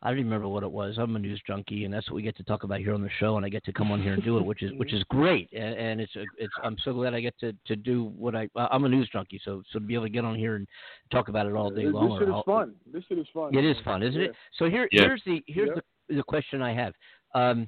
I 0.03 0.09
don't 0.09 0.19
even 0.19 0.29
remember 0.29 0.47
what 0.47 0.61
it 0.61 0.71
was. 0.71 0.97
I'm 0.99 1.15
a 1.15 1.19
news 1.19 1.41
junkie, 1.47 1.85
and 1.85 1.91
that's 1.93 2.07
what 2.09 2.15
we 2.17 2.21
get 2.21 2.37
to 2.37 2.43
talk 2.43 2.63
about 2.63 2.79
here 2.79 2.93
on 2.93 3.01
the 3.01 3.09
show, 3.19 3.35
and 3.37 3.43
I 3.45 3.49
get 3.49 3.65
to 3.65 3.73
come 3.73 3.91
on 3.91 3.99
here 4.01 4.13
and 4.13 4.23
do 4.23 4.37
it, 4.37 4.45
which 4.45 4.61
is 4.61 4.71
which 4.77 4.93
is 4.93 5.03
great. 5.05 5.49
And, 5.53 5.73
and 5.75 6.01
it's 6.01 6.15
a, 6.15 6.23
it's 6.37 6.53
I'm 6.63 6.77
so 6.85 6.93
glad 6.93 7.15
I 7.15 7.19
get 7.19 7.37
to, 7.39 7.51
to 7.65 7.75
do 7.75 8.13
what 8.15 8.35
I 8.35 8.47
I'm 8.55 8.85
a 8.85 8.89
news 8.89 9.09
junkie, 9.11 9.41
so 9.43 9.63
so 9.71 9.79
to 9.79 9.85
be 9.85 9.95
able 9.95 10.05
to 10.05 10.09
get 10.11 10.23
on 10.23 10.35
here 10.35 10.55
and 10.55 10.67
talk 11.11 11.29
about 11.29 11.47
it 11.47 11.53
all 11.53 11.71
day 11.71 11.85
this, 11.85 11.93
long. 11.93 12.09
This 12.09 12.15
or 12.15 12.19
shit 12.19 12.27
is 12.29 12.33
all- 12.35 12.43
fun. 12.43 12.75
This 12.93 13.03
shit 13.09 13.17
is 13.17 13.27
fun. 13.33 13.55
It 13.55 13.65
is 13.65 13.77
fun, 13.83 14.03
isn't 14.03 14.21
Yeah. 14.21 14.27
it? 14.27 14.35
So 14.59 14.69
here 14.69 14.87
Yeah. 14.91 15.01
here's 15.03 15.23
the 15.25 15.43
here's 15.47 15.69
Yeah. 15.69 15.81
the 16.09 16.15
the 16.17 16.23
question 16.23 16.61
I 16.61 16.73
have. 16.73 16.93
Um, 17.33 17.67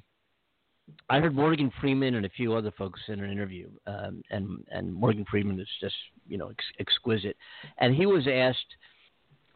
I 1.08 1.20
heard 1.20 1.34
Morgan 1.34 1.70
Freeman 1.80 2.14
and 2.14 2.26
a 2.26 2.30
few 2.30 2.54
other 2.54 2.70
folks 2.72 3.00
in 3.08 3.20
an 3.20 3.30
interview, 3.30 3.68
um, 3.86 4.22
and 4.30 4.64
and 4.70 4.94
Morgan 4.94 5.24
Freeman 5.28 5.58
is 5.58 5.68
just 5.80 5.96
you 6.28 6.38
know 6.38 6.48
ex- 6.50 6.72
exquisite, 6.78 7.36
and 7.78 7.92
he 7.94 8.06
was 8.06 8.26
asked 8.28 8.76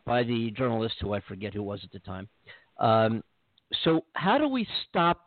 by 0.04 0.22
the 0.24 0.50
journalist 0.50 0.96
who 1.00 1.12
I 1.14 1.20
forget 1.20 1.54
who 1.54 1.62
was 1.62 1.80
at 1.84 1.90
the 1.92 2.00
time. 2.00 2.28
Um, 2.78 3.22
so 3.82 4.04
how 4.14 4.38
do 4.38 4.48
we 4.48 4.66
stop? 4.88 5.20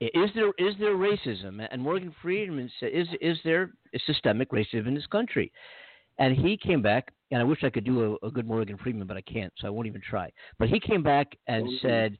Is 0.00 0.30
there 0.34 0.52
is 0.58 0.74
there 0.78 0.94
racism? 0.96 1.66
And 1.70 1.80
Morgan 1.80 2.14
Freeman 2.20 2.70
said, 2.78 2.90
is 2.92 3.08
is 3.20 3.38
there 3.44 3.72
systemic 4.06 4.50
racism 4.50 4.86
in 4.86 4.94
this 4.94 5.06
country? 5.06 5.52
And 6.18 6.36
he 6.36 6.56
came 6.56 6.82
back, 6.82 7.12
and 7.30 7.40
I 7.40 7.44
wish 7.44 7.62
I 7.62 7.70
could 7.70 7.84
do 7.84 8.18
a, 8.22 8.26
a 8.26 8.30
good 8.30 8.46
Morgan 8.46 8.78
Freeman, 8.78 9.06
but 9.06 9.16
I 9.16 9.22
can't, 9.22 9.52
so 9.58 9.66
I 9.66 9.70
won't 9.70 9.86
even 9.86 10.00
try. 10.00 10.30
But 10.58 10.68
he 10.68 10.80
came 10.80 11.02
back 11.02 11.36
and 11.46 11.66
Okay. 11.66 11.78
said, 11.82 12.18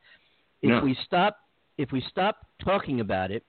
if 0.63 0.71
No. 0.71 0.81
we 0.83 0.97
stop 1.05 1.37
if 1.79 1.93
we 1.93 2.03
stop 2.09 2.39
talking 2.65 3.01
about 3.01 3.31
it, 3.31 3.45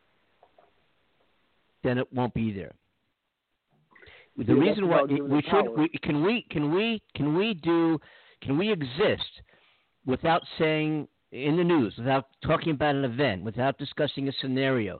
then 1.83 1.97
it 1.97 2.11
won't 2.11 2.33
be 2.33 2.51
there. 2.51 2.73
The 4.37 4.53
Yeah, 4.53 4.53
reason 4.53 4.87
why 4.89 5.03
we 5.03 5.41
should 5.41 5.69
we, 5.75 5.87
can 5.89 6.21
we 6.23 6.45
can 6.51 6.71
we 6.73 7.01
can 7.15 7.35
we 7.35 7.53
do 7.55 7.99
can 8.41 8.57
we 8.57 8.71
exist 8.71 9.41
without 10.07 10.41
saying 10.57 11.07
in 11.31 11.57
the 11.57 11.63
news, 11.63 11.93
without 11.97 12.27
talking 12.43 12.71
about 12.71 12.95
an 12.95 13.05
event, 13.05 13.43
without 13.43 13.77
discussing 13.77 14.27
a 14.27 14.31
scenario? 14.41 14.99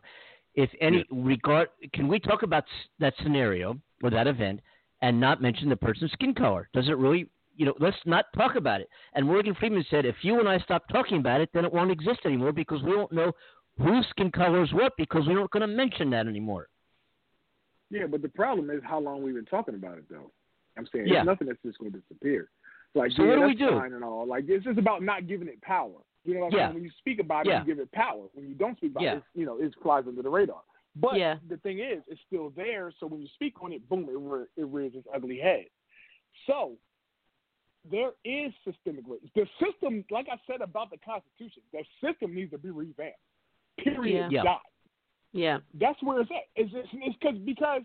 If 0.53 0.69
any 0.81 1.05
regard, 1.11 1.69
can 1.93 2.07
we 2.07 2.19
talk 2.19 2.43
about 2.43 2.65
that 2.99 3.13
scenario 3.23 3.79
or 4.03 4.09
that 4.11 4.27
event 4.27 4.59
and 5.01 5.19
not 5.19 5.41
mention 5.41 5.69
the 5.69 5.75
person's 5.75 6.11
skin 6.11 6.33
color? 6.33 6.69
Does 6.73 6.87
it 6.89 6.97
really? 6.97 7.27
You 7.55 7.65
know, 7.65 7.73
let's 7.79 7.97
not 8.05 8.25
talk 8.35 8.55
about 8.55 8.81
it. 8.81 8.89
And 9.13 9.25
Morgan 9.25 9.55
Freeman 9.55 9.83
said, 9.89 10.05
if 10.05 10.15
you 10.21 10.39
and 10.39 10.47
I 10.47 10.59
stop 10.59 10.87
talking 10.89 11.17
about 11.17 11.41
it, 11.41 11.49
then 11.53 11.65
it 11.65 11.73
won't 11.73 11.89
exist 11.89 12.19
anymore 12.25 12.51
because 12.51 12.83
we 12.83 12.95
won't 12.95 13.11
know 13.11 13.31
whose 13.79 14.05
skin 14.11 14.31
color 14.31 14.63
is 14.63 14.71
what 14.73 14.93
because 14.95 15.23
we're 15.25 15.39
not 15.39 15.49
going 15.49 15.61
to 15.61 15.67
mention 15.67 16.11
that 16.11 16.27
anymore. 16.27 16.67
Yeah, 17.89 18.05
but 18.05 18.21
the 18.21 18.29
problem 18.29 18.69
is 18.69 18.81
how 18.83 18.99
long 18.99 19.23
we've 19.23 19.33
been 19.33 19.45
talking 19.45 19.73
about 19.75 19.97
it, 19.97 20.03
though. 20.09 20.31
I'm 20.77 20.87
saying 20.93 21.07
Yeah. 21.07 21.19
it's 21.19 21.25
nothing 21.25 21.47
that's 21.47 21.61
just 21.63 21.79
going 21.79 21.91
to 21.91 21.99
disappear. 21.99 22.49
Like, 22.95 23.11
So 23.11 23.23
yeah, 23.23 23.29
what 23.29 23.35
do 23.39 23.45
we 23.47 23.55
do? 23.55 23.77
And 23.77 24.03
all. 24.03 24.25
Like, 24.25 24.45
it's 24.47 24.65
just 24.65 24.79
about 24.79 25.03
not 25.03 25.27
giving 25.27 25.47
it 25.47 25.61
power. 25.61 25.99
You 26.23 26.33
know 26.33 26.39
what 26.41 26.53
I'm 26.53 26.59
Yeah. 26.59 26.65
saying? 26.67 26.73
When 26.75 26.83
you 26.83 26.91
speak 26.99 27.19
about 27.19 27.45
it, 27.45 27.49
Yeah. 27.49 27.59
you 27.61 27.65
give 27.65 27.79
it 27.79 27.91
power. 27.91 28.27
When 28.33 28.47
you 28.47 28.55
don't 28.55 28.75
speak 28.77 28.91
about 28.91 29.03
Yeah. 29.03 29.17
it, 29.17 29.23
you 29.33 29.45
know, 29.45 29.57
it 29.57 29.73
flies 29.81 30.05
under 30.07 30.21
the 30.21 30.29
radar. 30.29 30.61
But 30.95 31.17
Yeah. 31.17 31.37
the 31.47 31.57
thing 31.57 31.79
is, 31.79 32.03
it's 32.07 32.19
still 32.21 32.49
there. 32.49 32.91
So 32.99 33.07
when 33.07 33.21
you 33.21 33.27
speak 33.29 33.61
on 33.61 33.71
it, 33.71 33.87
boom, 33.87 34.09
it, 34.09 34.17
re- 34.17 34.47
it 34.57 34.65
rears 34.65 34.95
its 34.95 35.07
ugly 35.13 35.37
head. 35.37 35.67
So 36.45 36.77
there 37.89 38.11
is 38.25 38.51
systemic 38.65 39.05
racism. 39.05 39.31
The 39.33 39.47
system, 39.63 40.03
like 40.09 40.27
I 40.29 40.37
said 40.47 40.61
about 40.61 40.89
the 40.89 40.97
Constitution, 40.97 41.61
the 41.71 41.85
system 42.01 42.33
needs 42.33 42.51
to 42.51 42.57
be 42.57 42.71
revamped. 42.71 43.19
Period. 43.77 44.31
Yeah. 44.31 44.43
Dot 44.43 44.61
Yeah. 45.31 45.59
that's 45.75 46.01
where 46.01 46.19
it's 46.21 46.31
at. 46.31 46.47
It's 46.55 46.73
it's, 46.73 46.89
it's 46.93 47.17
cause, 47.19 47.37
because 47.37 47.83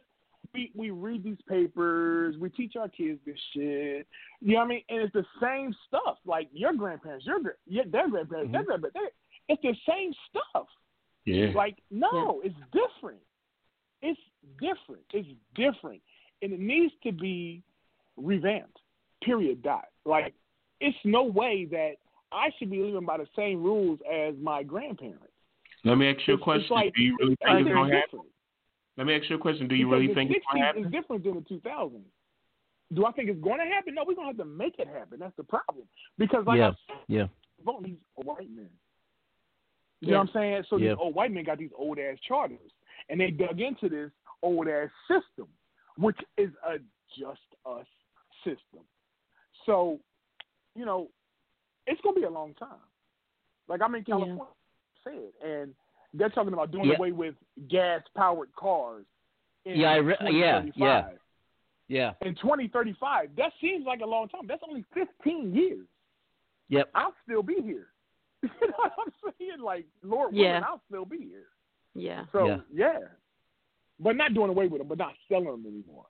we 0.55 0.71
we 0.75 0.91
read 0.91 1.25
these 1.25 1.41
papers, 1.49 2.37
we 2.39 2.49
teach 2.51 2.75
our 2.77 2.89
kids 2.89 3.19
this 3.27 3.39
shit. 3.55 4.07
You 4.41 4.55
know 4.55 4.59
what 4.61 4.65
I 4.65 4.69
mean? 4.69 4.83
And 4.89 5.01
it's 5.03 5.13
the 5.13 5.25
same 5.41 5.75
stuff. 5.89 6.19
Like 6.27 6.49
your 6.53 6.73
grandparents, 6.75 7.27
your 7.27 7.41
gra- 7.41 7.53
yeah, 7.67 7.83
their 7.91 8.09
grandparents, 8.09 8.53
their 8.53 8.63
mm-hmm. 8.63 8.67
grandparents. 8.83 8.99
they- 9.49 9.53
It's 9.55 9.63
the 9.63 9.75
same 9.89 10.13
stuff. 10.31 10.67
Yeah. 11.25 11.53
Like 11.55 11.77
no, 11.91 12.41
it's 12.45 12.55
different. 12.73 13.21
It's 14.03 14.21
different. 14.61 15.05
It's 15.13 15.29
different, 15.55 16.03
and 16.43 16.53
it 16.53 16.61
needs 16.61 16.93
to 17.05 17.13
be 17.13 17.63
revamped. 18.17 18.79
Period. 19.23 19.63
Dot. 19.63 19.87
Like 20.05 20.35
it's 20.81 20.97
no 21.05 21.23
way 21.25 21.67
that 21.71 21.93
I 22.33 22.51
should 22.59 22.71
be 22.71 22.81
living 22.83 23.07
by 23.07 23.19
the 23.19 23.29
same 23.37 23.63
rules 23.63 24.01
as 24.13 24.35
my 24.43 24.63
grandparents. 24.63 25.27
Let 25.85 25.97
me 25.99 26.09
ask 26.09 26.19
you 26.27 26.35
a 26.35 26.37
It's- 26.37 26.39
it's 26.39 26.45
question. 26.45 26.75
like- 26.75 26.95
Do 26.95 27.03
you 27.03 27.17
really 27.21 27.37
think 27.37 27.51
it's 27.51 27.61
agree. 27.61 27.73
gonna 27.73 27.95
happen? 27.97 28.21
Different. 28.97 28.99
Let 28.99 29.07
me 29.07 29.21
ask 29.21 29.31
you 29.31 29.37
a 29.37 29.39
question. 29.39 29.69
Do 29.69 29.75
you 29.75 29.87
Because 29.87 30.01
really 30.01 30.15
think 30.15 30.31
it's 30.31 30.47
gonna 30.53 30.65
60s 30.65 30.67
happen? 30.67 30.85
is 30.85 30.93
different 30.93 31.25
than 31.25 31.35
the 31.35 31.41
2000s. 31.41 32.03
Do 32.95 33.07
I 33.07 33.13
think 33.13 33.31
it's 33.31 33.41
going 33.41 33.59
to 33.59 33.65
happen? 33.65 33.95
No, 33.95 34.05
we're 34.07 34.15
going 34.15 34.27
to 34.27 34.37
have 34.37 34.37
to 34.37 34.45
make 34.45 34.79
it 34.79 34.87
happen. 34.87 35.19
That's 35.19 35.35
the 35.37 35.45
problem. 35.45 35.89
Because, 36.19 36.45
like 36.47 36.59
Yeah. 36.59 36.69
I 36.69 36.75
said, 36.87 37.05
Yeah. 37.09 37.27
vote 37.65 37.83
these 37.85 37.97
white 38.17 38.51
men. 38.51 38.69
You 40.01 40.09
Yeah. 40.09 40.13
know 40.13 40.19
what 40.19 40.29
I'm 40.29 40.33
saying? 40.35 40.65
So 40.69 40.77
Yeah. 40.77 40.91
these 40.91 40.99
old 40.99 41.15
white 41.15 41.33
men 41.33 41.45
got 41.45 41.57
these 41.57 41.73
old 41.75 41.99
ass 41.99 42.19
charters, 42.21 42.71
and 43.09 43.19
they 43.19 43.31
dug 43.31 43.63
into 43.63 43.89
this 43.89 44.13
old 44.43 44.69
ass 44.69 44.91
system, 45.09 45.49
which 45.97 46.19
is 46.37 46.51
a 46.67 46.81
just 47.17 47.41
us 47.65 47.87
system. 48.45 48.85
So, 49.65 49.99
you 50.75 50.85
know, 50.85 51.11
it's 51.87 52.01
going 52.03 52.15
to 52.17 52.21
be 52.21 52.27
a 52.27 52.31
long 52.31 52.53
time. 52.55 52.81
Like 53.69 53.81
I'm 53.81 53.95
in 53.95 54.05
Yeah. 54.07 54.17
California, 54.17 54.55
said, 55.03 55.33
and 55.43 55.75
they're 56.15 56.29
talking 56.31 56.53
about 56.53 56.71
doing 56.71 56.85
Yeah. 56.87 56.97
away 56.97 57.13
with 57.13 57.35
gas 57.69 58.03
powered 58.17 58.53
cars. 58.55 59.07
In 59.65 59.79
Yeah, 59.81 59.93
I 59.93 59.97
re- 59.97 60.17
yeah, 60.23 60.63
2035 60.63 61.19
Yeah. 61.89 62.15
in 62.23 62.35
2035. 62.35 63.37
That 63.37 63.53
seems 63.61 63.87
like 63.87 64.01
a 64.01 64.07
long 64.07 64.29
time. 64.29 64.47
That's 64.47 64.63
only 64.69 64.85
15 64.95 65.55
years. 65.55 65.87
Yep. 66.69 66.91
I'll 66.95 67.15
still 67.25 67.43
be 67.43 67.61
here. 67.63 67.89
you 68.43 68.49
know 68.61 68.75
what 68.77 68.93
I'm 68.99 69.33
saying? 69.39 69.61
Like, 69.61 69.87
Lord 70.03 70.35
Yeah. 70.35 70.53
willing, 70.53 70.65
I'll 70.65 70.83
still 70.89 71.05
be 71.05 71.19
here. 71.19 71.49
Yeah. 71.95 72.25
So, 72.33 72.47
Yeah. 72.47 72.61
yeah. 72.73 72.99
But 74.01 74.17
not 74.17 74.35
doing 74.35 74.51
away 74.51 74.67
with 74.67 74.81
them, 74.81 74.89
but 74.89 74.99
not 74.99 75.15
selling 75.29 75.45
them 75.47 75.67
anymore. 75.67 76.07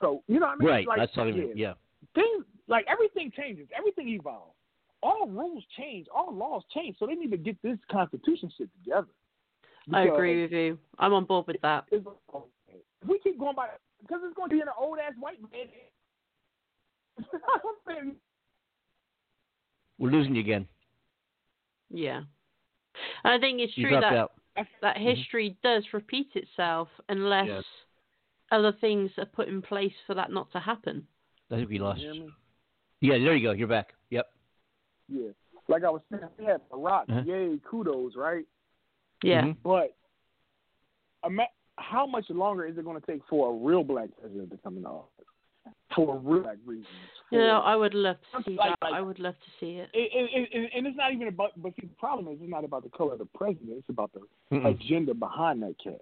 So, 0.00 0.22
you 0.26 0.40
know 0.40 0.46
what 0.46 0.52
I 0.52 0.56
mean? 0.56 0.68
Right. 0.68 0.86
Like, 0.86 0.98
That's 0.98 1.14
talking 1.14 1.36
yeah. 1.36 1.44
about. 1.44 1.56
Yeah. 1.56 1.74
Things, 2.14 2.44
like, 2.66 2.84
everything 2.88 3.30
changes. 3.30 3.68
Everything 3.74 4.08
evolves. 4.08 4.56
All 5.02 5.26
rules 5.26 5.64
change. 5.76 6.06
All 6.14 6.34
laws 6.34 6.62
change. 6.72 6.96
So 6.98 7.06
they 7.06 7.14
need 7.14 7.30
to 7.32 7.36
get 7.36 7.60
this 7.62 7.78
Constitution 7.90 8.50
shit 8.56 8.68
together. 8.84 9.08
I 9.92 10.02
agree 10.04 10.42
with 10.42 10.52
you. 10.52 10.78
I'm 10.98 11.12
on 11.12 11.24
board 11.24 11.46
with 11.48 11.60
that. 11.62 11.84
If 11.90 12.04
we 13.06 13.18
keep 13.18 13.38
going 13.38 13.56
by, 13.56 13.68
because 14.00 14.20
it's 14.24 14.36
going 14.36 14.50
to 14.50 14.54
be 14.54 14.60
an 14.60 14.68
old 14.78 14.98
ass 14.98 15.14
white 15.18 15.40
man. 15.50 15.66
We're 19.98 20.10
losing 20.10 20.34
you 20.34 20.40
again. 20.40 20.66
Yeah. 21.90 22.22
I 23.24 23.38
think 23.38 23.60
it's 23.60 23.74
true 23.74 23.90
that 23.90 24.04
out. 24.04 24.32
that 24.56 24.96
mm-hmm. 24.96 25.04
history 25.04 25.56
does 25.62 25.84
repeat 25.92 26.28
itself 26.34 26.88
unless 27.08 27.48
Yes. 27.48 27.64
other 28.50 28.72
things 28.72 29.10
are 29.18 29.26
put 29.26 29.48
in 29.48 29.62
place 29.62 29.94
for 30.06 30.14
that 30.14 30.30
not 30.30 30.50
to 30.52 30.60
happen. 30.60 31.06
I 31.50 31.56
think 31.56 31.70
we 31.70 31.78
lost. 31.78 32.00
You 32.00 32.12
hear 32.12 32.22
me? 32.24 32.30
Yeah. 33.00 33.18
There 33.18 33.36
you 33.36 33.48
go. 33.48 33.52
You're 33.52 33.68
back. 33.68 33.94
Yep. 34.10 34.31
Yeah. 35.12 35.30
Like 35.68 35.84
I 35.84 35.90
was 35.90 36.00
saying, 36.10 36.22
we 36.38 36.44
had 36.44 36.60
Barack. 36.70 37.04
Uh-huh. 37.10 37.22
Yay, 37.26 37.58
kudos, 37.68 38.16
right? 38.16 38.44
Yeah. 39.22 39.42
Mhm. 39.42 39.56
But 39.62 39.94
how 41.78 42.06
much 42.06 42.28
longer 42.30 42.66
is 42.66 42.76
it 42.78 42.84
going 42.84 43.00
to 43.00 43.06
take 43.06 43.22
for 43.28 43.50
a 43.50 43.54
real 43.56 43.82
black 43.84 44.08
president 44.20 44.50
to 44.50 44.58
come 44.58 44.76
into 44.76 44.88
office? 44.88 45.08
For 45.94 46.18
real 46.18 46.42
black 46.42 46.56
reasons. 46.66 46.86
You 47.30 47.38
know, 47.38 47.60
I 47.64 47.76
would 47.76 47.94
love 47.94 48.16
to 48.36 48.42
see 48.42 48.56
Like- 48.56 48.70
that. 48.70 48.78
like- 48.90 48.94
I 48.94 49.00
would 49.00 49.18
love 49.18 49.34
to 49.38 49.50
see 49.60 49.76
it. 49.78 49.90
it, 49.94 50.10
it, 50.12 50.48
it, 50.52 50.70
and 50.74 50.86
it's 50.86 50.96
not 50.96 51.12
even 51.12 51.28
about. 51.28 51.52
But 51.56 51.74
see, 51.76 51.86
the 51.86 51.94
problem 51.94 52.28
is, 52.34 52.40
it's 52.40 52.50
not 52.50 52.64
about 52.64 52.82
the 52.82 52.90
color 52.90 53.12
of 53.14 53.18
the 53.20 53.26
president. 53.26 53.78
It's 53.78 53.88
about 53.88 54.10
the 54.12 54.20
Mm-mm. 54.50 54.66
agenda 54.66 55.14
behind 55.14 55.62
that 55.62 55.76
cat. 55.82 56.00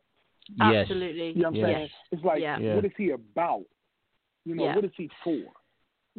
Yes. 0.48 0.82
Absolutely. 0.82 1.28
You 1.32 1.42
know 1.42 1.50
what 1.50 1.54
I'm 1.54 1.54
Yes. 1.56 1.74
saying? 1.76 1.90
It's 2.12 2.24
like, 2.24 2.40
Yeah. 2.40 2.58
Yeah. 2.58 2.74
what 2.76 2.84
is 2.84 2.92
he 2.96 3.10
about? 3.10 3.64
You 4.44 4.54
know, 4.54 4.64
Yeah. 4.64 4.74
what 4.76 4.84
is 4.84 4.94
he 4.96 5.08
for? 5.22 5.52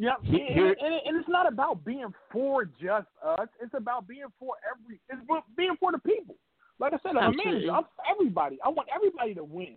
Yeah, 0.02 0.14
He- 0.22 0.40
and, 0.42 0.54
here- 0.54 0.76
and, 0.80 0.94
and 1.06 1.16
it's 1.16 1.28
not 1.28 1.46
about 1.46 1.84
being 1.84 2.12
for 2.32 2.64
just 2.64 3.06
us. 3.24 3.48
It's 3.60 3.72
about 3.74 4.08
being 4.08 4.26
for 4.38 4.54
every. 4.68 4.98
It's 5.08 5.46
being 5.56 5.76
for 5.78 5.92
the 5.92 5.98
people. 6.00 6.34
Like 6.80 6.92
I 6.92 6.98
said, 7.04 7.16
I'm 7.16 7.34
a 7.34 7.36
manager. 7.36 7.70
I'm 7.70 7.84
for 7.84 8.04
everybody. 8.10 8.58
I 8.64 8.68
want 8.68 8.88
everybody 8.92 9.32
to 9.34 9.44
win. 9.44 9.76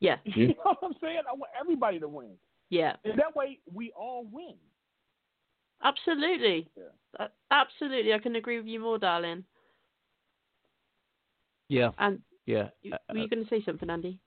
Yeah. 0.00 0.16
You 0.24 0.48
know 0.48 0.54
what 0.64 0.78
I'm 0.82 0.94
saying? 1.00 1.22
I 1.26 1.32
want 1.32 1.50
everybody 1.58 1.98
to 2.00 2.08
win, 2.08 2.32
Yeah. 2.68 2.96
and 3.04 3.18
that 3.18 3.34
way 3.34 3.58
we 3.72 3.90
all 3.92 4.26
win. 4.30 4.54
Absolutely. 5.82 6.68
Yeah. 6.76 6.84
Uh, 7.18 7.28
absolutely. 7.50 8.12
I 8.12 8.18
can 8.18 8.36
agree 8.36 8.58
with 8.58 8.66
you 8.66 8.80
more, 8.80 8.98
darling. 8.98 9.44
Yeah. 11.68 11.90
And 11.98 12.20
Yeah. 12.46 12.68
you, 12.82 12.92
Uh, 12.92 12.98
were 13.10 13.18
you 13.18 13.28
going 13.28 13.44
to 13.44 13.48
say 13.48 13.62
something, 13.64 13.88
Andy? 13.88 14.20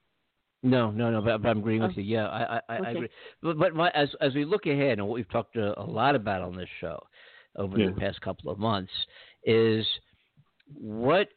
No, 0.64 0.92
no, 0.92 1.10
no. 1.10 1.22
But, 1.22 1.42
but 1.42 1.50
I'm 1.50 1.60
agreeing 1.60 1.82
with 1.82 1.92
Oh. 1.98 2.00
you. 2.02 2.18
Yeah, 2.18 2.28
I, 2.28 2.56
I, 2.70 2.78
I 2.78 2.90
agree. 2.92 3.10
But, 3.42 3.58
but 3.58 3.74
my, 3.76 3.90
as 3.92 4.10
as 4.22 4.34
we 4.36 4.46
look 4.46 4.66
ahead, 4.68 5.00
and 5.00 5.08
what 5.08 5.16
we've 5.16 5.30
talked 5.32 5.56
a, 5.56 5.80
a 5.80 5.84
lot 5.84 6.16
about 6.16 6.42
on 6.42 6.56
this 6.56 6.70
show 6.80 7.02
over 7.56 7.78
Yeah. 7.80 7.88
the 7.88 8.00
past 8.00 8.22
couple 8.22 8.52
of 8.52 8.60
months 8.60 8.92
is 9.44 9.86
what, 10.80 11.28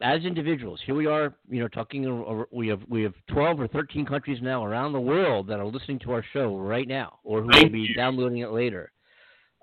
as 0.00 0.24
individuals, 0.24 0.80
here 0.86 0.94
we 0.94 1.06
are. 1.06 1.34
You 1.48 1.60
know, 1.60 1.68
talking. 1.68 2.46
We 2.50 2.68
have 2.68 2.80
we 2.88 3.02
have 3.02 3.14
12 3.28 3.60
or 3.60 3.68
13 3.68 4.06
countries 4.06 4.38
now 4.42 4.64
around 4.64 4.92
the 4.92 5.00
world 5.00 5.46
that 5.48 5.60
are 5.60 5.66
listening 5.66 5.98
to 6.00 6.12
our 6.12 6.24
show 6.32 6.56
right 6.56 6.88
now, 6.88 7.18
or 7.22 7.42
who 7.42 7.48
will 7.48 7.68
be 7.68 7.92
downloading 7.94 8.38
it 8.38 8.50
later. 8.50 8.90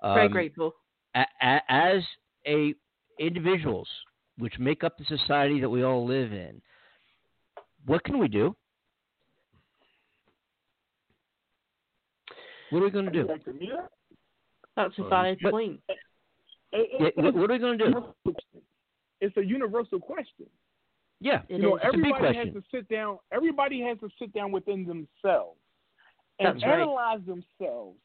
Very 0.02 0.26
Um, 0.26 0.32
grateful. 0.32 0.74
a, 1.14 1.24
a, 1.42 1.60
as 1.68 2.02
a 2.46 2.74
individuals 3.18 3.88
which 4.38 4.58
make 4.58 4.82
up 4.84 4.96
the 4.96 5.04
society 5.04 5.60
that 5.60 5.68
we 5.68 5.82
all 5.82 6.06
live 6.06 6.32
in, 6.32 6.62
what 7.86 8.02
can 8.04 8.18
we 8.18 8.28
do? 8.28 8.56
What 12.72 12.80
are 12.80 12.84
we 12.86 12.90
going 12.90 13.04
to 13.04 13.10
do? 13.12 13.26
Like 13.28 13.44
to 13.44 13.52
me, 13.52 13.70
That's 14.76 14.98
a 14.98 15.02
Um, 15.02 15.10
valid 15.10 15.38
but- 15.42 15.50
point. 15.50 15.80
it- 15.88 15.98
it- 16.72 17.16
what, 17.18 17.34
what 17.34 17.50
are 17.50 17.52
we 17.54 17.58
going 17.58 17.78
to 17.78 17.90
do? 18.24 18.34
It's 19.20 19.36
a 19.36 19.44
universal 19.44 20.00
question. 20.00 20.48
Yeah, 21.20 21.42
It 21.48 21.56
you 21.56 21.58
know, 21.58 21.76
is. 21.76 21.82
It's 21.84 21.94
a 21.94 21.98
big 21.98 22.06
everybody 22.06 22.36
has 22.38 22.52
to 22.54 22.62
sit 22.70 22.88
down. 22.88 23.18
Everybody 23.30 23.80
has 23.82 23.98
to 24.00 24.08
sit 24.18 24.32
down 24.32 24.50
within 24.50 24.84
themselves 24.86 25.60
and 26.38 26.48
That's 26.56 26.64
right. 26.64 26.80
analyze 26.80 27.20
themselves. 27.26 27.98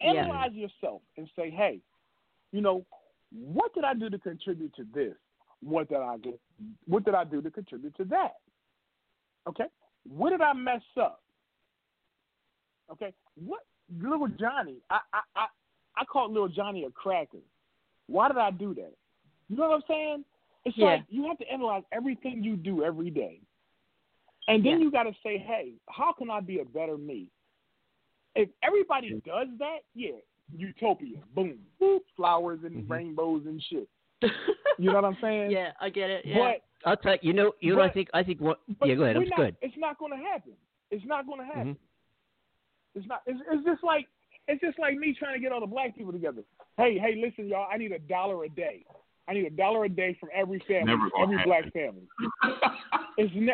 Yeah. 0.00 0.12
Analyze 0.12 0.52
yourself 0.54 1.02
and 1.16 1.30
say, 1.36 1.50
hey, 1.50 1.80
you 2.50 2.60
know, 2.62 2.84
what 3.30 3.72
did 3.74 3.84
I 3.84 3.94
do 3.94 4.08
to 4.10 4.18
contribute 4.18 4.74
to 4.76 4.84
this? 4.92 5.14
What 5.60 5.88
did 5.88 5.98
I 5.98 6.16
get? 6.18 6.40
What 6.86 7.04
did 7.04 7.14
I 7.14 7.24
do 7.24 7.40
to 7.42 7.50
contribute 7.50 7.94
to 7.96 8.04
that? 8.06 8.32
Okay, 9.46 9.66
what 10.08 10.30
did 10.30 10.40
I 10.40 10.52
mess 10.54 10.82
up? 10.96 11.22
Okay, 12.90 13.12
what 13.36 13.60
little 14.00 14.28
Johnny? 14.28 14.76
I 14.90 14.98
I 15.12 15.20
I, 15.36 15.46
I 15.96 16.04
called 16.04 16.32
little 16.32 16.48
Johnny 16.48 16.84
a 16.84 16.90
cracker. 16.90 17.38
Why 18.06 18.28
did 18.28 18.38
I 18.38 18.50
do 18.50 18.74
that? 18.74 18.92
You 19.48 19.56
know 19.56 19.68
what 19.68 19.76
I'm 19.76 19.82
saying? 19.88 20.24
It's 20.64 20.76
Yeah. 20.76 20.86
like 20.86 21.04
you 21.08 21.26
have 21.28 21.38
to 21.38 21.48
analyze 21.50 21.82
everything 21.92 22.42
you 22.42 22.56
do 22.56 22.82
every 22.84 23.10
day. 23.10 23.40
And 24.48 24.64
then 24.64 24.72
Yeah. 24.78 24.78
you 24.84 24.90
got 24.90 25.04
to 25.04 25.12
say, 25.22 25.38
hey, 25.38 25.72
how 25.88 26.12
can 26.12 26.30
I 26.30 26.40
be 26.40 26.60
a 26.60 26.64
better 26.64 26.96
me? 26.98 27.28
If 28.34 28.48
everybody 28.62 29.10
does 29.24 29.48
that, 29.58 29.78
yeah, 29.94 30.16
utopia. 30.56 31.18
Boom. 31.34 31.58
Boop, 31.80 32.00
flowers 32.16 32.60
and 32.64 32.84
Mhm. 32.84 32.90
rainbows 32.90 33.46
and 33.46 33.62
shit. 33.62 33.88
You 34.76 34.90
know 34.90 34.96
what 34.96 35.04
I'm 35.04 35.16
saying? 35.20 35.52
yeah, 35.52 35.70
I 35.80 35.88
get 35.88 36.10
it. 36.10 36.24
Yeah. 36.26 36.54
I'll 36.84 36.96
tell 36.96 37.12
you. 37.12 37.18
You 37.22 37.32
know, 37.32 37.52
you 37.60 37.76
know. 37.76 37.82
I 37.82 37.88
think. 37.90 38.08
I 38.12 38.24
think. 38.24 38.40
What? 38.40 38.58
Yeah, 38.84 38.96
go 38.96 39.04
ahead. 39.04 39.16
we're 39.16 39.22
It's 39.22 39.30
not, 39.30 39.36
good. 39.36 39.56
It's 39.62 39.76
not 39.78 39.98
going 39.98 40.10
to 40.10 40.18
happen. 40.18 40.52
It's 40.90 41.04
not 41.06 41.26
going 41.26 41.38
to 41.38 41.46
happen. 41.46 41.74
Mm-hmm. 41.74 41.93
It's 42.94 43.06
not. 43.06 43.22
It's, 43.26 43.40
it's 43.50 43.64
just 43.64 43.82
like 43.84 44.06
it's 44.48 44.60
just 44.60 44.78
like 44.78 44.96
me 44.96 45.14
trying 45.18 45.34
to 45.34 45.40
get 45.40 45.52
all 45.52 45.60
the 45.60 45.66
black 45.66 45.96
people 45.96 46.12
together. 46.12 46.42
Hey, 46.76 46.98
hey, 46.98 47.20
listen, 47.22 47.48
y'all. 47.48 47.66
I 47.72 47.76
need 47.78 47.92
a 47.92 47.98
dollar 47.98 48.44
a 48.44 48.48
day. 48.48 48.84
I 49.26 49.32
need 49.32 49.46
a 49.46 49.50
dollar 49.50 49.84
a 49.84 49.88
day 49.88 50.16
from 50.20 50.28
every 50.34 50.58
family, 50.68 50.84
Never 50.94 51.08
gonna 51.10 51.22
every 51.24 51.36
happen. 51.38 51.50
black 51.50 51.72
family. 51.72 52.06
It's 53.16 53.32
ne- 53.34 53.52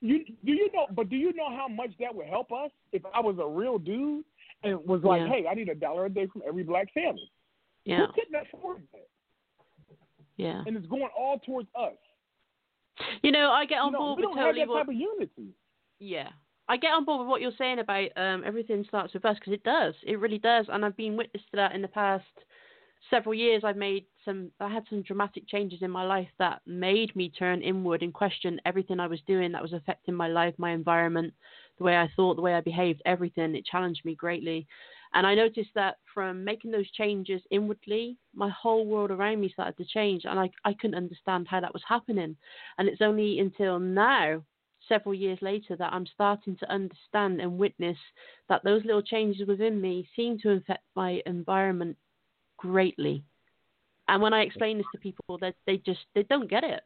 you. 0.00 0.24
Do 0.44 0.52
you 0.52 0.70
know? 0.72 0.86
But 0.94 1.08
do 1.10 1.16
you 1.16 1.32
know 1.34 1.50
how 1.50 1.66
much 1.68 1.90
that 2.00 2.14
would 2.14 2.26
help 2.26 2.52
us 2.52 2.70
if 2.92 3.02
I 3.14 3.20
was 3.20 3.36
a 3.40 3.46
real 3.46 3.76
dude 3.78 4.24
and 4.62 4.78
was 4.86 5.02
like, 5.02 5.20
Yeah. 5.22 5.28
hey, 5.28 5.46
I 5.50 5.54
need 5.54 5.68
a 5.68 5.74
dollar 5.74 6.06
a 6.06 6.08
day 6.10 6.26
from 6.32 6.42
every 6.46 6.62
black 6.62 6.92
family. 6.94 7.30
yeah. 7.84 8.06
Who 8.06 8.12
couldn't 8.12 8.36
afford 8.54 8.82
that? 8.92 9.08
Yeah. 10.36 10.62
And 10.66 10.76
it's 10.76 10.86
going 10.86 11.08
all 11.18 11.38
towards 11.44 11.68
us. 11.78 11.92
You 13.22 13.32
know, 13.32 13.50
I 13.50 13.66
get 13.66 13.78
on 13.78 13.88
you 13.88 13.92
know, 13.92 13.98
board 13.98 14.18
we 14.20 14.26
with 14.26 14.36
don't 14.36 14.46
have 14.46 14.54
that 14.56 14.68
what. 14.68 14.78
type 14.78 14.88
of 14.88 14.94
unity. 14.94 15.54
Yeah. 15.98 16.28
I 16.70 16.76
get 16.76 16.92
on 16.92 17.04
board 17.04 17.18
with 17.18 17.28
what 17.28 17.40
you're 17.40 17.50
saying 17.58 17.80
about 17.80 18.10
um, 18.16 18.44
everything 18.46 18.84
starts 18.86 19.12
with 19.12 19.24
us 19.24 19.34
because 19.40 19.52
it 19.52 19.64
does. 19.64 19.92
It 20.06 20.20
really 20.20 20.38
does. 20.38 20.66
And 20.68 20.84
I've 20.84 20.96
been 20.96 21.16
witness 21.16 21.42
to 21.50 21.56
that 21.56 21.74
in 21.74 21.82
the 21.82 21.88
past 21.88 22.24
several 23.10 23.34
years. 23.34 23.64
I've 23.64 23.76
made 23.76 24.04
some, 24.24 24.52
I 24.60 24.68
had 24.68 24.84
some 24.88 25.02
dramatic 25.02 25.48
changes 25.48 25.82
in 25.82 25.90
my 25.90 26.04
life 26.04 26.28
that 26.38 26.60
made 26.66 27.16
me 27.16 27.28
turn 27.28 27.60
inward 27.60 28.04
and 28.04 28.14
question 28.14 28.60
everything 28.64 29.00
I 29.00 29.08
was 29.08 29.18
doing 29.26 29.50
that 29.50 29.62
was 29.62 29.72
affecting 29.72 30.14
my 30.14 30.28
life, 30.28 30.54
my 30.58 30.70
environment, 30.70 31.34
the 31.78 31.82
way 31.82 31.96
I 31.96 32.08
thought, 32.14 32.36
the 32.36 32.42
way 32.42 32.54
I 32.54 32.60
behaved, 32.60 33.02
everything. 33.04 33.56
It 33.56 33.66
challenged 33.66 34.04
me 34.04 34.14
greatly. 34.14 34.68
And 35.12 35.26
I 35.26 35.34
noticed 35.34 35.70
that 35.74 35.96
from 36.14 36.44
making 36.44 36.70
those 36.70 36.88
changes 36.92 37.42
inwardly, 37.50 38.16
my 38.32 38.48
whole 38.50 38.86
world 38.86 39.10
around 39.10 39.40
me 39.40 39.50
started 39.52 39.76
to 39.78 39.84
change. 39.92 40.22
And 40.24 40.38
I, 40.38 40.48
I 40.64 40.74
couldn't 40.74 40.94
understand 40.94 41.48
how 41.48 41.58
that 41.58 41.72
was 41.72 41.82
happening. 41.88 42.36
And 42.78 42.88
it's 42.88 43.02
only 43.02 43.40
until 43.40 43.80
now 43.80 44.44
several 44.90 45.14
years 45.14 45.40
later 45.42 45.76
that 45.76 45.94
I'm 45.94 46.06
starting 46.06 46.56
to 46.58 46.70
understand 46.70 47.40
and 47.40 47.58
witness 47.58 47.98
that 48.50 48.64
those 48.64 48.84
little 48.84 49.02
changes 49.02 49.48
within 49.48 49.80
me 49.80 50.08
seem 50.16 50.38
to 50.40 50.52
affect 50.52 50.84
my 50.96 51.22
environment 51.26 51.96
greatly. 52.58 53.24
And 54.08 54.22
when 54.22 54.34
I 54.34 54.42
explain 54.42 54.78
this 54.78 54.90
to 54.92 54.98
people, 54.98 55.38
that 55.40 55.54
they 55.66 55.78
just 55.78 56.00
they 56.14 56.24
don't 56.24 56.50
get 56.50 56.64
it 56.64 56.82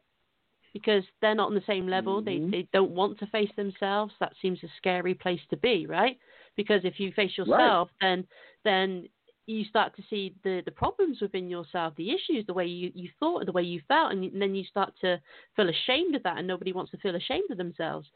because 0.73 1.03
they're 1.21 1.35
not 1.35 1.47
on 1.47 1.55
the 1.55 1.61
same 1.67 1.87
level. 1.87 2.21
Mhm. 2.21 2.25
They 2.25 2.39
they 2.63 2.67
don't 2.73 2.91
want 2.91 3.19
to 3.19 3.27
face 3.27 3.51
themselves. 3.55 4.13
That 4.19 4.35
seems 4.41 4.63
a 4.63 4.67
scary 4.77 5.13
place 5.15 5.41
to 5.49 5.57
be, 5.57 5.87
right? 5.87 6.19
Because 6.55 6.85
if 6.85 6.99
you 6.99 7.11
face 7.13 7.37
yourself, 7.37 7.89
then 8.01 8.27
then 8.63 9.09
you 9.47 9.65
start 9.65 9.95
to 9.95 10.03
see 10.09 10.35
the 10.43 10.61
the 10.65 10.71
problems 10.71 11.19
within 11.21 11.49
yourself, 11.49 11.93
the 11.95 12.11
issues, 12.11 12.45
the 12.45 12.53
way 12.53 12.65
you 12.65 12.91
you 12.95 13.09
thought, 13.19 13.45
the 13.45 13.51
way 13.51 13.63
you 13.63 13.81
felt, 13.87 14.11
and, 14.11 14.41
then 14.41 14.55
you 14.55 14.63
start 14.65 14.93
to 15.01 15.19
feel 15.55 15.69
ashamed 15.69 16.15
of 16.15 16.23
that, 16.23 16.37
and 16.37 16.47
nobody 16.47 16.73
wants 16.73 16.91
to 16.91 16.97
feel 16.97 17.15
ashamed 17.15 17.49
of 17.51 17.57
themselves. 17.57 18.07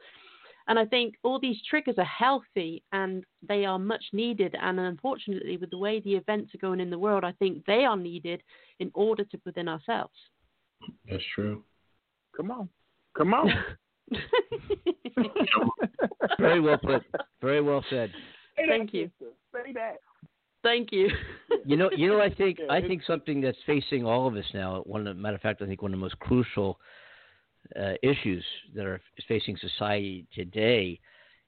And 0.67 0.77
I 0.77 0.85
think 0.85 1.15
all 1.23 1.39
these 1.39 1.57
triggers 1.67 1.95
are 1.97 2.03
healthy 2.03 2.83
and 2.91 3.23
they 3.47 3.65
are 3.65 3.79
much 3.79 4.03
needed. 4.13 4.55
And 4.61 4.79
unfortunately, 4.79 5.57
with 5.57 5.71
the 5.71 5.79
way 5.79 5.99
the 5.99 6.13
events 6.13 6.53
are 6.53 6.59
going 6.59 6.79
in 6.79 6.91
the 6.91 6.99
world, 6.99 7.23
I 7.23 7.31
think 7.33 7.65
they 7.65 7.85
are 7.85 7.97
needed 7.97 8.43
in 8.79 8.91
order 8.93 9.23
to 9.23 9.39
within 9.45 9.67
ourselves. 9.67 10.13
That's 11.09 11.23
true. 11.33 11.63
Come 12.37 12.51
on, 12.51 12.69
come 13.17 13.33
on. 13.33 13.51
Very 16.39 16.61
well 16.61 16.77
put. 16.77 17.03
Very 17.41 17.61
well 17.61 17.83
said. 17.89 18.11
Thank 18.55 18.93
you. 18.93 19.09
Say 19.19 19.73
that. 19.73 19.97
Thank 20.63 20.91
you. 20.91 21.09
You 21.65 21.77
know, 21.77 21.89
you 21.95 22.09
know. 22.09 22.21
I 22.21 22.33
think 22.33 22.59
I 22.69 22.81
think 22.81 23.01
something 23.05 23.41
that's 23.41 23.57
facing 23.65 24.05
all 24.05 24.27
of 24.27 24.35
us 24.35 24.45
now. 24.53 24.81
One, 24.85 25.07
of- 25.07 25.17
matter 25.17 25.35
of 25.35 25.41
fact, 25.41 25.61
I 25.61 25.65
think 25.65 25.81
one 25.81 25.93
of 25.93 25.99
the 25.99 26.03
most 26.03 26.19
crucial 26.19 26.79
uh, 27.79 27.93
issues 28.03 28.43
that 28.75 28.85
are 28.85 29.01
facing 29.27 29.57
society 29.57 30.25
today 30.33 30.99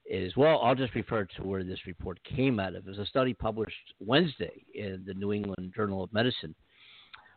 is 0.05 0.35
well. 0.37 0.59
I'll 0.63 0.75
just 0.75 0.95
refer 0.95 1.25
to 1.37 1.43
where 1.43 1.63
this 1.63 1.79
report 1.87 2.19
came 2.23 2.59
out 2.59 2.75
of. 2.75 2.87
It 2.87 2.89
was 2.89 2.99
a 2.99 3.05
study 3.05 3.33
published 3.33 3.75
Wednesday 3.99 4.65
in 4.73 5.03
the 5.05 5.13
New 5.13 5.33
England 5.33 5.73
Journal 5.75 6.03
of 6.03 6.13
Medicine, 6.13 6.55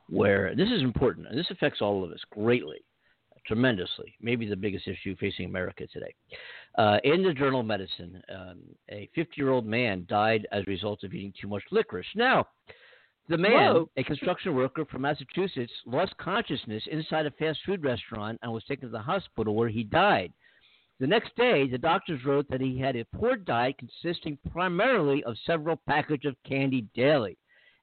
where 0.09 0.55
this 0.55 0.69
is 0.71 0.83
important 0.83 1.27
and 1.29 1.39
this 1.39 1.51
affects 1.51 1.81
all 1.81 2.05
of 2.05 2.11
us 2.11 2.21
greatly, 2.31 2.79
tremendously. 3.47 4.15
Maybe 4.21 4.47
the 4.49 4.57
biggest 4.57 4.89
issue 4.89 5.15
facing 5.17 5.47
America 5.47 5.87
today. 5.93 6.15
Uh, 6.77 6.99
in 7.05 7.23
the 7.23 7.33
Journal 7.33 7.61
of 7.61 7.67
Medicine, 7.67 8.21
um, 8.35 8.59
a 8.91 9.09
50 9.15 9.35
year 9.37 9.51
old 9.51 9.65
man 9.65 10.07
died 10.09 10.47
as 10.51 10.65
a 10.67 10.71
result 10.71 11.05
of 11.05 11.15
eating 11.15 11.33
too 11.41 11.47
much 11.47 11.63
licorice. 11.71 12.07
Now, 12.17 12.49
the 13.29 13.39
man, 13.39 13.53
Whoa. 13.53 13.91
a 13.97 14.03
construction 14.03 14.55
worker 14.55 14.85
from 14.85 15.03
Massachusetts, 15.03 15.73
lost 15.87 16.17
consciousness 16.19 16.83
inside 16.91 17.27
a 17.27 17.31
fast 17.33 17.61
food 17.65 17.83
restaurant 17.83 18.39
and 18.43 18.53
was 18.53 18.65
taken 18.65 18.89
to 18.89 18.93
the 18.93 18.99
hospital 18.99 19.55
where 19.55 19.69
he 19.69 19.85
died. 19.85 20.33
The 21.01 21.07
next 21.07 21.35
day, 21.37 21.69
the 21.69 21.79
doctors 21.79 22.25
wrote 22.25 22.49
that 22.51 22.61
he 22.61 22.79
had 22.79 22.97
a 22.97 23.05
poor 23.17 23.37
diet 23.37 23.77
consisting 23.79 24.37
primarily 24.51 25.25
of 25.25 25.37
several 25.47 25.77
packages 25.89 26.31
of 26.31 26.37
candy 26.49 26.87
daily, 26.95 27.39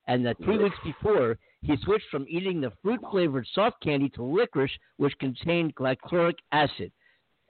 and 0.08 0.26
that 0.26 0.38
three 0.44 0.58
weeks 0.58 0.78
before, 0.84 1.38
he 1.62 1.76
switched 1.84 2.10
from 2.10 2.26
eating 2.28 2.62
the 2.62 2.72
fruit 2.82 3.00
flavored 3.10 3.48
soft 3.54 3.82
candy 3.82 4.10
to 4.10 4.24
licorice, 4.24 4.72
which 4.98 5.18
contained 5.20 5.76
glycolic 5.76 6.36
acid, 6.52 6.92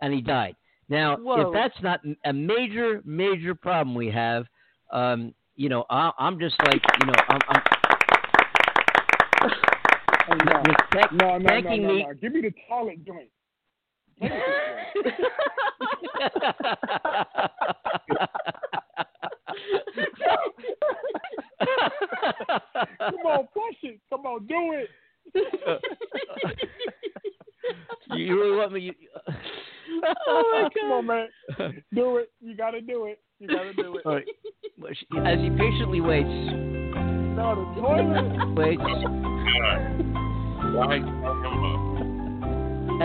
and 0.02 0.14
he 0.14 0.22
died. 0.22 0.56
Now, 0.92 1.16
Whoa. 1.16 1.48
if 1.48 1.54
that's 1.54 1.82
not 1.82 2.02
a 2.26 2.34
major, 2.34 3.02
major 3.06 3.56
problem 3.56 3.96
we 3.96 4.12
have, 4.12 4.46
um, 4.92 5.34
you 5.56 5.70
know, 5.70 5.86
I, 5.90 6.12
I'm 6.20 6.38
just 6.38 6.56
like, 6.66 6.82
you 7.00 7.06
know, 7.06 7.14
I'm, 7.30 7.40
I'm 7.48 7.62
Oh, 10.30 10.36
no. 10.46 10.54
No, 10.54 10.62
no, 11.12 11.38
no, 11.38 11.50
thanking 11.50 11.84
no, 11.84 11.94
me. 11.94 12.04
no. 12.04 12.14
Give 12.14 12.34
me 12.34 12.42
the 12.42 12.54
toilet 12.70 13.06
joint. 13.06 13.30
Give 14.22 14.32
me 14.32 14.38
this 19.96 20.06
joint. 20.20 20.54
Come 23.00 23.26
on, 23.26 23.48
push 23.54 23.78
it. 23.84 24.00
Come 24.10 24.26
on, 24.26 24.46
do 24.46 24.74
it. 24.74 24.90
you, 28.12 28.18
you 28.26 28.40
really 28.40 28.58
want 28.58 28.72
me? 28.74 28.82
You, 28.82 28.94
Oh, 30.28 30.44
my 30.52 30.70
Come 30.82 30.92
on, 30.92 31.06
man. 31.06 31.28
Do 31.94 32.18
it. 32.18 32.32
You 32.42 32.56
got 32.56 32.72
to 32.72 32.82
do 32.82 33.06
it. 33.06 33.20
You 33.40 33.48
got 33.48 33.64
to 33.64 33.74
do 33.74 33.98
it. 33.98 34.06
All 34.06 34.14
right. 34.16 34.26
Well, 34.80 34.92
she- 34.94 35.18
As 35.20 35.38
he 35.40 35.50
patiently 35.52 36.02
waits, 36.02 36.28
No, 36.28 37.56
the 37.56 37.82
toilet. 37.82 38.56
waits, 38.58 38.82
Why 40.74 41.02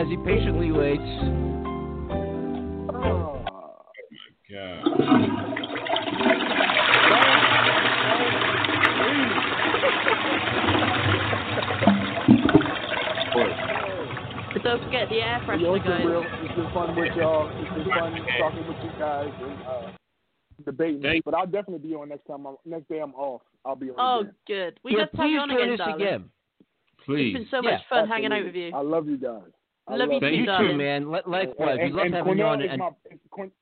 as 0.00 0.06
he 0.08 0.16
patiently 0.18 0.72
waits, 0.72 1.02
Oh, 2.94 3.42
my 4.10 4.54
God. 4.54 4.85
But 14.76 14.82
don't 14.82 14.92
forget 14.92 15.08
the 15.08 15.22
air 15.22 15.40
Yo, 15.58 15.72
freshener, 15.72 15.76
it's 15.76 15.86
been 15.86 16.06
real. 16.06 16.24
It's 16.42 16.54
been 16.54 16.70
fun 16.74 16.96
with 16.96 17.16
y'all. 17.16 17.48
It's 17.48 17.74
been 17.74 17.84
fun 17.88 18.12
talking 18.38 18.68
with 18.68 18.76
you 18.84 18.90
guys 18.98 19.32
and 19.40 19.66
uh, 19.66 19.90
debating. 20.64 21.02
Thank- 21.02 21.24
But 21.24 21.34
I'll 21.34 21.46
definitely 21.46 21.88
be 21.88 21.94
on 21.94 22.08
next 22.10 22.26
time. 22.26 22.46
I'm, 22.46 22.56
next 22.66 22.88
day 22.88 22.98
I'm 23.00 23.14
off. 23.14 23.40
I'll 23.64 23.76
be 23.76 23.90
on. 23.90 23.96
Oh, 23.98 24.20
again. 24.20 24.34
good. 24.46 24.80
We 24.84 24.92
yeah, 24.92 24.98
love 24.98 25.10
to 25.12 25.16
have 25.16 25.24
please 25.24 25.32
you 25.32 25.38
on 25.40 25.48
join 25.48 25.58
again, 25.62 25.72
us 25.72 25.78
darling. 25.78 25.94
again. 26.02 26.24
It's 26.60 27.06
Please. 27.06 27.32
been 27.34 27.46
so 27.50 27.60
Yeah, 27.62 27.70
much 27.72 27.80
fun 27.88 28.08
hanging 28.08 28.32
out 28.32 28.44
with 28.44 28.54
you. 28.54 28.70
I 28.74 28.80
love 28.80 29.08
you 29.08 29.16
guys. 29.16 29.40
I 29.88 29.94
Love 29.96 30.08
you 30.08 30.12
love 30.14 30.20
Thank 30.22 30.32
too, 30.34 30.36
You 30.36 30.42
too, 30.42 30.46
darling. 30.46 30.76
man. 30.76 31.10
Likewise, 31.10 31.78
And, 31.80 31.92
we 31.92 31.96
love 31.96 32.06
and 32.06 32.14
having 32.14 32.38
you 32.38 32.44
on. 32.44 32.60
is 32.62 32.68
And 32.70 32.78
my 32.80 32.90
Corn- 33.30 33.52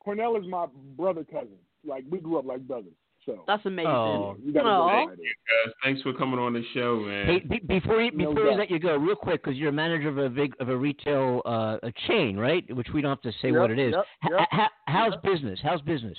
Cornell 0.00 0.36
is 0.36 0.46
my 0.46 0.66
brother 0.96 1.24
cousin. 1.24 1.56
Like 1.86 2.04
we 2.10 2.18
grew 2.20 2.38
up 2.38 2.44
like 2.46 2.60
brothers. 2.66 2.92
So 3.26 3.42
That's 3.46 3.64
amazing. 3.64 3.90
Oh. 3.90 4.36
you 4.44 4.52
got 4.52 4.66
Aw. 4.66 4.88
to 4.88 5.06
Thank 5.06 5.18
guys. 5.18 5.74
Thanks 5.82 6.02
for 6.02 6.12
coming 6.12 6.38
on 6.38 6.52
the 6.52 6.62
show, 6.74 7.00
man. 7.00 7.26
hey, 7.26 7.38
be, 7.38 7.58
before 7.66 8.02
you, 8.02 8.10
No 8.12 8.28
before 8.30 8.44
we 8.44 8.50
doubt. 8.50 8.58
let 8.58 8.70
you 8.70 8.78
go, 8.78 8.96
real 8.96 9.16
quick, 9.16 9.42
because 9.42 9.56
you're 9.58 9.70
a 9.70 9.72
manager 9.72 10.08
of 10.08 10.18
a 10.18 10.28
big 10.28 10.52
of 10.60 10.68
a 10.68 10.76
retail 10.76 11.40
uh, 11.46 11.78
a 11.82 11.92
chain, 12.06 12.36
right? 12.36 12.64
Which 12.76 12.88
we 12.92 13.00
don't 13.00 13.10
have 13.10 13.22
to 13.22 13.32
say 13.40 13.50
Yep, 13.50 13.60
what 13.60 13.70
it 13.70 13.78
is. 13.78 13.94
yep, 13.94 14.04
yep. 14.30 14.48
h- 14.52 14.70
how's 14.86 15.12
Yep. 15.14 15.22
business? 15.22 15.58
How's 15.62 15.80
business? 15.82 16.18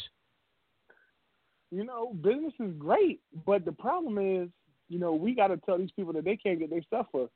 you 1.72 1.84
know, 1.84 2.14
business 2.22 2.54
is 2.60 2.72
great, 2.78 3.20
but 3.46 3.66
the 3.66 3.72
problem 3.72 4.18
is, 4.18 4.50
you 4.88 4.98
know, 5.00 5.14
we 5.14 5.34
got 5.36 5.48
to 5.48 5.58
tell 5.58 5.78
these 5.78 5.92
people 5.92 6.14
that 6.14 6.24
they 6.24 6.38
can't 6.38 6.60
get 6.60 6.70
their 6.70 6.82
stuff 6.84 7.08
for 7.12 7.28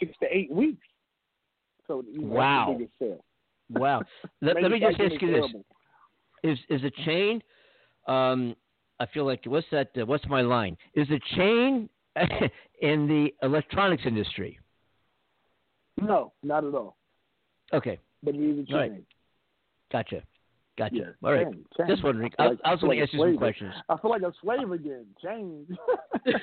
six 0.00 0.12
to 0.22 0.26
eight 0.34 0.50
weeks. 0.50 0.86
So 1.86 2.02
you 2.10 2.22
know, 2.22 2.34
Wow. 2.34 2.66
the 2.68 2.78
biggest 2.78 2.92
sale. 2.98 3.24
Wow. 3.70 4.02
let, 4.42 4.60
let 4.60 4.70
me 4.72 4.80
just 4.80 4.98
ask 5.00 5.22
you 5.22 5.36
is 5.36 5.52
this: 6.42 6.58
is 6.68 6.80
is 6.80 6.84
a 6.84 6.90
chain? 7.04 7.42
Um, 8.08 8.56
I 8.98 9.06
feel 9.06 9.26
like 9.26 9.42
what's 9.46 9.66
that? 9.72 9.90
Uh, 10.00 10.06
what's 10.06 10.26
my 10.26 10.40
line? 10.40 10.76
Is 10.94 11.08
a 11.10 11.20
chain 11.36 11.88
in 12.80 13.06
the 13.06 13.28
electronics 13.42 14.02
industry? 14.06 14.58
No, 16.00 16.32
not 16.42 16.64
at 16.64 16.74
all. 16.74 16.96
Okay, 17.72 17.98
But 18.22 18.34
is 18.36 18.68
a 18.70 18.74
Right. 18.74 18.92
gotcha, 19.90 20.22
gotcha. 20.78 20.94
Yeah, 20.96 21.04
All 21.22 21.32
right, 21.32 21.44
change, 21.46 21.66
change. 21.76 21.88
just 21.90 22.04
wondering. 22.04 22.30
I 22.38 22.42
I, 22.42 22.46
feel 22.46 22.50
like- 22.50 22.60
I 22.64 22.70
was 22.72 22.80
going 22.80 22.98
I 23.00 23.06
to 23.06 23.06
feel 23.06 23.06
ask 23.06 23.12
like 23.12 23.12
you 23.12 23.18
a 23.18 23.18
some 23.18 23.18
slave. 23.20 23.38
questions. 23.38 23.74
I 23.88 23.96
feel 23.98 24.10
like 24.10 24.22
a 24.22 24.32
slave 24.42 24.70
again. 24.72 25.06
Change. 25.22 25.68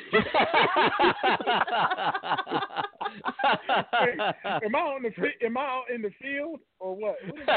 am 4.63 4.75
I 4.75 4.79
on 4.79 5.03
the 5.03 5.11
fi- 5.11 5.45
am 5.45 5.57
I 5.57 5.61
out 5.61 5.83
in 5.93 6.01
the 6.01 6.11
field 6.21 6.59
or 6.79 6.95
what? 6.95 7.15
what 7.25 7.39
is 7.39 7.47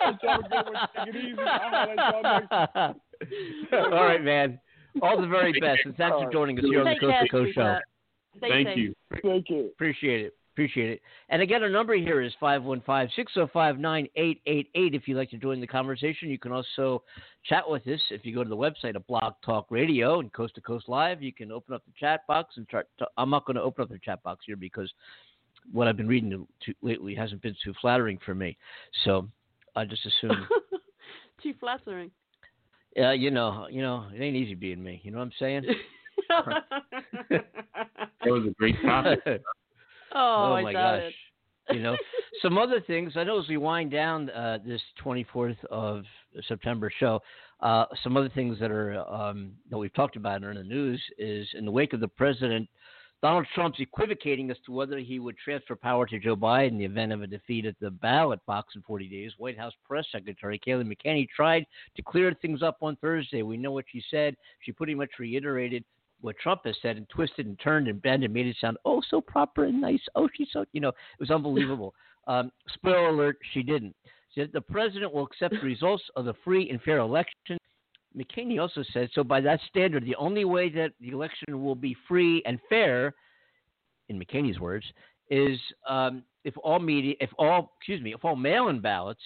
I'm 0.00 0.18
trying 0.20 0.42
to 0.42 0.48
get 0.48 0.64
one, 0.66 0.74
take 0.96 1.14
it 1.14 1.16
easy. 1.16 1.38
I'll 1.38 1.70
holler 1.70 1.92
at 1.92 1.98
y'all 2.12 2.22
next 2.40 3.72
All 3.72 3.90
right, 4.04 4.22
man. 4.22 4.58
All 5.02 5.20
the 5.20 5.26
very 5.26 5.52
best, 5.60 5.80
and 5.84 5.96
thanks 5.96 6.16
for 6.22 6.30
joining 6.30 6.58
us 6.58 6.64
here 6.64 6.80
on 6.80 6.84
the 6.86 7.00
Coast 7.00 7.10
care, 7.12 7.22
to 7.22 7.28
Coast 7.28 7.54
Show. 7.54 7.60
sweetheart. 7.60 7.82
Stay 8.38 8.48
Thank 9.22 9.48
you. 9.48 9.66
Appreciate 9.72 10.26
it. 10.26 10.34
Appreciate 10.54 10.88
it. 10.88 11.02
And 11.30 11.42
again, 11.42 11.64
our 11.64 11.68
number 11.68 11.96
here 11.96 12.22
is 12.22 12.32
515-605-9888. 12.40 14.66
If 14.74 15.08
you'd 15.08 15.16
like 15.16 15.30
to 15.30 15.36
join 15.36 15.60
the 15.60 15.66
conversation, 15.66 16.30
you 16.30 16.38
can 16.38 16.52
also 16.52 17.02
chat 17.44 17.68
with 17.68 17.84
us. 17.88 17.98
If 18.10 18.24
you 18.24 18.32
go 18.32 18.44
to 18.44 18.48
the 18.48 18.56
website 18.56 18.94
of 18.94 19.04
Blog 19.08 19.34
Talk 19.44 19.66
Radio 19.70 20.20
and 20.20 20.32
Coast 20.32 20.54
to 20.54 20.60
Coast 20.60 20.88
Live, 20.88 21.22
you 21.22 21.32
can 21.32 21.50
open 21.50 21.74
up 21.74 21.84
the 21.84 21.90
chat 21.98 22.24
box 22.28 22.56
and 22.56 22.68
start. 22.68 22.86
To, 23.00 23.08
I'm 23.16 23.30
not 23.30 23.46
going 23.46 23.56
to 23.56 23.62
open 23.62 23.82
up 23.82 23.88
the 23.88 23.98
chat 23.98 24.22
box 24.22 24.44
here 24.46 24.54
because 24.54 24.88
what 25.72 25.88
I've 25.88 25.96
been 25.96 26.06
reading 26.06 26.30
to, 26.30 26.46
to, 26.66 26.74
lately 26.82 27.16
hasn't 27.16 27.42
been 27.42 27.56
too 27.64 27.74
flattering 27.80 28.20
for 28.24 28.36
me. 28.36 28.56
So 29.04 29.28
I 29.74 29.86
just 29.86 30.06
assume, 30.06 30.46
Too 31.42 31.54
flattering. 31.58 32.12
uh, 32.96 33.10
you 33.10 33.32
know, 33.32 33.66
you 33.68 33.82
know, 33.82 34.06
it 34.14 34.22
ain't 34.22 34.36
easy 34.36 34.54
being 34.54 34.80
me. 34.80 35.00
You 35.02 35.10
know 35.10 35.18
what 35.18 35.24
I'm 35.24 35.32
saying? 35.40 35.64
That 38.24 38.32
was 38.32 38.46
a 38.46 38.50
great 38.52 38.76
topic. 38.82 39.42
Oh, 40.14 40.52
I 40.54 40.62
my 40.62 40.72
gosh. 40.72 41.12
it. 41.68 41.76
you 41.76 41.82
know, 41.82 41.96
some 42.42 42.58
other 42.58 42.80
things. 42.80 43.12
I 43.16 43.24
know 43.24 43.40
as 43.40 43.48
we 43.48 43.56
wind 43.56 43.90
down 43.90 44.30
uh, 44.30 44.58
this 44.64 44.80
24th 45.04 45.62
of 45.70 46.04
September 46.48 46.90
show, 46.98 47.20
uh, 47.60 47.86
some 48.02 48.16
other 48.16 48.28
things 48.28 48.58
that 48.60 48.70
are 48.70 48.98
um, 49.10 49.52
that 49.70 49.78
we've 49.78 49.94
talked 49.94 50.16
about 50.16 50.42
in 50.42 50.54
the 50.54 50.62
news 50.62 51.02
is 51.18 51.48
in 51.54 51.64
the 51.64 51.70
wake 51.70 51.92
of 51.92 52.00
the 52.00 52.08
president. 52.08 52.68
Donald 53.22 53.46
Trump's 53.54 53.80
equivocating 53.80 54.50
as 54.50 54.58
to 54.66 54.72
whether 54.72 54.98
he 54.98 55.18
would 55.18 55.38
transfer 55.38 55.74
power 55.74 56.04
to 56.04 56.18
Joe 56.18 56.36
Biden 56.36 56.72
in 56.72 56.78
the 56.78 56.84
event 56.84 57.10
of 57.10 57.22
a 57.22 57.26
defeat 57.26 57.64
at 57.64 57.74
the 57.80 57.90
ballot 57.90 58.38
box 58.44 58.74
in 58.76 58.82
40 58.82 59.08
days. 59.08 59.32
White 59.38 59.56
House 59.56 59.72
press 59.88 60.04
secretary 60.12 60.60
Kayleigh 60.60 60.84
McEnany 60.84 61.26
tried 61.34 61.64
to 61.96 62.02
clear 62.02 62.34
things 62.42 62.62
up 62.62 62.76
on 62.82 62.96
Thursday. 62.96 63.40
We 63.40 63.56
know 63.56 63.72
what 63.72 63.86
she 63.90 64.02
said. 64.10 64.36
She 64.60 64.72
pretty 64.72 64.94
much 64.94 65.08
reiterated 65.18 65.84
what 66.24 66.38
Trump 66.38 66.62
has 66.64 66.74
said 66.80 66.96
and 66.96 67.06
twisted 67.10 67.44
and 67.44 67.60
turned 67.60 67.86
and 67.86 68.00
bent 68.00 68.24
and 68.24 68.32
made 68.32 68.46
it 68.46 68.56
sound 68.58 68.78
oh 68.86 69.02
so 69.10 69.20
proper 69.20 69.64
and 69.64 69.78
nice. 69.78 70.00
Oh, 70.14 70.26
she's 70.34 70.48
so 70.52 70.64
you 70.72 70.80
know 70.80 70.88
it 70.88 71.20
was 71.20 71.30
unbelievable. 71.30 71.94
um, 72.26 72.50
spoiler 72.72 73.08
alert: 73.08 73.36
she 73.52 73.62
didn't. 73.62 73.94
She 74.32 74.40
said 74.40 74.50
the 74.54 74.60
president 74.62 75.12
will 75.12 75.26
accept 75.26 75.54
the 75.54 75.66
results 75.66 76.02
of 76.16 76.24
the 76.24 76.32
free 76.42 76.70
and 76.70 76.80
fair 76.80 76.98
election. 76.98 77.58
McEnany 78.16 78.58
also 78.58 78.82
said 78.94 79.10
so. 79.12 79.22
By 79.22 79.42
that 79.42 79.60
standard, 79.68 80.06
the 80.06 80.16
only 80.16 80.46
way 80.46 80.70
that 80.70 80.92
the 80.98 81.10
election 81.10 81.62
will 81.62 81.74
be 81.74 81.94
free 82.08 82.42
and 82.46 82.58
fair, 82.70 83.12
in 84.08 84.18
McEnany's 84.18 84.58
words, 84.58 84.86
is 85.28 85.58
um, 85.86 86.22
if 86.44 86.54
all 86.64 86.78
media, 86.78 87.16
if 87.20 87.30
all 87.38 87.72
excuse 87.78 88.00
me, 88.00 88.14
if 88.14 88.24
all 88.24 88.36
mail-in 88.36 88.80
ballots, 88.80 89.20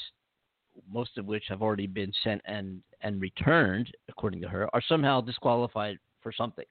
most 0.92 1.16
of 1.16 1.26
which 1.26 1.44
have 1.48 1.62
already 1.62 1.86
been 1.86 2.12
sent 2.24 2.42
and 2.44 2.82
and 3.02 3.20
returned, 3.20 3.88
according 4.08 4.40
to 4.40 4.48
her, 4.48 4.68
are 4.74 4.82
somehow 4.88 5.20
disqualified 5.20 5.96
for 6.20 6.32
something 6.32 6.64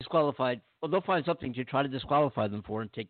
disqualified. 0.00 0.60
Well, 0.80 0.90
they'll 0.90 1.02
find 1.02 1.24
something 1.24 1.52
to 1.54 1.64
try 1.64 1.82
to 1.82 1.88
disqualify 1.88 2.48
them 2.48 2.62
for 2.66 2.82
and 2.82 2.92
take. 2.92 3.08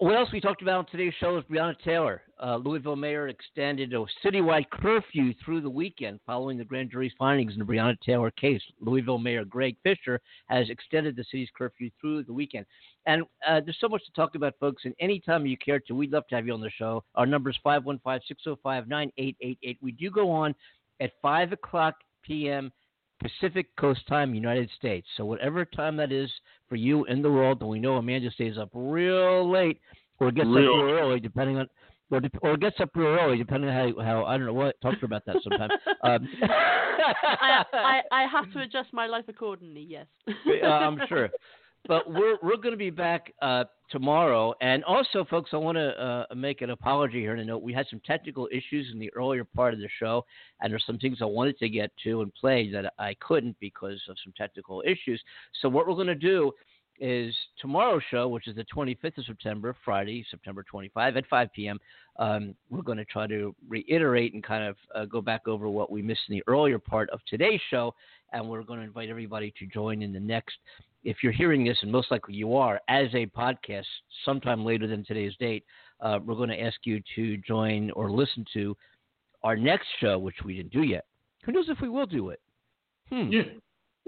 What 0.00 0.14
else 0.14 0.28
we 0.32 0.40
talked 0.40 0.62
about 0.62 0.78
on 0.78 0.86
today's 0.86 1.12
show 1.18 1.36
is 1.38 1.44
Breonna 1.50 1.74
Taylor. 1.84 2.22
Uh, 2.40 2.56
Louisville 2.56 2.94
mayor 2.94 3.26
extended 3.26 3.92
a 3.92 4.04
citywide 4.24 4.70
curfew 4.70 5.34
through 5.44 5.60
the 5.60 5.70
weekend 5.70 6.20
following 6.24 6.56
the 6.56 6.64
grand 6.64 6.92
jury's 6.92 7.12
findings 7.18 7.54
in 7.54 7.58
the 7.58 7.64
Breonna 7.64 7.98
Taylor 8.00 8.30
case. 8.30 8.62
Louisville 8.80 9.18
Mayor 9.18 9.44
Greg 9.44 9.76
Fisher 9.82 10.20
has 10.46 10.70
extended 10.70 11.16
the 11.16 11.24
city's 11.24 11.48
curfew 11.56 11.90
through 12.00 12.22
the 12.22 12.32
weekend. 12.32 12.64
And 13.06 13.24
uh, 13.46 13.60
there's 13.60 13.78
so 13.80 13.88
much 13.88 14.04
to 14.04 14.12
talk 14.12 14.36
about, 14.36 14.54
folks. 14.60 14.84
And 14.84 14.94
anytime 15.00 15.46
you 15.46 15.56
care 15.58 15.80
to, 15.80 15.94
we'd 15.96 16.12
love 16.12 16.28
to 16.28 16.36
have 16.36 16.46
you 16.46 16.54
on 16.54 16.60
the 16.60 16.70
show. 16.70 17.02
Our 17.16 17.26
number 17.26 17.50
is 17.50 17.56
515 17.64 18.20
605 18.28 18.86
9888. 18.86 19.78
We 19.82 19.92
do 19.92 20.10
go 20.10 20.30
on 20.30 20.54
at 21.00 21.10
5 21.20 21.52
o'clock 21.52 21.96
p.m. 22.22 22.70
Pacific 23.20 23.74
Coast 23.76 24.06
Time, 24.08 24.34
United 24.34 24.70
States. 24.76 25.06
So 25.16 25.24
whatever 25.24 25.64
time 25.64 25.96
that 25.96 26.12
is 26.12 26.30
for 26.68 26.76
you 26.76 27.04
in 27.06 27.22
the 27.22 27.30
world, 27.30 27.60
and 27.60 27.70
we 27.70 27.78
know 27.80 27.96
Amanda 27.96 28.30
stays 28.30 28.58
up 28.58 28.70
real 28.72 29.50
late 29.50 29.80
or 30.20 30.30
gets 30.30 30.46
Real. 30.48 30.74
up 30.74 30.84
real 30.84 30.94
early, 30.94 31.20
depending 31.20 31.58
on. 31.58 31.68
Or, 32.10 32.20
de- 32.20 32.30
or 32.40 32.56
gets 32.56 32.80
up 32.80 32.88
real 32.94 33.08
early, 33.08 33.36
depending 33.36 33.68
on 33.68 33.76
how, 33.94 34.02
how 34.02 34.24
I 34.24 34.38
don't 34.38 34.46
know 34.46 34.54
what. 34.54 34.80
Talk 34.80 34.94
to 34.94 35.00
her 35.00 35.04
about 35.04 35.26
that 35.26 35.36
sometime. 35.42 35.68
Um, 36.02 36.28
I, 36.42 37.64
I 37.74 38.00
I 38.12 38.26
have 38.26 38.50
to 38.52 38.60
adjust 38.62 38.92
my 38.92 39.06
life 39.06 39.24
accordingly. 39.28 39.84
Yes. 39.86 40.06
uh, 40.62 40.66
I'm 40.66 40.98
sure. 41.08 41.28
But 41.86 42.10
we're 42.10 42.36
we're 42.42 42.56
going 42.56 42.72
to 42.72 42.76
be 42.76 42.90
back 42.90 43.32
uh, 43.40 43.64
tomorrow, 43.90 44.52
and 44.60 44.84
also, 44.84 45.24
folks, 45.24 45.50
I 45.52 45.56
want 45.56 45.76
to 45.76 45.90
uh, 45.98 46.34
make 46.34 46.60
an 46.60 46.70
apology 46.70 47.20
here 47.20 47.32
and 47.32 47.40
a 47.40 47.44
note. 47.44 47.62
We 47.62 47.72
had 47.72 47.86
some 47.88 48.00
technical 48.04 48.48
issues 48.52 48.90
in 48.92 48.98
the 48.98 49.10
earlier 49.14 49.44
part 49.44 49.72
of 49.72 49.80
the 49.80 49.88
show, 49.98 50.24
and 50.60 50.70
there's 50.70 50.84
some 50.86 50.98
things 50.98 51.18
I 51.22 51.26
wanted 51.26 51.56
to 51.58 51.68
get 51.68 51.90
to 52.04 52.20
and 52.20 52.34
play 52.34 52.70
that 52.72 52.92
I 52.98 53.14
couldn't 53.20 53.56
because 53.60 54.02
of 54.08 54.16
some 54.22 54.34
technical 54.36 54.82
issues. 54.86 55.22
So 55.62 55.68
what 55.68 55.86
we're 55.86 55.94
going 55.94 56.08
to 56.08 56.14
do 56.14 56.52
is 57.00 57.34
tomorrow's 57.60 58.02
show, 58.10 58.28
which 58.28 58.48
is 58.48 58.56
the 58.56 58.64
25th 58.64 59.18
of 59.18 59.24
September, 59.26 59.74
Friday, 59.84 60.24
September 60.30 60.62
25 60.62 61.16
at 61.16 61.26
5 61.26 61.52
p.m. 61.52 61.78
Um, 62.18 62.54
we're 62.70 62.82
going 62.82 62.98
to 62.98 63.04
try 63.04 63.26
to 63.26 63.54
reiterate 63.68 64.34
and 64.34 64.42
kind 64.42 64.64
of 64.64 64.76
uh, 64.94 65.04
go 65.04 65.20
back 65.20 65.46
over 65.46 65.68
what 65.68 65.90
we 65.90 66.02
missed 66.02 66.22
in 66.28 66.34
the 66.34 66.42
earlier 66.46 66.78
part 66.78 67.08
of 67.10 67.20
today's 67.26 67.60
show, 67.70 67.94
and 68.32 68.48
we're 68.48 68.62
going 68.62 68.80
to 68.80 68.84
invite 68.84 69.08
everybody 69.08 69.52
to 69.58 69.66
join 69.66 70.02
in 70.02 70.12
the 70.12 70.20
next. 70.20 70.56
If 71.04 71.18
you're 71.22 71.32
hearing 71.32 71.64
this, 71.64 71.78
and 71.82 71.92
most 71.92 72.10
likely 72.10 72.34
you 72.34 72.56
are, 72.56 72.80
as 72.88 73.06
a 73.14 73.26
podcast 73.26 73.84
sometime 74.24 74.64
later 74.64 74.86
than 74.86 75.04
today's 75.04 75.34
date, 75.38 75.64
uh, 76.00 76.18
we're 76.24 76.34
going 76.34 76.48
to 76.50 76.60
ask 76.60 76.78
you 76.84 77.00
to 77.16 77.36
join 77.38 77.90
or 77.92 78.10
listen 78.10 78.44
to 78.54 78.76
our 79.42 79.56
next 79.56 79.86
show, 80.00 80.18
which 80.18 80.36
we 80.44 80.56
didn't 80.56 80.72
do 80.72 80.82
yet. 80.82 81.04
Who 81.44 81.52
knows 81.52 81.68
if 81.68 81.80
we 81.80 81.88
will 81.88 82.06
do 82.06 82.30
it? 82.30 82.40
Hmm. 83.10 83.30
Yeah. 83.30 83.42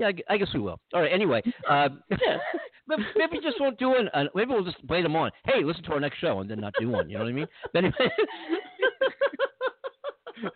Yeah, 0.01 0.11
I 0.31 0.39
guess 0.39 0.49
we 0.55 0.61
will. 0.61 0.81
All 0.95 1.03
right. 1.03 1.13
Anyway, 1.13 1.43
uh, 1.69 1.91
maybe 2.89 3.03
maybe 3.17 3.33
we 3.37 3.41
just 3.43 3.61
won't 3.61 3.79
do 3.79 3.93
it. 3.97 4.09
Uh, 4.15 4.25
maybe 4.35 4.51
we'll 4.53 4.65
just 4.65 4.85
play 4.89 5.03
them 5.03 5.15
on. 5.15 5.31
Hey, 5.45 5.63
listen 5.63 5.83
to 5.85 5.93
our 5.93 6.01
next 6.01 6.19
show, 6.21 6.41
and 6.41 6.51
then 6.51 6.59
not 6.61 6.73
do 6.81 6.89
one. 6.89 7.11
You 7.11 7.19
know 7.19 7.25
what 7.25 7.31
I 7.31 7.35
mean? 7.35 7.47
But 7.75 7.85
anyway, 7.85 8.09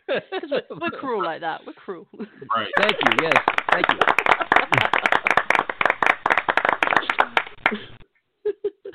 'Cause 0.07 0.51
we're, 0.51 0.62
we're 0.80 0.90
cruel 0.99 1.22
like 1.22 1.42
that. 1.42 1.61
We're 1.66 1.74
cruel. 1.74 2.07
Right. 2.57 2.68
thank 2.78 2.92
you. 2.92 3.12
Yes, 3.22 3.36
thank 3.70 3.86
you. 3.90 3.99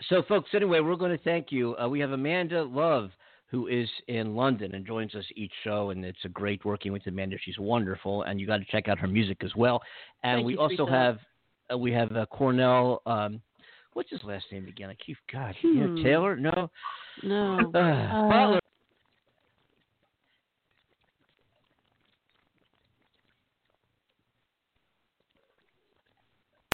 So, 0.10 0.24
folks, 0.28 0.50
anyway, 0.56 0.80
we're 0.80 0.96
going 0.96 1.16
to 1.16 1.24
thank 1.24 1.52
you. 1.52 1.76
Uh, 1.78 1.88
we 1.88 2.00
have 2.00 2.12
Amanda 2.12 2.64
Love, 2.64 3.12
who 3.50 3.68
is 3.68 3.90
in 4.08 4.36
London 4.36 4.76
and 4.76 4.86
joins 4.86 5.16
us 5.16 5.26
each 5.36 5.52
show, 5.64 5.90
and 5.90 6.06
it's 6.06 6.24
a 6.24 6.30
great 6.30 6.64
working 6.66 6.92
with 6.92 7.06
Amanda. 7.08 7.36
She's 7.44 7.58
wonderful, 7.58 8.24
and 8.24 8.40
you 8.40 8.46
got 8.46 8.58
to 8.58 8.66
check 8.66 8.88
out 8.88 9.00
her 9.00 9.08
music 9.08 9.38
as 9.44 9.56
well. 9.56 9.82
And 10.24 10.38
Thank 10.38 10.46
we 10.48 10.54
you, 10.54 10.60
also 10.60 10.76
sweetheart. 10.76 10.92
have 10.92 11.20
uh, 11.74 11.78
we 11.78 11.92
have 11.92 12.12
uh, 12.16 12.26
Cornell. 12.28 13.02
Um, 13.06 13.42
what's 13.94 14.10
his 14.10 14.24
last 14.24 14.46
name 14.52 14.68
again? 14.68 14.90
I 14.90 14.96
keep 15.04 15.18
God. 15.32 15.56
Hmm. 15.62 16.04
Taylor? 16.04 16.36
No. 16.36 16.70
No. 17.24 17.72
Uh, 17.76 18.30
Butler. 18.30 18.60